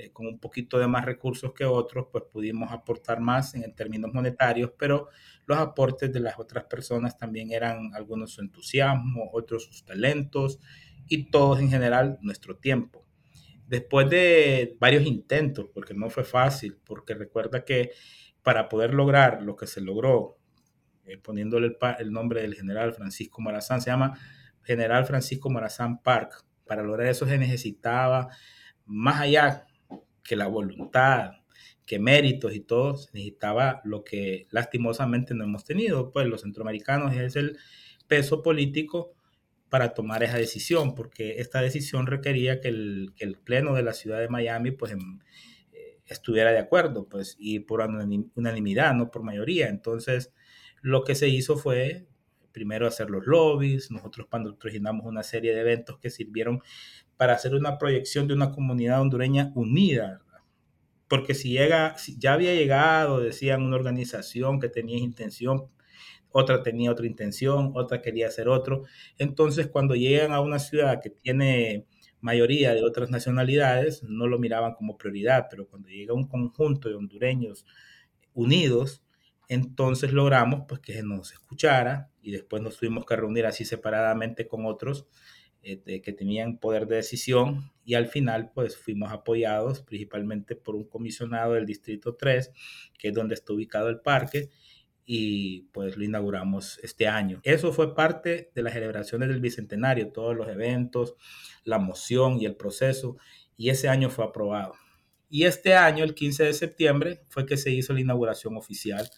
eh, 0.00 0.10
con 0.12 0.26
un 0.26 0.38
poquito 0.38 0.78
de 0.78 0.86
más 0.86 1.04
recursos 1.04 1.52
que 1.52 1.64
otros, 1.64 2.06
pues 2.10 2.24
pudimos 2.32 2.72
aportar 2.72 3.20
más 3.20 3.54
en 3.54 3.74
términos 3.74 4.12
monetarios, 4.14 4.72
pero 4.78 5.08
los 5.46 5.58
aportes 5.58 6.12
de 6.12 6.20
las 6.20 6.38
otras 6.38 6.64
personas 6.64 7.18
también 7.18 7.52
eran 7.52 7.94
algunos 7.94 8.32
su 8.32 8.40
entusiasmo, 8.40 9.30
otros 9.32 9.64
sus 9.64 9.84
talentos 9.84 10.58
y 11.06 11.30
todos 11.30 11.60
en 11.60 11.70
general 11.70 12.18
nuestro 12.22 12.56
tiempo. 12.56 13.04
Después 13.66 14.08
de 14.08 14.76
varios 14.80 15.04
intentos, 15.04 15.66
porque 15.74 15.92
no 15.92 16.08
fue 16.08 16.24
fácil, 16.24 16.78
porque 16.84 17.14
recuerda 17.14 17.64
que 17.64 17.90
para 18.42 18.68
poder 18.68 18.94
lograr 18.94 19.42
lo 19.42 19.56
que 19.56 19.66
se 19.66 19.80
logró, 19.80 20.38
eh, 21.04 21.18
poniéndole 21.18 21.76
el, 21.98 22.12
nombre 22.12 22.42
del 22.42 22.54
general 22.54 22.94
Francisco 22.94 23.42
Morazán, 23.42 23.80
se 23.80 23.90
llama 23.90 24.18
General 24.62 25.04
Francisco 25.04 25.50
Morazán 25.50 26.02
Park. 26.02 26.44
Para 26.64 26.82
lograr 26.82 27.08
eso 27.08 27.26
se 27.26 27.36
necesitaba, 27.36 28.28
más 28.86 29.20
allá 29.20 29.66
que 30.30 30.36
la 30.36 30.46
voluntad, 30.46 31.32
que 31.84 31.98
méritos 31.98 32.54
y 32.54 32.60
todo, 32.60 32.96
se 32.96 33.10
necesitaba 33.14 33.80
lo 33.82 34.04
que 34.04 34.46
lastimosamente 34.52 35.34
no 35.34 35.42
hemos 35.42 35.64
tenido, 35.64 36.12
pues 36.12 36.28
los 36.28 36.42
centroamericanos 36.42 37.16
es 37.16 37.34
el 37.34 37.58
peso 38.06 38.40
político 38.40 39.12
para 39.70 39.92
tomar 39.92 40.22
esa 40.22 40.36
decisión, 40.36 40.94
porque 40.94 41.40
esta 41.40 41.60
decisión 41.60 42.06
requería 42.06 42.60
que 42.60 42.68
el, 42.68 43.38
Pleno 43.42 43.74
de 43.74 43.82
la 43.82 43.92
ciudad 43.92 44.20
de 44.20 44.28
Miami 44.28 44.70
pues, 44.70 44.92
em, 44.92 45.18
estuviera 46.06 46.52
de 46.52 46.60
acuerdo, 46.60 47.08
pues, 47.08 47.34
y 47.40 47.58
por 47.58 47.80
unanimidad, 48.36 48.94
no 48.94 49.10
por 49.10 49.24
mayoría. 49.24 49.68
Entonces, 49.68 50.32
lo 50.80 51.02
que 51.02 51.16
se 51.16 51.26
hizo 51.28 51.56
fue 51.56 52.06
primero 52.52 52.86
hacer 52.86 53.10
los 53.10 53.26
lobbies, 53.26 53.90
nosotros 53.90 54.28
patrocinamos 54.28 55.06
una 55.06 55.24
serie 55.24 55.52
de 55.54 55.62
eventos 55.62 55.98
que 55.98 56.10
sirvieron 56.10 56.62
para 57.20 57.34
hacer 57.34 57.54
una 57.54 57.76
proyección 57.76 58.26
de 58.26 58.32
una 58.32 58.50
comunidad 58.50 59.02
hondureña 59.02 59.52
unida, 59.54 60.22
porque 61.06 61.34
si 61.34 61.50
llega, 61.50 61.94
ya 62.16 62.32
había 62.32 62.54
llegado, 62.54 63.20
decían, 63.20 63.62
una 63.62 63.76
organización 63.76 64.58
que 64.58 64.70
tenía 64.70 64.96
intención, 64.96 65.68
otra 66.30 66.62
tenía 66.62 66.90
otra 66.90 67.06
intención, 67.06 67.72
otra 67.74 68.00
quería 68.00 68.28
hacer 68.28 68.48
otro, 68.48 68.84
entonces 69.18 69.66
cuando 69.66 69.94
llegan 69.96 70.32
a 70.32 70.40
una 70.40 70.58
ciudad 70.58 71.02
que 71.02 71.10
tiene 71.10 71.84
mayoría 72.22 72.72
de 72.72 72.84
otras 72.84 73.10
nacionalidades 73.10 74.02
no 74.02 74.26
lo 74.26 74.38
miraban 74.38 74.72
como 74.72 74.96
prioridad, 74.96 75.48
pero 75.50 75.68
cuando 75.68 75.90
llega 75.90 76.14
un 76.14 76.26
conjunto 76.26 76.88
de 76.88 76.94
hondureños 76.94 77.66
unidos, 78.32 79.02
entonces 79.46 80.14
logramos 80.14 80.62
pues 80.66 80.80
que 80.80 81.02
nos 81.02 81.32
escuchara 81.32 82.10
y 82.22 82.30
después 82.30 82.62
nos 82.62 82.78
tuvimos 82.78 83.04
que 83.04 83.16
reunir 83.16 83.44
así 83.44 83.66
separadamente 83.66 84.48
con 84.48 84.64
otros 84.64 85.06
este, 85.62 86.00
que 86.00 86.12
tenían 86.12 86.58
poder 86.58 86.86
de 86.86 86.96
decisión 86.96 87.72
y 87.84 87.94
al 87.94 88.06
final 88.06 88.52
pues 88.54 88.76
fuimos 88.76 89.12
apoyados 89.12 89.82
principalmente 89.82 90.56
por 90.56 90.74
un 90.74 90.84
comisionado 90.84 91.54
del 91.54 91.66
Distrito 91.66 92.16
3, 92.16 92.52
que 92.98 93.08
es 93.08 93.14
donde 93.14 93.34
está 93.34 93.52
ubicado 93.52 93.88
el 93.88 94.00
parque, 94.00 94.50
y 95.04 95.62
pues 95.72 95.96
lo 95.96 96.04
inauguramos 96.04 96.78
este 96.82 97.08
año. 97.08 97.40
Eso 97.42 97.72
fue 97.72 97.96
parte 97.96 98.52
de 98.54 98.62
las 98.62 98.74
celebraciones 98.74 99.28
del 99.28 99.40
Bicentenario, 99.40 100.12
todos 100.12 100.36
los 100.36 100.48
eventos, 100.48 101.16
la 101.64 101.78
moción 101.78 102.40
y 102.40 102.46
el 102.46 102.54
proceso, 102.54 103.16
y 103.56 103.70
ese 103.70 103.88
año 103.88 104.08
fue 104.08 104.24
aprobado. 104.24 104.74
Y 105.28 105.44
este 105.44 105.74
año, 105.74 106.04
el 106.04 106.14
15 106.14 106.44
de 106.44 106.54
septiembre, 106.54 107.22
fue 107.28 107.44
que 107.44 107.56
se 107.56 107.70
hizo 107.70 107.92
la 107.92 108.00
inauguración 108.00 108.56
oficial, 108.56 109.08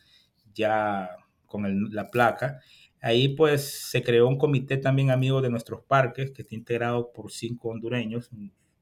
ya 0.55 1.11
con 1.47 1.93
la 1.93 2.11
placa. 2.11 2.61
Ahí 3.03 3.31
pues 3.31 3.91
se 3.91 4.03
creó 4.03 4.29
un 4.29 4.39
comité 4.39 4.77
también 4.77 5.11
amigo 5.11 5.43
de 5.43 5.51
nuestros 5.51 5.83
parques, 5.83 6.31
que 6.31 6.43
está 6.43 6.55
integrado 6.55 7.13
por 7.13 7.33
cinco 7.33 7.71
hondureños. 7.71 8.31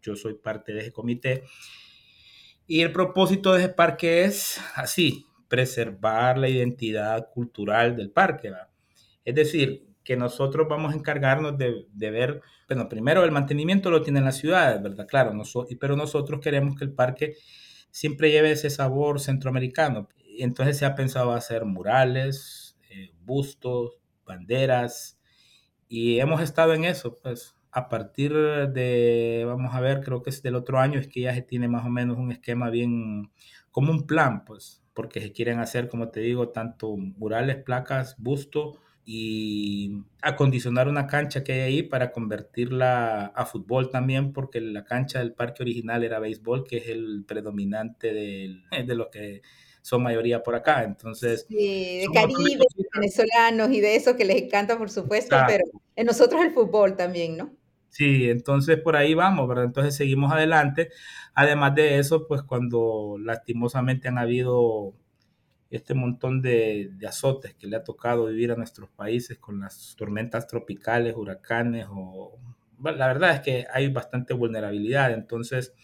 Yo 0.02 0.14
soy 0.14 0.34
parte 0.34 0.74
de 0.74 0.80
ese 0.80 0.92
comité. 0.92 1.42
Y 2.66 2.82
el 2.82 2.92
propósito 2.92 3.52
de 3.52 3.64
ese 3.64 3.68
parque 3.70 4.24
es 4.24 4.60
así, 4.74 5.26
preservar 5.48 6.36
la 6.36 6.50
identidad 6.50 7.30
cultural 7.32 7.96
del 7.96 8.10
parque. 8.10 8.52
Es 9.24 9.34
decir, 9.34 9.86
que 10.04 10.16
nosotros 10.16 10.68
vamos 10.68 10.92
a 10.92 10.96
encargarnos 10.96 11.56
de, 11.56 12.10
ver, 12.10 12.42
bueno, 12.68 12.88
primero 12.88 13.24
el 13.24 13.30
mantenimiento 13.30 13.90
lo 13.90 14.02
tienen 14.02 14.24
las 14.24 14.36
ciudades, 14.36 14.82
¿verdad? 14.82 15.06
Claro, 15.06 15.32
pero 15.80 15.96
nosotros 15.96 16.40
queremos 16.40 16.76
que 16.76 16.84
el 16.84 16.92
parque 16.92 17.36
siempre 17.90 18.30
lleve 18.30 18.52
ese 18.52 18.70
sabor 18.70 19.18
centroamericano. 19.18 20.08
Entonces 20.38 20.76
se 20.76 20.84
ha 20.84 20.94
pensado 20.94 21.32
hacer 21.32 21.64
murales, 21.64 22.76
eh, 22.90 23.12
bustos, 23.24 23.99
banderas, 24.30 25.18
y 25.88 26.20
hemos 26.20 26.40
estado 26.40 26.72
en 26.72 26.84
eso, 26.84 27.18
pues 27.20 27.56
a 27.72 27.88
partir 27.88 28.32
de, 28.32 29.44
vamos 29.46 29.74
a 29.74 29.80
ver, 29.80 30.00
creo 30.02 30.22
que 30.22 30.30
es 30.30 30.42
del 30.42 30.54
otro 30.54 30.78
año, 30.78 30.98
es 30.98 31.08
que 31.08 31.22
ya 31.22 31.34
se 31.34 31.42
tiene 31.42 31.68
más 31.68 31.84
o 31.84 31.88
menos 31.88 32.16
un 32.18 32.32
esquema 32.32 32.70
bien, 32.70 33.32
como 33.70 33.92
un 33.92 34.06
plan, 34.06 34.44
pues, 34.44 34.82
porque 34.94 35.20
se 35.20 35.32
quieren 35.32 35.58
hacer, 35.60 35.88
como 35.88 36.08
te 36.10 36.20
digo, 36.20 36.50
tanto 36.50 36.96
murales, 36.96 37.56
placas, 37.56 38.16
busto 38.18 38.78
y 39.04 40.04
acondicionar 40.22 40.88
una 40.88 41.06
cancha 41.06 41.42
que 41.42 41.52
hay 41.52 41.60
ahí 41.60 41.82
para 41.82 42.12
convertirla 42.12 43.26
a 43.26 43.46
fútbol 43.46 43.90
también, 43.90 44.32
porque 44.32 44.60
la 44.60 44.84
cancha 44.84 45.20
del 45.20 45.32
parque 45.32 45.62
original 45.62 46.04
era 46.04 46.20
béisbol, 46.20 46.64
que 46.64 46.76
es 46.78 46.88
el 46.88 47.24
predominante 47.26 48.12
de, 48.12 48.62
de 48.84 48.94
lo 48.94 49.10
que 49.10 49.42
son 49.82 50.02
mayoría 50.02 50.42
por 50.42 50.54
acá. 50.54 50.84
Entonces, 50.84 51.46
sí, 51.48 52.00
de 52.00 52.06
Caribe, 52.12 52.64
venezolanos 52.94 53.70
y 53.70 53.80
de 53.80 53.96
eso 53.96 54.16
que 54.16 54.24
les 54.24 54.42
encanta, 54.42 54.78
por 54.78 54.90
supuesto, 54.90 55.36
pero 55.46 55.64
en 55.96 56.06
nosotros 56.06 56.42
el 56.44 56.52
fútbol 56.52 56.96
también, 56.96 57.36
¿no? 57.36 57.52
Sí, 57.90 58.30
entonces 58.30 58.78
por 58.78 58.96
ahí 58.96 59.14
vamos, 59.14 59.48
¿verdad? 59.48 59.64
Entonces 59.64 59.96
seguimos 59.96 60.32
adelante. 60.32 60.90
Además 61.34 61.74
de 61.74 61.98
eso, 61.98 62.26
pues 62.26 62.42
cuando 62.42 63.16
lastimosamente 63.18 64.08
han 64.08 64.18
habido 64.18 64.94
este 65.70 65.94
montón 65.94 66.42
de, 66.42 66.90
azotes 67.06 67.54
que 67.54 67.66
le 67.66 67.76
ha 67.76 67.84
tocado 67.84 68.26
vivir 68.26 68.52
a 68.52 68.56
nuestros 68.56 68.90
países 68.90 69.38
con 69.38 69.60
las 69.60 69.94
tormentas 69.96 70.46
tropicales, 70.46 71.14
huracanes, 71.16 71.86
o 71.90 72.38
la 72.82 73.06
verdad 73.06 73.34
es 73.34 73.40
que 73.40 73.66
hay 73.72 73.88
bastante 73.88 74.34
vulnerabilidad. 74.34 75.12
Entonces, 75.12 75.74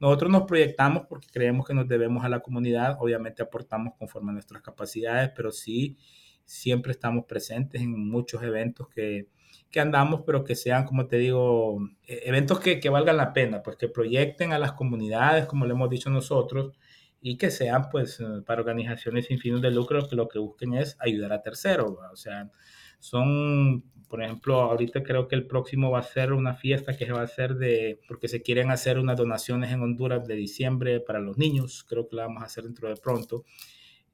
nosotros 0.00 0.30
nos 0.30 0.42
proyectamos 0.44 1.04
porque 1.08 1.28
creemos 1.30 1.66
que 1.66 1.74
nos 1.74 1.86
debemos 1.86 2.24
a 2.24 2.28
la 2.28 2.40
comunidad, 2.40 2.96
obviamente 3.00 3.42
aportamos 3.42 3.94
conforme 3.98 4.30
a 4.30 4.34
nuestras 4.34 4.62
capacidades, 4.62 5.30
pero 5.36 5.52
sí 5.52 5.96
siempre 6.44 6.92
estamos 6.92 7.26
presentes 7.26 7.80
en 7.80 8.08
muchos 8.08 8.42
eventos 8.42 8.88
que, 8.88 9.28
que 9.70 9.80
andamos, 9.80 10.22
pero 10.26 10.42
que 10.44 10.56
sean, 10.56 10.84
como 10.84 11.06
te 11.06 11.16
digo, 11.18 11.78
e, 12.06 12.22
eventos 12.24 12.60
que, 12.60 12.80
que, 12.80 12.88
valgan 12.88 13.16
la 13.16 13.32
pena, 13.32 13.62
pues 13.62 13.76
que 13.76 13.88
proyecten 13.88 14.52
a 14.52 14.58
las 14.58 14.72
comunidades, 14.72 15.46
como 15.46 15.66
le 15.66 15.72
hemos 15.72 15.88
dicho 15.90 16.10
nosotros, 16.10 16.72
y 17.20 17.36
que 17.36 17.50
sean, 17.50 17.88
pues, 17.90 18.20
eh, 18.20 18.42
para 18.44 18.60
organizaciones 18.62 19.26
sin 19.26 19.38
fines 19.38 19.60
de 19.60 19.70
lucro 19.70 20.08
que 20.08 20.16
lo 20.16 20.28
que 20.28 20.38
busquen 20.38 20.74
es 20.74 20.96
ayudar 21.00 21.32
a 21.32 21.42
terceros, 21.42 21.92
o 22.12 22.16
sea, 22.16 22.50
son, 22.98 23.84
por 24.10 24.24
ejemplo, 24.24 24.60
ahorita 24.60 25.04
creo 25.04 25.28
que 25.28 25.36
el 25.36 25.46
próximo 25.46 25.92
va 25.92 26.00
a 26.00 26.02
ser 26.02 26.32
una 26.32 26.54
fiesta 26.54 26.96
que 26.96 27.06
se 27.06 27.12
va 27.12 27.20
a 27.20 27.24
hacer 27.24 27.54
de, 27.54 28.00
porque 28.08 28.26
se 28.26 28.42
quieren 28.42 28.72
hacer 28.72 28.98
unas 28.98 29.16
donaciones 29.16 29.70
en 29.70 29.82
Honduras 29.82 30.26
de 30.26 30.34
diciembre 30.34 30.98
para 30.98 31.20
los 31.20 31.38
niños, 31.38 31.86
creo 31.88 32.08
que 32.08 32.16
la 32.16 32.26
vamos 32.26 32.42
a 32.42 32.46
hacer 32.46 32.64
dentro 32.64 32.88
de 32.88 32.96
pronto. 32.96 33.44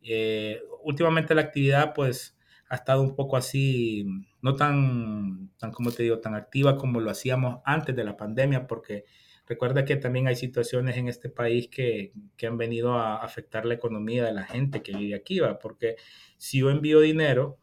Eh, 0.03 0.61
últimamente 0.85 1.35
la 1.35 1.41
actividad, 1.41 1.95
pues, 1.95 2.37
ha 2.69 2.75
estado 2.75 3.01
un 3.01 3.17
poco 3.17 3.39
así, 3.39 4.05
no 4.43 4.55
tan, 4.55 5.51
tan, 5.57 5.73
como 5.73 5.91
te 5.91 6.03
digo, 6.03 6.19
tan 6.19 6.35
activa 6.35 6.77
como 6.77 7.01
lo 7.01 7.11
hacíamos 7.11 7.61
antes 7.65 7.97
de 7.97 8.05
la 8.05 8.19
pandemia, 8.19 8.67
porque 8.67 9.07
recuerda 9.47 9.87
que 9.87 9.97
también 9.97 10.27
hay 10.29 10.37
situaciones 10.37 10.99
en 10.99 11.09
este 11.09 11.31
país 11.31 11.69
que, 11.69 12.13
que 12.37 12.47
han 12.47 12.59
venido 12.59 12.99
a 12.99 13.17
afectar 13.17 13.65
la 13.65 13.75
economía 13.75 14.27
de 14.27 14.35
la 14.35 14.45
gente 14.45 14.83
que 14.83 14.95
vive 14.95 15.15
aquí, 15.15 15.41
¿va? 15.41 15.59
porque 15.59 15.97
si 16.37 16.59
yo 16.59 16.71
envío 16.71 17.01
dinero, 17.01 17.59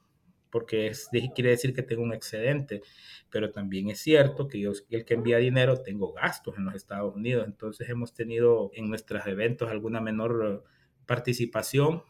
porque 0.54 0.94
quiere 1.36 1.50
decir 1.50 1.74
que 1.74 1.84
tengo 1.84 2.04
un 2.04 2.14
excedente, 2.14 2.82
pero 3.30 3.52
también 3.52 3.90
es 3.90 4.00
cierto 4.00 4.48
que 4.48 4.62
yo, 4.62 4.72
el 4.90 5.04
que 5.04 5.16
envía 5.16 5.40
dinero, 5.40 5.82
tengo 5.82 6.14
gastos 6.14 6.56
en 6.58 6.64
los 6.64 6.76
Estados 6.76 7.14
Unidos, 7.14 7.46
entonces 7.46 7.90
hemos 7.90 8.14
tenido 8.14 8.72
en 8.74 8.88
nuestros 8.88 9.28
eventos 9.28 9.70
alguna 9.70 10.00
menor 10.00 10.64
participación 11.06 12.04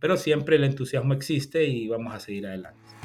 pero 0.00 0.16
siempre 0.16 0.56
el 0.56 0.64
entusiasmo 0.64 1.12
existe 1.12 1.64
y 1.64 1.86
vamos 1.86 2.14
a 2.14 2.20
seguir 2.20 2.46
adelante. 2.46 2.99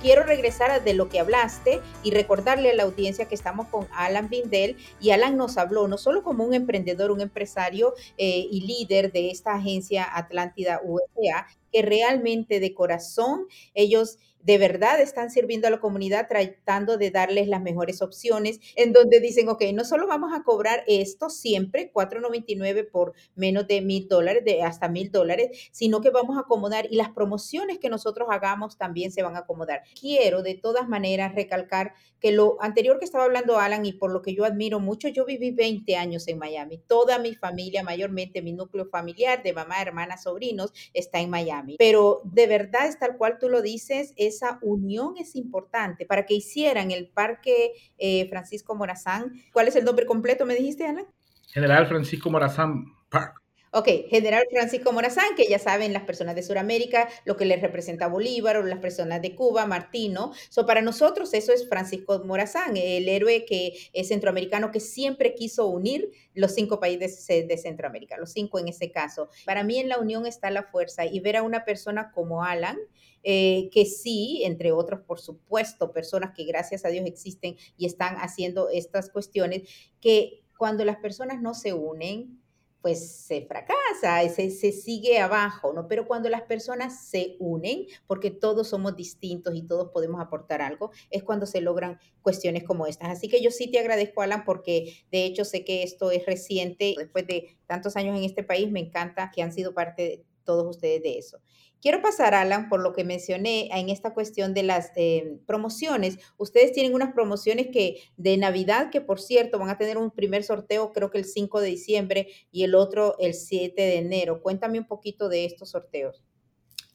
Quiero 0.00 0.22
regresar 0.22 0.82
de 0.82 0.94
lo 0.94 1.08
que 1.08 1.20
hablaste 1.20 1.80
y 2.02 2.10
recordarle 2.10 2.70
a 2.70 2.74
la 2.74 2.84
audiencia 2.84 3.26
que 3.26 3.34
estamos 3.34 3.68
con 3.68 3.86
Alan 3.92 4.28
Bindel 4.28 4.76
y 5.00 5.10
Alan 5.10 5.36
nos 5.36 5.58
habló 5.58 5.88
no 5.88 5.98
solo 5.98 6.22
como 6.22 6.44
un 6.44 6.54
emprendedor, 6.54 7.10
un 7.10 7.20
empresario 7.20 7.94
eh, 8.18 8.46
y 8.50 8.60
líder 8.62 9.12
de 9.12 9.30
esta 9.30 9.54
agencia 9.54 10.06
Atlántida 10.12 10.80
USA, 10.84 11.46
que 11.72 11.82
realmente 11.82 12.60
de 12.60 12.74
corazón 12.74 13.46
ellos 13.74 14.18
de 14.42 14.58
verdad 14.58 15.00
están 15.00 15.30
sirviendo 15.30 15.66
a 15.66 15.70
la 15.70 15.80
comunidad 15.80 16.26
tratando 16.28 16.96
de 16.96 17.10
darles 17.10 17.48
las 17.48 17.62
mejores 17.62 18.02
opciones, 18.02 18.60
en 18.76 18.92
donde 18.92 19.20
dicen, 19.20 19.48
ok, 19.48 19.62
no 19.74 19.84
solo 19.84 20.06
vamos 20.06 20.32
a 20.34 20.42
cobrar 20.42 20.84
esto 20.86 21.30
siempre, 21.30 21.92
4.99 21.92 22.90
por 22.90 23.12
menos 23.34 23.66
de 23.66 23.80
mil 23.82 24.08
dólares, 24.08 24.44
de 24.44 24.62
hasta 24.62 24.88
mil 24.88 25.10
dólares, 25.10 25.68
sino 25.72 26.00
que 26.00 26.10
vamos 26.10 26.36
a 26.36 26.40
acomodar 26.40 26.86
y 26.90 26.96
las 26.96 27.10
promociones 27.10 27.78
que 27.78 27.90
nosotros 27.90 28.28
hagamos 28.30 28.78
también 28.78 29.12
se 29.12 29.22
van 29.22 29.36
a 29.36 29.40
acomodar. 29.40 29.82
Quiero 29.98 30.42
de 30.42 30.54
todas 30.54 30.88
maneras 30.88 31.34
recalcar 31.34 31.94
que 32.20 32.32
lo 32.32 32.56
anterior 32.60 32.98
que 32.98 33.04
estaba 33.04 33.24
hablando 33.24 33.58
Alan 33.58 33.84
y 33.86 33.92
por 33.92 34.10
lo 34.12 34.22
que 34.22 34.34
yo 34.34 34.44
admiro 34.44 34.80
mucho, 34.80 35.08
yo 35.08 35.24
viví 35.24 35.50
20 35.50 35.96
años 35.96 36.28
en 36.28 36.38
Miami. 36.38 36.78
Toda 36.78 37.18
mi 37.18 37.34
familia, 37.34 37.82
mayormente 37.82 38.42
mi 38.42 38.52
núcleo 38.52 38.86
familiar 38.86 39.42
de 39.42 39.52
mamá, 39.52 39.80
hermana, 39.80 40.16
sobrinos, 40.18 40.72
está 40.92 41.20
en 41.20 41.30
Miami. 41.30 41.59
Pero 41.78 42.22
de 42.24 42.46
verdad 42.46 42.86
es 42.86 42.98
tal 42.98 43.16
cual 43.16 43.38
tú 43.38 43.48
lo 43.48 43.62
dices, 43.62 44.12
esa 44.16 44.58
unión 44.62 45.14
es 45.18 45.36
importante 45.36 46.06
para 46.06 46.26
que 46.26 46.34
hicieran 46.34 46.90
el 46.90 47.08
Parque 47.08 47.72
eh, 47.98 48.28
Francisco 48.28 48.74
Morazán. 48.74 49.32
¿Cuál 49.52 49.68
es 49.68 49.76
el 49.76 49.84
nombre 49.84 50.06
completo, 50.06 50.46
me 50.46 50.54
dijiste, 50.54 50.86
Alan? 50.86 51.06
General 51.48 51.86
Francisco 51.86 52.30
Morazán 52.30 52.84
Park. 53.08 53.39
Ok, 53.72 53.86
General 54.08 54.44
Francisco 54.50 54.92
Morazán, 54.92 55.36
que 55.36 55.46
ya 55.46 55.60
saben 55.60 55.92
las 55.92 56.02
personas 56.02 56.34
de 56.34 56.42
Sudamérica, 56.42 57.08
lo 57.24 57.36
que 57.36 57.44
les 57.44 57.60
representa 57.60 58.08
Bolívar 58.08 58.56
o 58.56 58.64
las 58.64 58.80
personas 58.80 59.22
de 59.22 59.36
Cuba, 59.36 59.64
Martino. 59.64 60.32
So, 60.48 60.66
para 60.66 60.82
nosotros 60.82 61.32
eso 61.34 61.52
es 61.52 61.68
Francisco 61.68 62.20
Morazán, 62.24 62.76
el 62.76 63.08
héroe 63.08 63.44
que 63.44 63.74
es 63.92 64.08
centroamericano 64.08 64.72
que 64.72 64.80
siempre 64.80 65.36
quiso 65.36 65.68
unir 65.68 66.10
los 66.34 66.52
cinco 66.52 66.80
países 66.80 67.24
de 67.28 67.56
Centroamérica, 67.58 68.16
los 68.18 68.32
cinco 68.32 68.58
en 68.58 68.66
ese 68.66 68.90
caso. 68.90 69.28
Para 69.46 69.62
mí 69.62 69.78
en 69.78 69.88
la 69.88 69.98
unión 70.00 70.26
está 70.26 70.50
la 70.50 70.64
fuerza 70.64 71.06
y 71.06 71.20
ver 71.20 71.36
a 71.36 71.44
una 71.44 71.64
persona 71.64 72.10
como 72.10 72.42
Alan, 72.42 72.76
eh, 73.22 73.70
que 73.72 73.84
sí, 73.84 74.42
entre 74.44 74.72
otros, 74.72 75.02
por 75.02 75.20
supuesto, 75.20 75.92
personas 75.92 76.32
que 76.34 76.42
gracias 76.42 76.84
a 76.84 76.88
Dios 76.88 77.06
existen 77.06 77.56
y 77.76 77.86
están 77.86 78.16
haciendo 78.16 78.68
estas 78.68 79.10
cuestiones, 79.10 79.62
que 80.00 80.42
cuando 80.58 80.84
las 80.84 80.96
personas 80.96 81.40
no 81.40 81.54
se 81.54 81.72
unen, 81.72 82.39
pues 82.82 83.24
se 83.26 83.42
fracasa, 83.42 84.26
se, 84.28 84.50
se 84.50 84.72
sigue 84.72 85.18
abajo, 85.18 85.72
¿no? 85.72 85.86
Pero 85.86 86.06
cuando 86.06 86.28
las 86.28 86.42
personas 86.42 87.04
se 87.04 87.36
unen, 87.38 87.86
porque 88.06 88.30
todos 88.30 88.68
somos 88.68 88.96
distintos 88.96 89.54
y 89.54 89.62
todos 89.62 89.90
podemos 89.90 90.20
aportar 90.20 90.62
algo, 90.62 90.90
es 91.10 91.22
cuando 91.22 91.46
se 91.46 91.60
logran 91.60 91.98
cuestiones 92.22 92.64
como 92.64 92.86
estas. 92.86 93.10
Así 93.10 93.28
que 93.28 93.42
yo 93.42 93.50
sí 93.50 93.70
te 93.70 93.78
agradezco, 93.78 94.22
Alan, 94.22 94.44
porque 94.44 95.04
de 95.10 95.24
hecho 95.24 95.44
sé 95.44 95.64
que 95.64 95.82
esto 95.82 96.10
es 96.10 96.24
reciente, 96.26 96.94
después 96.96 97.26
de 97.26 97.58
tantos 97.66 97.96
años 97.96 98.16
en 98.16 98.24
este 98.24 98.42
país, 98.42 98.70
me 98.70 98.80
encanta 98.80 99.30
que 99.34 99.42
han 99.42 99.52
sido 99.52 99.74
parte 99.74 100.02
de 100.02 100.24
todos 100.44 100.66
ustedes 100.76 101.02
de 101.02 101.18
eso. 101.18 101.38
Quiero 101.82 102.02
pasar, 102.02 102.34
Alan, 102.34 102.68
por 102.68 102.80
lo 102.80 102.92
que 102.92 103.04
mencioné 103.04 103.70
en 103.72 103.88
esta 103.88 104.12
cuestión 104.12 104.52
de 104.52 104.62
las 104.62 104.92
eh, 104.96 105.38
promociones. 105.46 106.18
Ustedes 106.36 106.72
tienen 106.72 106.94
unas 106.94 107.14
promociones 107.14 107.68
que 107.72 107.96
de 108.18 108.36
Navidad, 108.36 108.90
que 108.90 109.00
por 109.00 109.18
cierto 109.18 109.58
van 109.58 109.70
a 109.70 109.78
tener 109.78 109.96
un 109.96 110.10
primer 110.10 110.42
sorteo 110.42 110.92
creo 110.92 111.10
que 111.10 111.18
el 111.18 111.24
5 111.24 111.60
de 111.60 111.68
diciembre 111.68 112.28
y 112.52 112.64
el 112.64 112.74
otro 112.74 113.16
el 113.18 113.32
7 113.32 113.80
de 113.80 113.96
enero. 113.96 114.42
Cuéntame 114.42 114.78
un 114.78 114.86
poquito 114.86 115.28
de 115.30 115.46
estos 115.46 115.70
sorteos. 115.70 116.22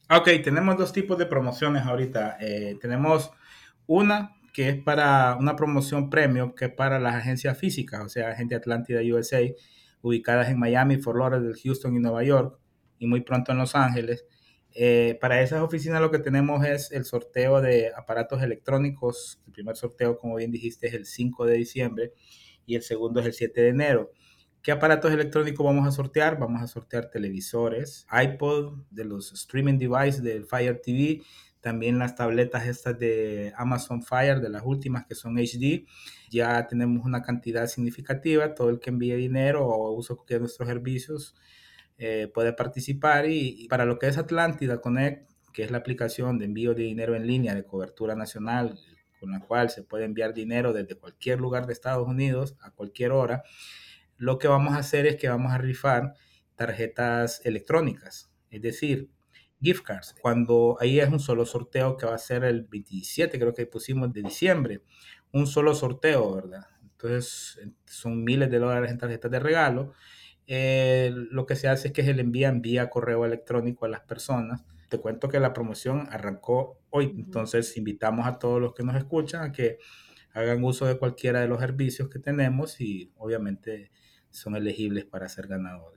Ok, 0.07 0.29
tenemos 0.43 0.77
dos 0.77 0.93
tipos 0.93 1.17
de 1.17 1.25
promociones 1.25 1.83
ahorita. 1.83 2.37
Eh, 2.39 2.77
tenemos 2.79 3.31
una 3.87 4.35
que 4.53 4.69
es 4.69 4.83
para 4.83 5.35
una 5.39 5.55
promoción 5.55 6.09
premium, 6.11 6.53
que 6.53 6.65
es 6.65 6.71
para 6.71 6.99
las 6.99 7.15
agencias 7.15 7.57
físicas, 7.57 8.01
o 8.05 8.07
sea, 8.07 8.29
Agente 8.29 8.55
Atlántida 8.55 9.01
USA, 9.01 9.41
ubicadas 10.01 10.47
en 10.49 10.59
Miami, 10.59 10.97
Fort 10.97 11.17
Lauderdale, 11.17 11.59
Houston 11.61 11.95
y 11.95 11.99
Nueva 11.99 12.23
York, 12.23 12.57
y 12.99 13.07
muy 13.07 13.21
pronto 13.21 13.51
en 13.51 13.57
Los 13.57 13.75
Ángeles. 13.75 14.25
Eh, 14.77 15.17
para 15.21 15.41
esas 15.41 15.61
oficinas 15.61 16.01
lo 16.01 16.11
que 16.11 16.19
tenemos 16.19 16.65
es 16.65 16.91
el 16.91 17.05
sorteo 17.05 17.61
de 17.61 17.91
aparatos 17.95 18.43
electrónicos. 18.43 19.41
El 19.47 19.53
primer 19.53 19.77
sorteo, 19.77 20.17
como 20.17 20.35
bien 20.35 20.51
dijiste, 20.51 20.87
es 20.87 20.93
el 20.93 21.05
5 21.05 21.45
de 21.45 21.55
diciembre 21.55 22.13
y 22.65 22.75
el 22.75 22.81
segundo 22.81 23.21
es 23.21 23.25
el 23.25 23.33
7 23.33 23.61
de 23.61 23.69
enero. 23.69 24.11
¿Qué 24.61 24.73
aparatos 24.73 25.13
electrónicos 25.13 25.65
vamos 25.65 25.87
a 25.87 25.91
sortear? 25.91 26.37
Vamos 26.39 26.61
a 26.61 26.67
sortear 26.67 27.09
televisores, 27.09 28.05
iPod, 28.11 28.81
de 28.89 29.05
los 29.05 29.31
streaming 29.31 29.77
devices 29.77 30.23
del 30.23 30.45
Fire 30.45 30.81
TV, 30.81 31.21
también 31.61 31.97
las 31.97 32.15
tabletas 32.15 32.67
estas 32.67 32.99
de 32.99 33.53
Amazon 33.55 34.03
Fire, 34.03 34.41
de 34.41 34.49
las 34.49 34.63
últimas 34.65 35.05
que 35.05 35.15
son 35.15 35.37
HD. 35.37 35.85
Ya 36.29 36.67
tenemos 36.67 37.05
una 37.05 37.21
cantidad 37.21 37.67
significativa. 37.67 38.53
Todo 38.53 38.69
el 38.69 38.79
que 38.79 38.89
envíe 38.89 39.15
dinero 39.15 39.65
o 39.65 39.95
cualquier 40.03 40.39
de 40.39 40.41
nuestros 40.41 40.67
servicios 40.67 41.35
eh, 41.97 42.29
puede 42.33 42.51
participar 42.53 43.29
y, 43.29 43.67
para 43.69 43.85
lo 43.85 43.99
que 43.99 44.07
es 44.07 44.17
Atlántida 44.17 44.81
Connect, 44.81 45.29
que 45.53 45.63
es 45.63 45.71
la 45.71 45.77
aplicación 45.77 46.37
de 46.37 46.45
envío 46.45 46.73
de 46.73 46.83
dinero 46.83 47.15
en 47.15 47.25
línea 47.25 47.55
de 47.55 47.65
cobertura 47.65 48.15
nacional, 48.15 48.77
con 49.19 49.31
la 49.31 49.39
cual 49.39 49.69
se 49.69 49.83
puede 49.83 50.03
enviar 50.03 50.33
dinero 50.33 50.73
desde 50.73 50.95
cualquier 50.95 51.39
lugar 51.39 51.67
de 51.67 51.73
Estados 51.73 52.07
Unidos 52.07 52.57
a 52.59 52.71
cualquier 52.71 53.11
hora, 53.11 53.43
lo 54.17 54.37
que 54.37 54.47
vamos 54.47 54.73
a 54.73 54.79
hacer 54.79 55.05
es 55.07 55.15
que 55.15 55.29
vamos 55.29 55.53
a 55.53 55.57
rifar 55.57 56.13
tarjetas 56.55 57.41
electrónicas, 57.45 58.29
es 58.49 58.61
decir, 58.61 59.09
gift 59.61 59.83
cards. 59.83 60.15
Cuando 60.21 60.77
ahí 60.79 60.99
es 60.99 61.09
un 61.09 61.19
solo 61.19 61.45
sorteo 61.45 61.95
que 61.97 62.05
va 62.05 62.15
a 62.15 62.19
ser 62.19 62.43
el 62.43 62.63
27, 62.63 63.39
creo 63.39 63.53
que 63.53 63.65
pusimos 63.65 64.11
de 64.11 64.21
diciembre, 64.21 64.81
un 65.31 65.47
solo 65.47 65.73
sorteo, 65.73 66.35
¿verdad? 66.35 66.67
Entonces 66.81 67.59
son 67.85 68.23
miles 68.23 68.49
de 68.49 68.59
dólares 68.59 68.91
en 68.91 68.97
tarjetas 68.97 69.31
de 69.31 69.39
regalo 69.39 69.93
eh, 70.47 71.11
lo 71.13 71.45
que 71.45 71.55
se 71.55 71.67
hace 71.67 71.89
es 71.89 71.93
que 71.93 72.03
se 72.03 72.13
le 72.13 72.21
envía 72.21 72.51
vía 72.51 72.89
correo 72.89 73.25
electrónico 73.25 73.85
a 73.85 73.89
las 73.89 74.01
personas. 74.01 74.65
Te 74.89 74.99
cuento 74.99 75.29
que 75.29 75.39
la 75.39 75.53
promoción 75.53 76.07
arrancó 76.11 76.79
hoy, 76.89 77.13
entonces 77.15 77.75
invitamos 77.77 78.27
a 78.27 78.37
todos 78.37 78.61
los 78.61 78.73
que 78.73 78.83
nos 78.83 78.95
escuchan 78.95 79.43
a 79.43 79.51
que 79.51 79.79
hagan 80.33 80.63
uso 80.63 80.85
de 80.85 80.97
cualquiera 80.99 81.41
de 81.41 81.47
los 81.47 81.59
servicios 81.59 82.09
que 82.09 82.19
tenemos 82.19 82.79
y 82.81 83.11
obviamente 83.17 83.91
son 84.29 84.55
elegibles 84.55 85.05
para 85.05 85.29
ser 85.29 85.47
ganadores. 85.47 85.94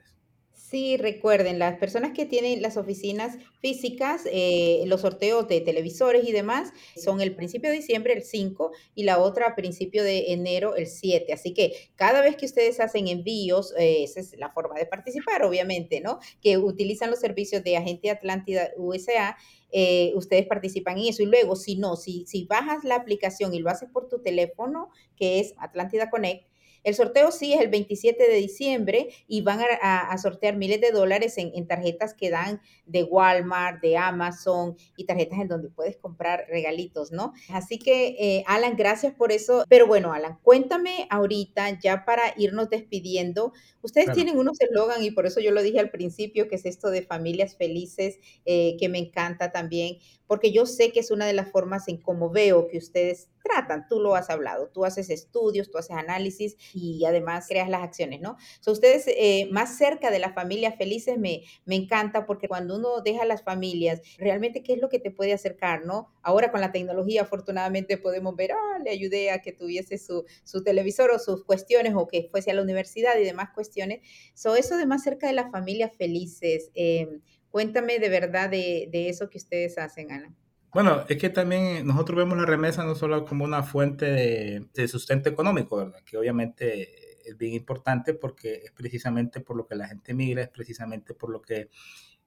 Sí, 0.68 0.98
recuerden, 0.98 1.58
las 1.58 1.78
personas 1.78 2.12
que 2.12 2.26
tienen 2.26 2.60
las 2.60 2.76
oficinas 2.76 3.38
físicas, 3.62 4.28
eh, 4.30 4.82
los 4.84 5.00
sorteos 5.00 5.48
de 5.48 5.62
televisores 5.62 6.28
y 6.28 6.32
demás 6.32 6.74
son 6.94 7.22
el 7.22 7.34
principio 7.34 7.70
de 7.70 7.76
diciembre, 7.76 8.12
el 8.12 8.22
5, 8.22 8.72
y 8.94 9.04
la 9.04 9.18
otra 9.18 9.46
a 9.46 9.54
principio 9.54 10.04
de 10.04 10.30
enero, 10.34 10.76
el 10.76 10.86
7. 10.86 11.32
Así 11.32 11.54
que 11.54 11.72
cada 11.96 12.20
vez 12.20 12.36
que 12.36 12.44
ustedes 12.44 12.80
hacen 12.80 13.08
envíos, 13.08 13.72
eh, 13.78 14.02
esa 14.02 14.20
es 14.20 14.36
la 14.36 14.50
forma 14.50 14.74
de 14.74 14.84
participar, 14.84 15.42
obviamente, 15.42 16.02
¿no? 16.02 16.18
Que 16.42 16.58
utilizan 16.58 17.08
los 17.08 17.20
servicios 17.20 17.64
de 17.64 17.78
Agente 17.78 18.10
Atlántida 18.10 18.68
USA. 18.76 19.38
Eh, 19.72 20.12
ustedes 20.16 20.46
participan 20.46 20.98
en 20.98 21.06
eso 21.06 21.22
y 21.22 21.26
luego 21.26 21.56
si 21.56 21.76
no, 21.76 21.96
si, 21.96 22.26
si 22.26 22.44
bajas 22.44 22.84
la 22.84 22.96
aplicación 22.96 23.54
y 23.54 23.60
lo 23.60 23.70
haces 23.70 23.88
por 23.90 24.06
tu 24.08 24.20
teléfono, 24.20 24.90
que 25.16 25.40
es 25.40 25.54
Atlántida 25.56 26.10
Connect, 26.10 26.46
el 26.88 26.94
sorteo 26.94 27.30
sí 27.30 27.52
es 27.52 27.60
el 27.60 27.68
27 27.68 28.28
de 28.28 28.36
diciembre 28.36 29.08
y 29.26 29.42
van 29.42 29.60
a, 29.82 30.16
sortear 30.18 30.56
miles 30.56 30.80
de 30.80 30.90
dólares 30.90 31.34
en, 31.36 31.66
tarjetas 31.66 32.14
que 32.14 32.30
dan 32.30 32.60
de 32.86 33.04
Walmart, 33.04 33.80
de 33.82 33.96
Amazon 33.96 34.76
y 34.96 35.04
tarjetas 35.04 35.38
en 35.40 35.48
donde 35.48 35.68
puedes 35.68 35.96
comprar 35.96 36.46
regalitos, 36.48 37.12
¿no? 37.12 37.32
Así 37.50 37.78
que, 37.78 38.16
eh, 38.18 38.44
Alan, 38.46 38.76
gracias 38.76 39.14
por 39.14 39.32
eso. 39.32 39.64
Pero 39.68 39.86
bueno, 39.86 40.12
Alan, 40.12 40.38
cuéntame 40.42 41.06
ahorita, 41.10 41.78
ya 41.78 42.04
para 42.04 42.22
irnos 42.36 42.70
despidiendo, 42.70 43.52
ustedes 43.82 44.12
tienen 44.12 44.38
unos 44.38 44.60
eslogan 44.60 45.02
y 45.02 45.10
por 45.10 45.26
eso 45.26 45.40
yo 45.40 45.50
lo 45.50 45.62
dije 45.62 45.80
al 45.80 45.90
principio, 45.90 46.48
que 46.48 46.56
es 46.56 46.64
esto 46.64 46.90
de 46.90 47.02
familias 47.02 47.56
felices, 47.56 48.18
eh, 48.44 48.76
que 48.78 48.88
me 48.88 48.98
encanta 48.98 49.52
también 49.52 49.98
porque 50.28 50.52
yo 50.52 50.66
sé 50.66 50.92
que 50.92 51.00
es 51.00 51.10
una 51.10 51.26
de 51.26 51.32
las 51.32 51.50
formas 51.50 51.88
en 51.88 51.96
cómo 51.96 52.30
veo 52.30 52.68
que 52.68 52.78
ustedes 52.78 53.28
tratan. 53.42 53.86
Tú 53.88 53.98
lo 53.98 54.14
has 54.14 54.30
hablado, 54.30 54.68
tú 54.68 54.84
haces 54.84 55.10
estudios, 55.10 55.70
tú 55.70 55.78
haces 55.78 55.96
análisis 55.96 56.56
y 56.74 57.04
además 57.04 57.46
creas 57.48 57.68
las 57.68 57.82
acciones, 57.82 58.20
¿no? 58.20 58.36
So, 58.60 58.72
ustedes 58.72 59.06
eh, 59.08 59.48
más 59.50 59.76
cerca 59.76 60.10
de 60.10 60.18
las 60.18 60.34
familias 60.34 60.76
felices 60.76 61.18
me, 61.18 61.42
me 61.64 61.74
encanta 61.74 62.26
porque 62.26 62.46
cuando 62.46 62.76
uno 62.76 63.00
deja 63.00 63.24
las 63.24 63.42
familias, 63.42 64.02
realmente 64.18 64.62
qué 64.62 64.74
es 64.74 64.80
lo 64.80 64.88
que 64.88 65.00
te 65.00 65.10
puede 65.10 65.32
acercar, 65.32 65.84
¿no? 65.84 66.12
Ahora 66.22 66.52
con 66.52 66.60
la 66.60 66.72
tecnología 66.72 67.22
afortunadamente 67.22 67.96
podemos 67.96 68.36
ver, 68.36 68.52
ah, 68.52 68.78
le 68.84 68.90
ayudé 68.90 69.30
a 69.30 69.40
que 69.40 69.52
tuviese 69.52 69.96
su, 69.96 70.24
su 70.44 70.62
televisor 70.62 71.10
o 71.10 71.18
sus 71.18 71.42
cuestiones 71.44 71.94
o 71.96 72.06
que 72.06 72.28
fuese 72.30 72.50
a 72.50 72.54
la 72.54 72.62
universidad 72.62 73.18
y 73.18 73.24
demás 73.24 73.48
cuestiones. 73.54 74.00
So, 74.34 74.56
eso 74.56 74.76
de 74.76 74.86
más 74.86 75.02
cerca 75.02 75.26
de 75.26 75.32
las 75.32 75.50
familias 75.50 75.92
felices. 75.96 76.70
Eh, 76.74 77.20
Cuéntame 77.50 77.98
de 77.98 78.08
verdad 78.08 78.50
de, 78.50 78.88
eso 78.92 79.30
que 79.30 79.38
ustedes 79.38 79.78
hacen, 79.78 80.12
Ana. 80.12 80.34
Bueno, 80.72 81.04
es 81.08 81.16
que 81.16 81.30
también 81.30 81.86
nosotros 81.86 82.18
vemos 82.18 82.36
la 82.36 82.44
remesa 82.44 82.84
no 82.84 82.94
solo 82.94 83.24
como 83.24 83.44
una 83.44 83.62
fuente 83.62 84.66
de, 84.72 84.88
sustento 84.88 85.28
económico, 85.28 85.76
¿verdad? 85.76 86.02
Que 86.04 86.18
obviamente 86.18 87.28
es 87.28 87.36
bien 87.36 87.54
importante 87.54 88.14
porque 88.14 88.54
es 88.64 88.72
precisamente 88.72 89.40
por 89.40 89.56
lo 89.56 89.66
que 89.66 89.76
la 89.76 89.88
gente 89.88 90.14
migra, 90.14 90.42
es 90.42 90.48
precisamente 90.48 91.14
por 91.14 91.30
lo 91.30 91.40
que 91.40 91.70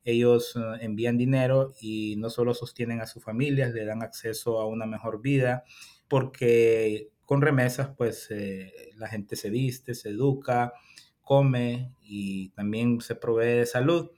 ellos 0.03 0.55
eh, 0.55 0.59
envían 0.81 1.17
dinero 1.17 1.73
y 1.79 2.15
no 2.17 2.29
solo 2.29 2.53
sostienen 2.53 3.01
a 3.01 3.07
sus 3.07 3.23
familias, 3.23 3.73
le 3.73 3.85
dan 3.85 4.01
acceso 4.01 4.59
a 4.59 4.67
una 4.67 4.85
mejor 4.85 5.21
vida, 5.21 5.63
porque 6.07 7.11
con 7.25 7.41
remesas 7.41 7.91
pues 7.95 8.27
eh, 8.31 8.91
la 8.95 9.07
gente 9.07 9.35
se 9.35 9.49
viste, 9.49 9.93
se 9.93 10.09
educa, 10.09 10.73
come 11.21 11.93
y 12.01 12.49
también 12.49 12.99
se 13.01 13.15
provee 13.15 13.59
de 13.59 13.65
salud. 13.65 14.11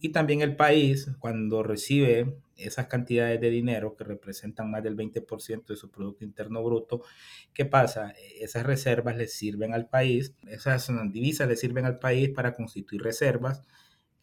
Y 0.00 0.12
también 0.12 0.40
el 0.40 0.56
país, 0.56 1.10
cuando 1.18 1.62
recibe 1.62 2.38
esas 2.56 2.86
cantidades 2.86 3.38
de 3.38 3.50
dinero 3.50 3.96
que 3.96 4.04
representan 4.04 4.70
más 4.70 4.82
del 4.82 4.96
20% 4.96 5.66
de 5.66 5.76
su 5.76 5.90
Producto 5.90 6.24
Interno 6.24 6.62
Bruto, 6.64 7.02
¿qué 7.52 7.66
pasa? 7.66 8.14
Esas 8.40 8.64
reservas 8.64 9.16
le 9.16 9.28
sirven 9.28 9.74
al 9.74 9.88
país, 9.88 10.34
esas 10.48 10.90
divisas 11.12 11.48
le 11.48 11.56
sirven 11.56 11.84
al 11.84 11.98
país 11.98 12.30
para 12.30 12.54
constituir 12.54 13.02
reservas, 13.02 13.62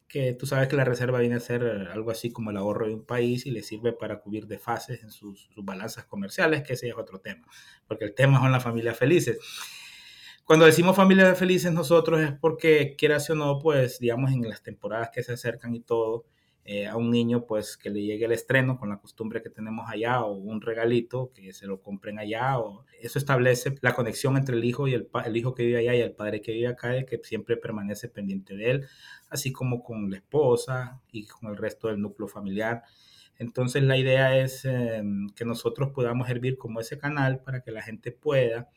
que 0.07 0.33
tú 0.33 0.47
sabes 0.47 0.67
que 0.67 0.75
la 0.75 0.85
reserva 0.85 1.19
viene 1.19 1.35
a 1.35 1.39
ser 1.39 1.63
algo 1.91 2.09
así 2.09 2.31
como 2.31 2.49
el 2.49 2.57
ahorro 2.57 2.87
de 2.87 2.95
un 2.95 3.05
país 3.05 3.45
y 3.45 3.51
le 3.51 3.61
sirve 3.61 3.93
para 3.93 4.19
cubrir 4.19 4.47
desfases 4.47 5.03
en 5.03 5.11
sus, 5.11 5.49
sus 5.53 5.63
balanzas 5.63 6.05
comerciales, 6.05 6.63
que 6.63 6.73
ese 6.73 6.89
es 6.89 6.95
otro 6.95 7.19
tema, 7.19 7.45
porque 7.87 8.05
el 8.05 8.15
tema 8.15 8.39
son 8.39 8.51
las 8.51 8.63
familias 8.63 8.97
felices. 8.97 9.37
Cuando 10.47 10.65
decimos 10.65 10.95
familias 10.95 11.37
felices 11.37 11.73
nosotros 11.73 12.21
es 12.21 12.31
porque, 12.31 12.95
quieras 12.97 13.29
o 13.29 13.35
no, 13.35 13.59
pues 13.59 13.99
digamos 13.99 14.31
en 14.31 14.47
las 14.47 14.63
temporadas 14.63 15.09
que 15.13 15.21
se 15.21 15.33
acercan 15.33 15.75
y 15.75 15.81
todo, 15.81 16.23
eh, 16.63 16.87
a 16.87 16.95
un 16.95 17.11
niño 17.11 17.45
pues 17.45 17.75
que 17.75 17.89
le 17.89 18.01
llegue 18.01 18.23
el 18.23 18.31
estreno 18.31 18.77
con 18.79 18.87
la 18.87 18.97
costumbre 18.97 19.41
que 19.41 19.49
tenemos 19.49 19.89
allá 19.89 20.21
o 20.23 20.31
un 20.31 20.61
regalito 20.61 21.33
que 21.33 21.51
se 21.51 21.67
lo 21.67 21.81
compren 21.81 22.17
allá 22.17 22.59
o 22.59 22.85
eso 23.01 23.19
establece 23.19 23.75
la 23.81 23.93
conexión 23.93 24.37
entre 24.37 24.55
el 24.55 24.63
hijo 24.63 24.87
y 24.87 24.93
el, 24.93 25.09
hijo 25.35 25.53
que 25.53 25.63
vive 25.65 25.79
allá 25.79 25.95
y 25.95 25.99
el 25.99 26.13
padre 26.13 26.39
que 26.39 26.53
vive 26.53 26.67
acá 26.67 26.97
y 26.97 27.05
que 27.05 27.19
siempre 27.25 27.57
permanece 27.57 28.07
pendiente 28.07 28.55
de 28.55 28.71
él 28.71 28.87
así 29.29 29.51
como 29.51 29.83
con 29.83 30.09
la 30.09 30.15
esposa 30.15 31.01
y 31.11 31.25
con 31.25 31.49
el 31.49 31.57
resto 31.57 31.89
del 31.89 31.99
núcleo 31.99 32.29
familiar. 32.29 32.83
Entonces 33.37 33.83
la 33.83 33.97
idea 33.97 34.37
es 34.37 34.63
em, 34.63 35.27
que 35.35 35.43
nosotros 35.43 35.89
podamos 35.93 36.27
servir 36.27 36.57
como 36.57 36.79
ese 36.79 36.97
canal 36.97 37.41
para 37.41 37.63
que 37.63 37.71
la 37.71 37.81
gente 37.81 38.13
pueda 38.13 38.69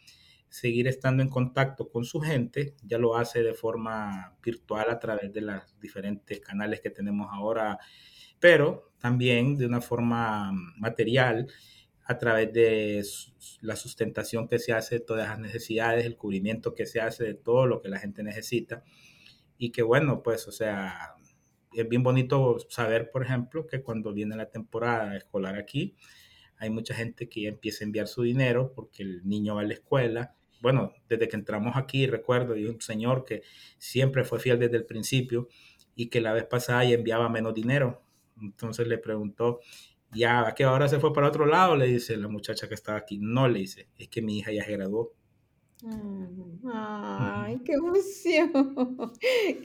seguir 0.50 0.88
estando 0.88 1.22
en 1.22 1.30
contacto 1.30 1.88
con 1.88 2.04
su 2.04 2.20
gente, 2.20 2.74
ya 2.82 2.98
lo 2.98 3.16
hace 3.16 3.42
de 3.42 3.54
forma 3.54 4.36
virtual 4.42 4.90
a 4.90 4.98
través 4.98 5.32
de 5.32 5.40
los 5.40 5.80
diferentes 5.80 6.40
canales 6.40 6.80
que 6.80 6.90
tenemos 6.90 7.28
ahora, 7.32 7.78
pero 8.40 8.92
también 8.98 9.56
de 9.56 9.66
una 9.66 9.80
forma 9.80 10.52
material 10.76 11.46
a 12.04 12.18
través 12.18 12.52
de 12.52 13.04
la 13.60 13.76
sustentación 13.76 14.48
que 14.48 14.58
se 14.58 14.72
hace 14.72 14.96
de 14.96 15.04
todas 15.04 15.28
las 15.28 15.38
necesidades, 15.38 16.04
el 16.04 16.16
cubrimiento 16.16 16.74
que 16.74 16.84
se 16.84 17.00
hace 17.00 17.22
de 17.22 17.34
todo 17.34 17.66
lo 17.66 17.80
que 17.80 17.88
la 17.88 18.00
gente 18.00 18.24
necesita. 18.24 18.82
Y 19.56 19.70
que 19.70 19.82
bueno, 19.82 20.22
pues, 20.22 20.48
o 20.48 20.52
sea, 20.52 21.14
es 21.72 21.88
bien 21.88 22.02
bonito 22.02 22.58
saber, 22.68 23.10
por 23.12 23.22
ejemplo, 23.22 23.66
que 23.66 23.82
cuando 23.82 24.12
viene 24.12 24.34
la 24.34 24.50
temporada 24.50 25.16
escolar 25.16 25.54
aquí, 25.54 25.94
hay 26.60 26.70
mucha 26.70 26.94
gente 26.94 27.28
que 27.28 27.42
ya 27.42 27.48
empieza 27.48 27.82
a 27.82 27.86
enviar 27.86 28.06
su 28.06 28.22
dinero 28.22 28.72
porque 28.74 29.02
el 29.02 29.26
niño 29.26 29.56
va 29.56 29.62
a 29.62 29.64
la 29.64 29.74
escuela 29.74 30.36
bueno, 30.60 30.92
desde 31.08 31.28
que 31.28 31.36
entramos 31.36 31.76
aquí, 31.76 32.06
recuerdo, 32.06 32.54
hay 32.54 32.66
un 32.66 32.80
señor 32.80 33.24
que 33.24 33.42
siempre 33.78 34.24
fue 34.24 34.38
fiel 34.38 34.58
desde 34.58 34.76
el 34.76 34.84
principio 34.84 35.48
y 35.94 36.08
que 36.08 36.20
la 36.20 36.32
vez 36.32 36.44
pasada 36.44 36.84
ya 36.84 36.94
enviaba 36.94 37.28
menos 37.28 37.54
dinero. 37.54 38.02
Entonces 38.40 38.86
le 38.86 38.98
preguntó, 38.98 39.60
¿ya 40.12 40.54
qué 40.54 40.66
hora 40.66 40.88
se 40.88 41.00
fue 41.00 41.12
para 41.12 41.28
otro 41.28 41.46
lado? 41.46 41.76
Le 41.76 41.86
dice 41.86 42.16
la 42.16 42.28
muchacha 42.28 42.68
que 42.68 42.74
estaba 42.74 42.98
aquí. 42.98 43.18
No, 43.18 43.48
le 43.48 43.60
dice, 43.60 43.88
es 43.98 44.08
que 44.08 44.22
mi 44.22 44.38
hija 44.38 44.52
ya 44.52 44.64
se 44.64 44.72
graduó. 44.72 45.14
Ay, 45.82 47.58
qué 47.64 47.72
emoción, 47.72 49.14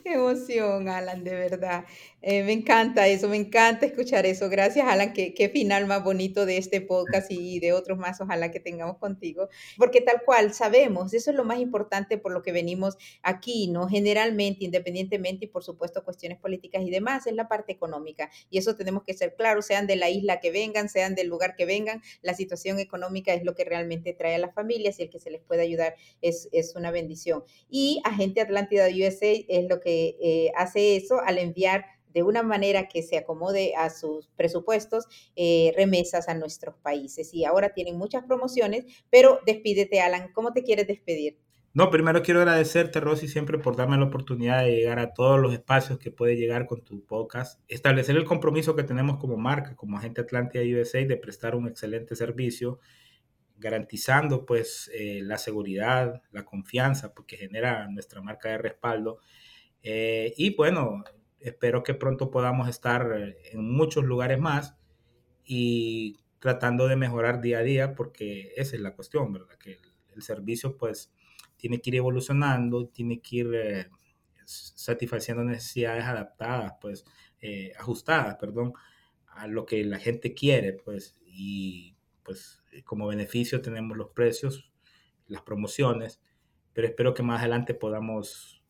qué 0.03 0.13
emoción, 0.13 0.88
Alan, 0.88 1.26
de 1.26 1.36
verdad. 1.36 1.84
Eh, 2.22 2.43
me 2.43 2.53
encanta 2.53 3.05
eso, 3.07 3.28
me 3.28 3.36
encanta 3.36 3.86
escuchar 3.86 4.26
eso. 4.26 4.49
Gracias, 4.49 4.88
Alan, 4.88 5.11
qué, 5.11 5.34
qué 5.34 5.49
final 5.49 5.88
más 5.88 6.05
bonito 6.05 6.45
de 6.45 6.57
este 6.57 6.80
podcast 6.80 7.30
y 7.32 7.59
de 7.59 7.74
otros 7.74 7.97
más, 7.97 8.22
ojalá 8.22 8.49
que 8.49 8.61
tengamos 8.61 8.97
contigo, 8.97 9.49
porque 9.78 9.99
tal 9.99 10.22
cual 10.26 10.53
sabemos, 10.53 11.13
eso 11.13 11.32
es 11.32 11.36
lo 11.36 11.43
más 11.43 11.59
importante 11.59 12.18
por 12.18 12.32
lo 12.32 12.43
que 12.43 12.53
venimos 12.53 12.95
aquí, 13.22 13.68
¿no? 13.68 13.89
Generalmente, 13.89 14.63
independientemente 14.63 15.45
y 15.45 15.47
por 15.49 15.63
supuesto 15.63 16.05
cuestiones 16.05 16.39
políticas 16.39 16.82
y 16.84 16.91
demás, 16.91 17.28
es 17.28 17.34
la 17.34 17.49
parte 17.49 17.74
económica. 17.74 18.30
Y 18.49 18.57
eso 18.57 18.78
tenemos 18.78 19.03
que 19.03 19.13
ser 19.13 19.36
claros, 19.36 19.66
sean 19.66 19.86
de 19.86 19.97
la 19.97 20.09
isla 20.09 20.39
que 20.39 20.51
vengan, 20.51 20.88
sean 20.88 21.13
del 21.13 21.28
lugar 21.28 21.57
que 21.57 21.66
vengan, 21.66 22.01
la 22.22 22.34
situación 22.34 22.80
económica 22.80 23.34
es 23.34 23.43
lo 23.43 23.53
que 23.53 23.66
realmente 23.66 24.13
trae 24.13 24.36
a 24.36 24.39
las 24.39 24.53
familias 24.53 24.97
y 24.99 25.03
el 25.03 25.09
que 25.09 25.20
se 25.20 25.30
les 25.30 25.41
puede 25.41 25.61
ayudar 25.61 25.95
es, 26.21 26.47
una 26.75 26.91
bendición. 26.91 27.43
Y 27.69 28.01
Agente 28.03 28.41
Atlántida 28.41 28.87
USA 28.87 29.33
es 29.47 29.69
lo 29.69 29.79
que 29.79 30.17
eh, 30.21 30.51
hace 30.55 30.95
eso 30.95 31.19
al 31.25 31.37
enviar 31.37 31.85
de 32.15 32.23
una 32.23 32.43
manera 32.43 32.87
que 32.87 33.03
se 33.03 33.17
acomode 33.17 33.75
a 33.75 33.89
sus 33.89 34.29
presupuestos, 34.37 35.05
eh, 35.35 35.73
remesas 35.75 36.29
a 36.29 36.33
nuestros 36.33 36.75
países. 36.77 37.33
Y 37.33 37.43
ahora 37.43 37.73
tienen 37.73 37.97
muchas 37.97 38.23
promociones, 38.23 38.85
pero 39.09 39.39
despídete, 39.45 39.99
Alan. 39.99 40.31
¿Cómo 40.33 40.53
te 40.53 40.63
quieres 40.63 40.87
despedir? 40.87 41.37
No, 41.75 41.91
primero 41.91 42.23
quiero 42.23 42.39
agradecerte, 42.39 43.01
Rosy, 43.01 43.27
siempre 43.27 43.57
por 43.57 43.75
darme 43.75 43.97
la 43.97 44.05
oportunidad 44.05 44.63
de 44.63 44.77
llegar 44.77 44.97
a 44.97 45.13
todos 45.13 45.41
los 45.41 45.51
espacios 45.51 45.99
que 45.99 46.09
puede 46.09 46.37
llegar 46.37 46.67
con 46.67 46.81
tu 46.85 47.03
podcast. 47.03 47.59
Establecer 47.67 48.15
el 48.15 48.23
compromiso 48.23 48.77
que 48.77 48.83
tenemos 48.83 49.17
como 49.17 49.35
marca, 49.35 49.75
como 49.75 49.97
Agente 49.97 50.21
Atlántida 50.21 50.63
USA, 50.63 50.99
de 50.99 51.17
prestar 51.17 51.53
un 51.53 51.67
excelente 51.67 52.15
servicio 52.15 52.79
garantizando 53.57 54.45
pues 54.45 54.89
eh, 54.93 55.21
la 55.23 55.37
seguridad, 55.37 56.21
la 56.31 56.43
confianza, 56.43 57.13
porque 57.13 57.37
genera 57.37 57.87
nuestra 57.87 58.21
marca 58.21 58.49
de 58.49 58.57
respaldo. 58.57 59.19
Eh, 59.83 60.33
y 60.37 60.55
bueno, 60.55 61.03
espero 61.39 61.83
que 61.83 61.93
pronto 61.93 62.31
podamos 62.31 62.69
estar 62.69 63.07
en 63.51 63.71
muchos 63.71 64.03
lugares 64.03 64.39
más 64.39 64.75
y 65.43 66.17
tratando 66.39 66.87
de 66.87 66.95
mejorar 66.95 67.41
día 67.41 67.59
a 67.59 67.63
día, 67.63 67.95
porque 67.95 68.53
esa 68.55 68.75
es 68.75 68.81
la 68.81 68.93
cuestión, 68.93 69.33
¿verdad? 69.33 69.57
Que 69.57 69.79
el, 70.13 70.21
servicio 70.21 70.77
pues 70.77 71.11
tiene 71.57 71.81
que 71.81 71.89
ir 71.89 71.97
evolucionando, 71.97 72.87
tiene 72.87 73.19
que 73.19 73.35
ir 73.35 73.51
eh, 73.53 73.89
satisfaciendo 74.45 75.43
necesidades 75.43 76.05
adaptadas, 76.05 76.73
pues 76.81 77.05
ajustadas, 77.77 78.37
perdón, 78.37 78.73
a 79.27 79.45
lo 79.45 79.67
que 79.67 79.83
la 79.83 79.99
gente 79.99 80.33
quiere, 80.33 80.73
pues, 80.73 81.15
y 81.27 81.94
pues 82.26 82.61
eh, 82.71 82.84
como 82.84 83.07
beneficio 83.07 83.61
tenemos 83.61 83.95
los 83.95 84.09
precios, 84.09 84.69
las 85.28 85.43
promociones, 85.43 86.19
pero 86.73 86.88
espero 86.88 87.13
que 87.13 87.23
más 87.23 87.39
adelante 87.39 87.73
podamos 87.73 88.61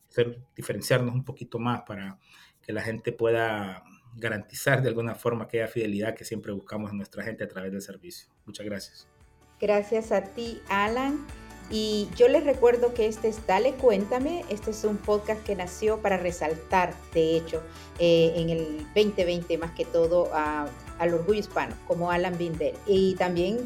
diferenciarnos 0.54 1.14
un 1.14 1.24
poquito 1.24 1.58
más 1.58 1.82
para 1.82 2.18
que 2.62 2.72
la 2.72 2.82
gente 2.82 3.12
pueda 3.12 3.82
garantizar 4.14 4.80
de 4.80 4.88
alguna 4.88 5.14
forma 5.14 5.44
aquella 5.44 5.68
fidelidad 5.68 6.14
que 6.14 6.24
siempre 6.24 6.52
buscamos 6.52 6.90
en 6.90 6.98
nuestra 6.98 7.22
gente 7.22 7.44
a 7.44 7.48
través 7.48 7.72
del 7.72 7.82
servicio. 7.82 8.28
Muchas 8.46 8.64
gracias. 8.64 9.08
Gracias 9.60 10.12
a 10.12 10.22
ti, 10.22 10.60
Alan. 10.68 11.26
Y 11.68 12.08
yo 12.16 12.28
les 12.28 12.44
recuerdo 12.44 12.94
que 12.94 13.06
este 13.06 13.28
es 13.28 13.44
Dale 13.46 13.74
Cuéntame, 13.74 14.44
este 14.50 14.70
es 14.70 14.84
un 14.84 14.98
podcast 14.98 15.44
que 15.44 15.56
nació 15.56 16.00
para 16.00 16.16
resaltar, 16.16 16.94
de 17.12 17.36
hecho, 17.36 17.60
eh, 17.98 18.34
en 18.36 18.50
el 18.50 18.78
2020 18.94 19.58
más 19.58 19.72
que 19.72 19.84
todo 19.84 20.30
al 20.98 21.14
orgullo 21.14 21.40
hispano, 21.40 21.74
como 21.86 22.10
Alan 22.10 22.36
Bindel. 22.38 22.74
Y 22.86 23.14
también 23.14 23.58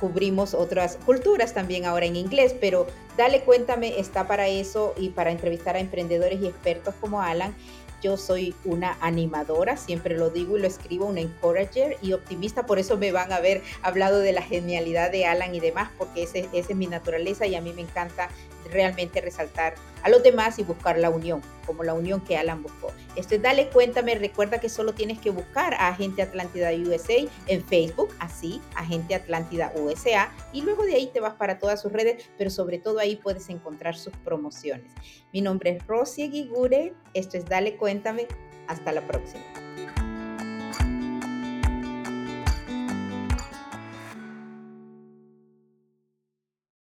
cubrimos 0.00 0.52
otras 0.54 0.98
culturas 1.06 1.54
también 1.54 1.84
ahora 1.84 2.06
en 2.06 2.16
inglés, 2.16 2.54
pero 2.60 2.86
Dale 3.16 3.42
Cuéntame 3.42 4.00
está 4.00 4.26
para 4.26 4.48
eso 4.48 4.94
y 4.98 5.10
para 5.10 5.30
entrevistar 5.30 5.76
a 5.76 5.80
emprendedores 5.80 6.40
y 6.40 6.46
expertos 6.46 6.94
como 7.00 7.22
Alan 7.22 7.54
yo 8.02 8.16
soy 8.16 8.54
una 8.64 8.98
animadora, 9.00 9.76
siempre 9.76 10.18
lo 10.18 10.28
digo 10.28 10.58
y 10.58 10.60
lo 10.60 10.66
escribo, 10.66 11.06
una 11.06 11.20
encourager 11.20 11.96
y 12.02 12.12
optimista, 12.12 12.66
por 12.66 12.78
eso 12.78 12.98
me 12.98 13.12
van 13.12 13.32
a 13.32 13.40
ver 13.40 13.62
hablado 13.80 14.18
de 14.18 14.32
la 14.32 14.42
genialidad 14.42 15.10
de 15.10 15.24
Alan 15.24 15.54
y 15.54 15.60
demás, 15.60 15.90
porque 15.96 16.24
esa 16.24 16.38
es 16.52 16.74
mi 16.74 16.88
naturaleza 16.88 17.46
y 17.46 17.54
a 17.54 17.60
mí 17.60 17.72
me 17.72 17.82
encanta 17.82 18.28
realmente 18.70 19.20
resaltar 19.20 19.74
a 20.02 20.08
los 20.08 20.22
demás 20.22 20.58
y 20.58 20.64
buscar 20.64 20.98
la 20.98 21.10
unión, 21.10 21.40
como 21.66 21.84
la 21.84 21.94
unión 21.94 22.20
que 22.20 22.36
Alan 22.36 22.62
buscó. 22.62 22.92
Esto 23.16 23.36
es 23.36 23.42
Dale 23.42 23.68
Cuéntame, 23.68 24.14
recuerda 24.16 24.58
que 24.58 24.68
solo 24.68 24.94
tienes 24.94 25.18
que 25.18 25.30
buscar 25.30 25.74
a 25.74 25.88
Agente 25.88 26.22
Atlántida 26.22 26.70
USA 26.72 27.28
en 27.46 27.64
Facebook, 27.64 28.14
así, 28.18 28.60
Agente 28.74 29.14
Atlántida 29.14 29.72
USA, 29.76 30.32
y 30.52 30.62
luego 30.62 30.84
de 30.84 30.94
ahí 30.94 31.10
te 31.12 31.20
vas 31.20 31.34
para 31.34 31.58
todas 31.58 31.80
sus 31.80 31.92
redes, 31.92 32.28
pero 32.36 32.50
sobre 32.50 32.78
todo 32.78 32.98
ahí 32.98 33.16
puedes 33.16 33.48
encontrar 33.48 33.96
sus 33.96 34.16
promociones. 34.18 34.92
Mi 35.32 35.40
nombre 35.40 35.70
es 35.70 35.86
Rosy 35.86 36.28
Guigure, 36.28 36.94
esto 37.14 37.36
es 37.36 37.44
Dale 37.44 37.76
Cuéntame, 37.76 38.26
hasta 38.66 38.92
la 38.92 39.06
próxima. 39.06 39.61